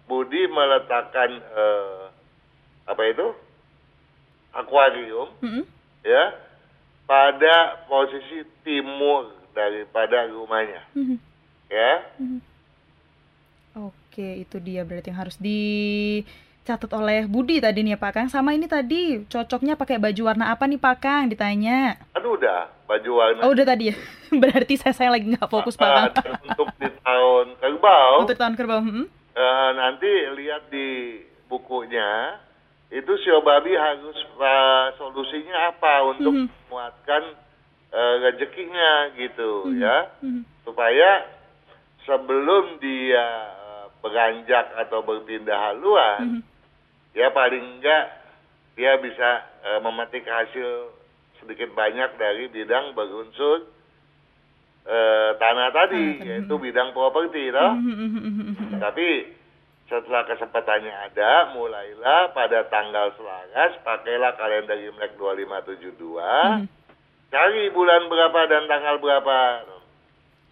Budi 0.06 0.46
meletakkan 0.46 1.32
eh, 1.40 2.02
apa 2.86 3.02
itu 3.08 3.26
akuarium 4.54 5.32
Mhm. 5.42 5.62
ya 6.06 6.30
pada 7.08 7.82
posisi 7.88 8.46
timur 8.62 9.34
daripada 9.50 10.28
rumahnya 10.28 10.84
Mhm. 10.94 11.16
ya. 11.72 11.92
Oke, 13.76 14.40
itu 14.40 14.56
dia 14.62 14.86
berarti 14.86 15.12
yang 15.12 15.20
harus 15.20 15.36
dicatat 16.66 16.90
oleh 16.90 17.30
Budi 17.30 17.62
tadi 17.62 17.86
nih 17.86 17.94
ya 17.94 17.98
Pak 18.02 18.10
Kang. 18.10 18.26
Sama 18.26 18.50
ini 18.50 18.66
tadi 18.66 19.22
cocoknya 19.24 19.78
pakai 19.78 20.02
baju 20.02 20.22
warna 20.26 20.50
apa 20.50 20.66
nih 20.66 20.82
Pak 20.82 20.96
Kang? 20.98 21.30
Ditanya. 21.30 21.94
Aduh 22.10 22.34
udah 22.34 22.66
baju 22.90 23.10
warna 23.14 23.40
Oh 23.46 23.54
udah 23.54 23.62
tadi 23.64 23.94
ya. 23.94 23.96
berarti 24.42 24.74
saya 24.74 24.90
saya 24.90 25.14
lagi 25.14 25.30
nggak 25.30 25.46
fokus 25.46 25.78
Pak 25.78 25.86
Kang. 25.86 26.10
Ah, 26.26 26.42
untuk 26.42 26.66
di 26.74 26.90
tahun 26.90 27.46
kerbau 27.56 28.14
Untuk 28.18 28.34
tahun 28.34 28.54
kerbau. 28.58 28.82
mhm. 28.82 29.06
eh, 29.30 29.70
nanti 29.78 30.10
lihat 30.34 30.66
di 30.66 31.22
bukunya 31.46 32.34
itu 32.88 33.14
Sio 33.22 33.46
Babi 33.46 33.70
harus 33.70 34.18
eh, 34.18 34.86
solusinya 34.98 35.70
apa 35.70 36.02
untuk 36.08 36.34
Mhm. 36.34 36.46
menguatkan 36.66 37.22
eh, 37.88 38.14
rezekinya 38.24 39.14
gitu 39.14 39.70
ya 39.78 40.10
Mhm. 40.18 40.42
supaya 40.66 41.30
sebelum 42.02 42.82
dia 42.82 43.54
beranjak 43.96 44.66
atau 44.76 44.98
berpindah 45.00 45.70
haluan 45.70 46.42
Mhm. 46.42 46.55
Ya 47.16 47.32
paling 47.32 47.80
enggak 47.80 48.12
dia 48.76 49.00
bisa 49.00 49.30
eh, 49.64 49.80
memetik 49.80 50.28
hasil 50.28 50.92
sedikit 51.40 51.72
banyak 51.72 52.20
dari 52.20 52.52
bidang 52.52 52.92
berunsur 52.92 53.64
eh, 54.84 55.30
tanah 55.40 55.72
tadi 55.72 56.20
yaitu 56.20 56.54
bidang 56.60 56.92
properti 56.92 57.48
toh. 57.50 57.72
Mhm, 57.72 57.96
mhm, 57.96 58.32
mhm. 58.52 58.78
Tapi 58.78 59.32
setelah 59.86 60.26
kesempatannya 60.28 60.92
ada, 61.10 61.54
mulailah 61.54 62.34
pada 62.34 62.66
tanggal 62.68 63.14
Selaras, 63.14 63.78
pakailah 63.86 64.34
kalender 64.34 64.76
Imlek 64.82 65.14
2572, 65.16 66.60
Mhm. 66.60 66.66
cari 67.32 67.70
bulan 67.70 68.10
berapa 68.10 68.40
dan 68.50 68.66
tanggal 68.68 68.98
berapa. 69.00 69.38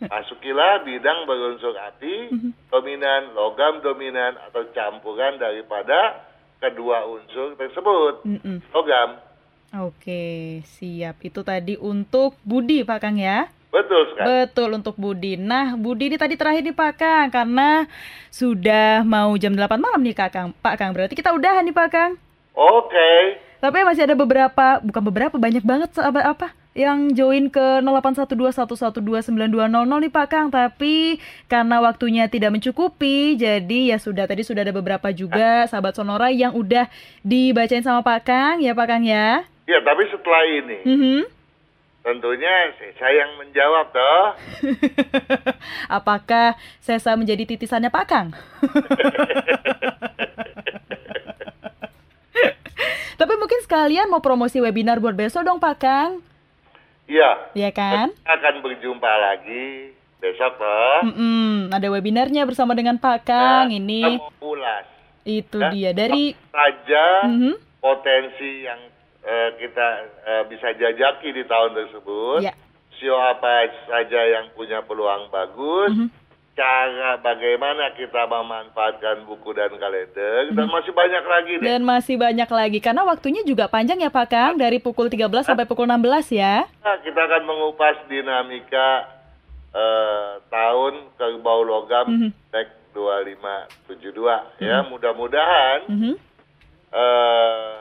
Masukilah 0.05 0.85
bidang 0.85 1.25
berunsur 1.25 1.73
api, 1.81 2.29
dominan, 2.69 3.33
logam 3.33 3.81
dominan, 3.81 4.37
atau 4.51 4.69
campuran 4.75 5.39
daripada 5.41 6.21
kedua 6.71 7.05
unsur 7.05 7.53
tersebut. 7.61 8.25
Logam, 8.73 9.21
Oke, 9.75 10.63
siap. 10.79 11.19
Itu 11.19 11.43
tadi 11.43 11.75
untuk 11.75 12.39
Budi 12.47 12.87
Pak 12.87 12.99
Kang 13.03 13.19
ya. 13.19 13.51
betul 13.75 14.07
sekali. 14.15 14.27
Betul 14.47 14.71
untuk 14.79 14.95
Budi. 14.95 15.35
Nah, 15.35 15.75
Budi 15.75 16.07
ini 16.07 16.15
tadi 16.15 16.39
terakhir 16.39 16.63
nih 16.63 16.77
Pak 16.79 16.93
Kang 16.95 17.27
karena 17.35 17.91
sudah 18.31 19.03
mau 19.03 19.35
jam 19.35 19.51
8 19.51 19.83
malam 19.83 19.99
nih 19.99 20.15
Kak 20.15 20.31
Kang. 20.31 20.49
Pak 20.63 20.79
Kang, 20.79 20.95
berarti 20.95 21.19
kita 21.19 21.35
udahan 21.35 21.67
nih 21.67 21.75
Pak 21.75 21.89
Kang. 21.91 22.13
Oke, 22.55 23.43
Tapi 23.59 23.83
masih 23.83 24.07
ada 24.07 24.15
beberapa, 24.15 24.79
bukan 24.79 25.03
beberapa, 25.11 25.35
banyak 25.43 25.67
banget 25.67 25.91
sahabat 25.91 26.23
apa 26.23 26.55
yang 26.75 27.11
join 27.11 27.49
ke 27.49 27.79
0812112920 27.81 29.31
nih 30.03 30.11
Pak 30.11 30.27
Kang. 30.27 30.51
Tapi 30.51 31.17
karena 31.47 31.79
waktunya 31.79 32.27
tidak 32.27 32.51
mencukupi, 32.51 33.35
jadi 33.35 33.95
ya 33.95 33.99
sudah 33.99 34.27
tadi 34.27 34.43
sudah 34.43 34.61
ada 34.61 34.71
beberapa 34.71 35.09
juga 35.11 35.65
sahabat 35.65 35.95
Sonora 35.95 36.29
yang 36.29 36.51
udah 36.53 36.91
dibacain 37.23 37.81
sama 37.81 38.03
Pak 38.03 38.21
Kang 38.25 38.55
ya 38.59 38.75
Pak 38.75 38.87
Kang 38.87 39.03
ya. 39.03 39.47
ya 39.65 39.79
tapi 39.81 40.05
setelah 40.07 40.43
ini 40.45 40.79
Mhm. 40.85 41.21
tentunya 42.03 42.53
saya 42.99 43.15
yang 43.17 43.33
menjawab 43.39 43.87
toh. 43.89 44.27
Apakah 45.97 46.53
Sesa 46.79 47.15
menjadi 47.15 47.47
titisannya 47.47 47.89
Pak 47.89 48.05
Kang? 48.05 48.29
Tapi 53.15 53.35
mungkin 53.39 53.61
sekalian 53.63 54.11
mau 54.11 54.19
promosi 54.19 54.59
webinar 54.59 54.99
buat 54.99 55.15
besok 55.15 55.47
dong 55.47 55.57
Pak 55.57 55.77
Kang. 55.79 56.21
Iya. 57.05 57.31
Ya 57.53 57.71
kan? 57.71 58.11
Kita 58.11 58.33
akan 58.33 58.55
berjumpa 58.61 59.13
lagi 59.15 59.93
besok 60.19 60.57
toh. 60.57 60.99
Mm-mm, 61.05 61.69
ada 61.69 61.85
webinarnya 61.87 62.43
bersama 62.43 62.73
dengan 62.73 62.97
Pak 62.97 63.19
Kang 63.25 63.69
Nah, 63.69 63.77
ini. 63.77 64.17
ulas 64.41 64.87
Itu 65.23 65.57
Ya. 65.57 65.69
dia 65.69 65.91
dari 65.93 66.37
saja 66.47 67.25
Mhm. 67.25 67.57
potensi 67.79 68.63
yang 68.63 68.81
eh, 69.23 69.49
kita 69.57 69.87
eh, 70.23 70.43
bisa 70.47 70.69
jajaki 70.71 71.33
di 71.33 71.45
tahun 71.45 71.73
tersebut. 71.75 72.41
Ya. 72.41 72.53
Sio 72.95 73.17
apa 73.17 73.49
saja 73.87 74.21
yang 74.23 74.53
punya 74.53 74.81
peluang 74.81 75.29
bagus 75.29 75.91
Mhm. 75.91 76.09
Cara 76.55 77.19
bagaimana 77.19 77.91
kita 77.93 78.25
memanfaatkan 78.25 79.27
buku 79.27 79.51
dan 79.53 79.75
kalender 79.75 80.55
dan 80.55 80.71
masih 80.71 80.95
banyak 80.95 81.25
lagi 81.25 81.53
deh. 81.59 81.67
Dan 81.67 81.83
masih 81.83 82.15
banyak 82.15 82.47
lagi 82.47 82.79
karena 82.79 83.03
waktunya 83.03 83.43
juga 83.43 83.67
panjang 83.67 83.99
ya 83.99 84.09
Pak 84.09 84.27
Kang 84.31 84.55
dari 84.55 84.79
pukul 84.79 85.11
13 85.11 85.27
sampai 85.43 85.67
pukul 85.67 85.85
16 85.85 86.31
ya. 86.31 86.63
Nah, 86.81 86.97
kita 87.03 87.21
akan 87.21 87.43
mengupas 87.45 87.99
dinamika 88.07 89.11
eh, 89.75 90.31
tahun 90.47 91.11
kerbau 91.19 91.67
logam 91.67 92.07
Mhm. 92.07 92.31
tek 92.49 92.71
2572 92.95 94.23
ya. 94.63 94.87
Mudah-mudahan 94.87 95.91
Mhm. 95.91 96.15
eh, 96.95 97.75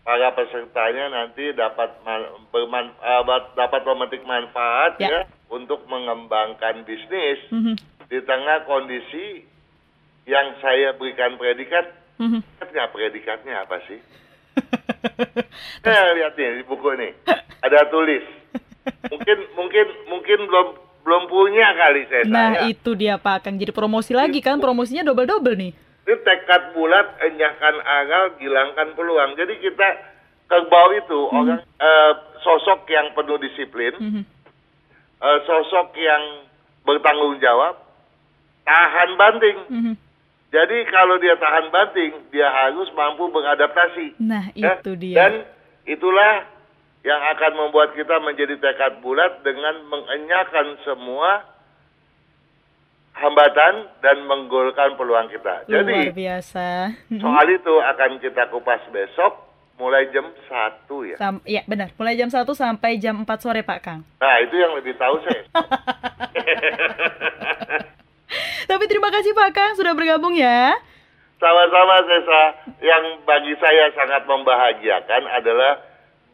para 0.00 0.32
pesertanya 0.32 1.12
nanti 1.12 1.52
dapat 1.52 1.92
ma- 2.00 2.32
berman- 2.48 2.96
eh, 2.96 3.22
dapat 3.52 3.80
memetik 3.84 4.24
manfaat 4.24 4.96
Ya. 4.96 5.08
ya 5.08 5.20
untuk 5.52 5.84
mengembangkan 5.84 6.82
bisnis 6.82 7.38
Mhm. 7.52 7.76
di 8.08 8.18
tengah 8.24 8.64
kondisi 8.64 9.44
yang 10.24 10.56
saya 10.58 10.96
berikan 10.96 11.36
predikat. 11.36 11.92
Mhm. 12.16 12.40
Ingat 12.40 12.68
nggak 12.72 12.90
predikatnya 12.90 13.62
apa 13.62 13.76
sih? 13.86 14.00
Nah, 15.82 16.14
lihat 16.14 16.32
nih 16.34 16.62
di 16.62 16.64
buku 16.64 16.94
ini. 16.94 17.10
Ada 17.60 17.90
tulis. 17.90 18.22
Mungkin 19.08 19.38
mungkin 19.54 19.86
mungkin 20.06 20.38
belum 20.46 20.68
belum 21.02 21.22
punya 21.26 21.68
kali 21.74 22.06
saya. 22.06 22.24
Nah 22.24 22.50
saya. 22.54 22.70
itu 22.70 22.94
dia 22.94 23.18
Pak 23.18 23.42
Kang 23.42 23.58
jadi 23.58 23.74
promosi 23.74 24.14
lagi 24.14 24.38
kan 24.38 24.58
promosinya 24.58 25.02
double-double 25.02 25.58
nih. 25.58 25.72
Ini 26.02 26.14
tekad 26.18 26.74
bulat, 26.74 27.14
enyahkan 27.20 27.76
akal, 27.78 28.24
gilangkan 28.36 28.94
peluang. 28.94 29.34
Jadi 29.34 29.54
kita 29.58 29.88
kerbau 30.46 30.90
itu 30.92 31.18
orang 31.28 31.62
eh, 31.62 32.12
sosok 32.40 32.86
yang 32.86 33.10
penuh 33.12 33.38
disiplin, 33.38 33.94
Mhm. 33.96 34.22
Eh, 35.22 35.38
sosok 35.46 35.94
yang 35.94 36.22
bertanggung 36.82 37.38
jawab, 37.38 37.78
tahan 38.66 39.10
banting. 39.14 39.58
Mhm. 39.70 39.94
Jadi 40.52 40.78
kalau 40.92 41.16
dia 41.16 41.32
tahan 41.40 41.72
banting, 41.72 42.12
dia 42.28 42.50
harus 42.50 42.90
mampu 42.92 43.30
beradaptasi. 43.32 44.20
Nah 44.20 44.52
Ya, 44.52 44.76
itu 44.76 44.92
dia. 45.00 45.16
Dan 45.16 45.32
itulah 45.88 46.44
yang 47.02 47.22
akan 47.34 47.52
membuat 47.56 47.96
kita 47.96 48.20
menjadi 48.20 48.60
tekad 48.60 49.00
bulat 49.00 49.40
dengan 49.42 49.80
mengenyahkan 49.88 50.76
semua 50.84 51.48
hambatan 53.16 53.88
dan 54.04 54.24
menggolkan 54.28 54.94
peluang 55.00 55.28
kita. 55.32 55.66
Luar 55.66 55.84
Jadi 55.84 55.98
biasa. 56.12 56.66
Soal 57.16 57.46
itu 57.48 57.74
akan 57.80 58.10
kita 58.20 58.48
kupas 58.52 58.84
besok 58.92 59.51
mulai 59.74 60.08
jam 60.08 60.26
1 60.26 60.86
ya. 61.04 61.16
Sam- 61.16 61.44
ya 61.44 61.62
benar, 61.64 61.90
mulai 61.94 62.14
jam 62.14 62.28
1 62.28 62.42
sampai 62.52 62.96
jam 62.96 63.16
4 63.18 63.38
sore 63.38 63.60
Pak 63.60 63.80
Kang. 63.80 64.00
Nah 64.16 64.36
itu 64.40 64.54
yang 64.54 64.72
lebih 64.72 64.94
tahu 64.94 65.16
saya. 65.20 65.42
Tapi 68.64 68.84
terima 68.86 69.10
kasih 69.10 69.32
Pak 69.32 69.50
Kang 69.52 69.72
sudah 69.74 69.92
bergabung 69.92 70.32
ya. 70.32 70.72
Sama-sama 71.36 72.06
Sesa, 72.06 72.42
yang 72.80 73.02
bagi 73.22 73.52
saya 73.58 73.90
sangat 73.92 74.22
membahagiakan 74.24 75.22
adalah 75.28 75.82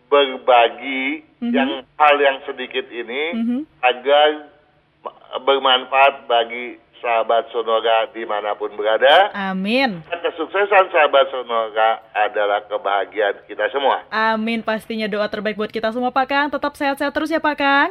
berbagi 0.09 1.24
Mhm. 1.41 1.53
yang 1.53 1.70
hal 1.97 2.16
yang 2.18 2.36
sedikit 2.45 2.84
ini 2.89 3.22
Mhm. 3.34 3.59
agar 3.82 4.28
ma- 5.01 5.16
bermanfaat 5.39 6.26
bagi 6.26 6.76
sahabat 7.01 7.51
Sonora 7.51 8.07
di 8.11 8.22
mana 8.26 8.55
pun 8.55 8.70
berada. 8.74 9.30
Amin. 9.34 10.03
Kesuksesan 10.07 10.90
sahabat 10.92 11.26
Sonora 11.30 12.03
adalah 12.14 12.62
kebahagiaan 12.66 13.42
kita 13.46 13.70
semua. 13.70 14.07
Amin 14.11 14.62
pastinya 14.62 15.07
doa 15.11 15.26
terbaik 15.26 15.59
buat 15.59 15.72
kita 15.72 15.90
semua 15.90 16.14
Pak 16.14 16.26
Kang. 16.28 16.46
Tetap 16.51 16.72
sehat-sehat 16.74 17.12
terus 17.14 17.30
ya 17.30 17.40
Pak 17.42 17.57
Kang. 17.59 17.88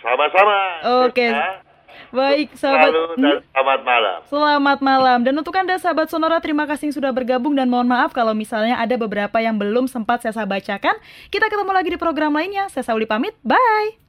Sama-sama. 0.00 0.58
Oke. 1.06 1.30
Sesa. 1.30 1.72
Baik 2.12 2.52
sahabat. 2.56 2.92
Selalu 2.92 3.02
dan 3.20 3.36
selamat 3.52 3.80
malam. 3.84 4.18
Selamat 4.28 4.78
malam 4.84 5.18
dan 5.24 5.34
untuk 5.36 5.54
Anda 5.56 5.80
sahabat 5.80 6.12
Sonora 6.12 6.40
terima 6.44 6.68
kasih 6.68 6.92
sudah 6.92 7.08
bergabung 7.08 7.56
dan 7.56 7.72
mohon 7.72 7.88
maaf 7.88 8.12
kalau 8.12 8.36
misalnya 8.36 8.76
ada 8.76 8.96
beberapa 9.00 9.40
yang 9.40 9.56
belum 9.56 9.88
sempat 9.88 10.20
saya 10.24 10.44
bacakan. 10.44 10.96
Kita 11.32 11.48
ketemu 11.48 11.72
lagi 11.72 11.88
di 11.88 11.98
program 12.00 12.36
lainnya. 12.36 12.68
Saya 12.68 12.84
Sauli 12.84 13.08
pamit. 13.08 13.32
Bye. 13.40 14.00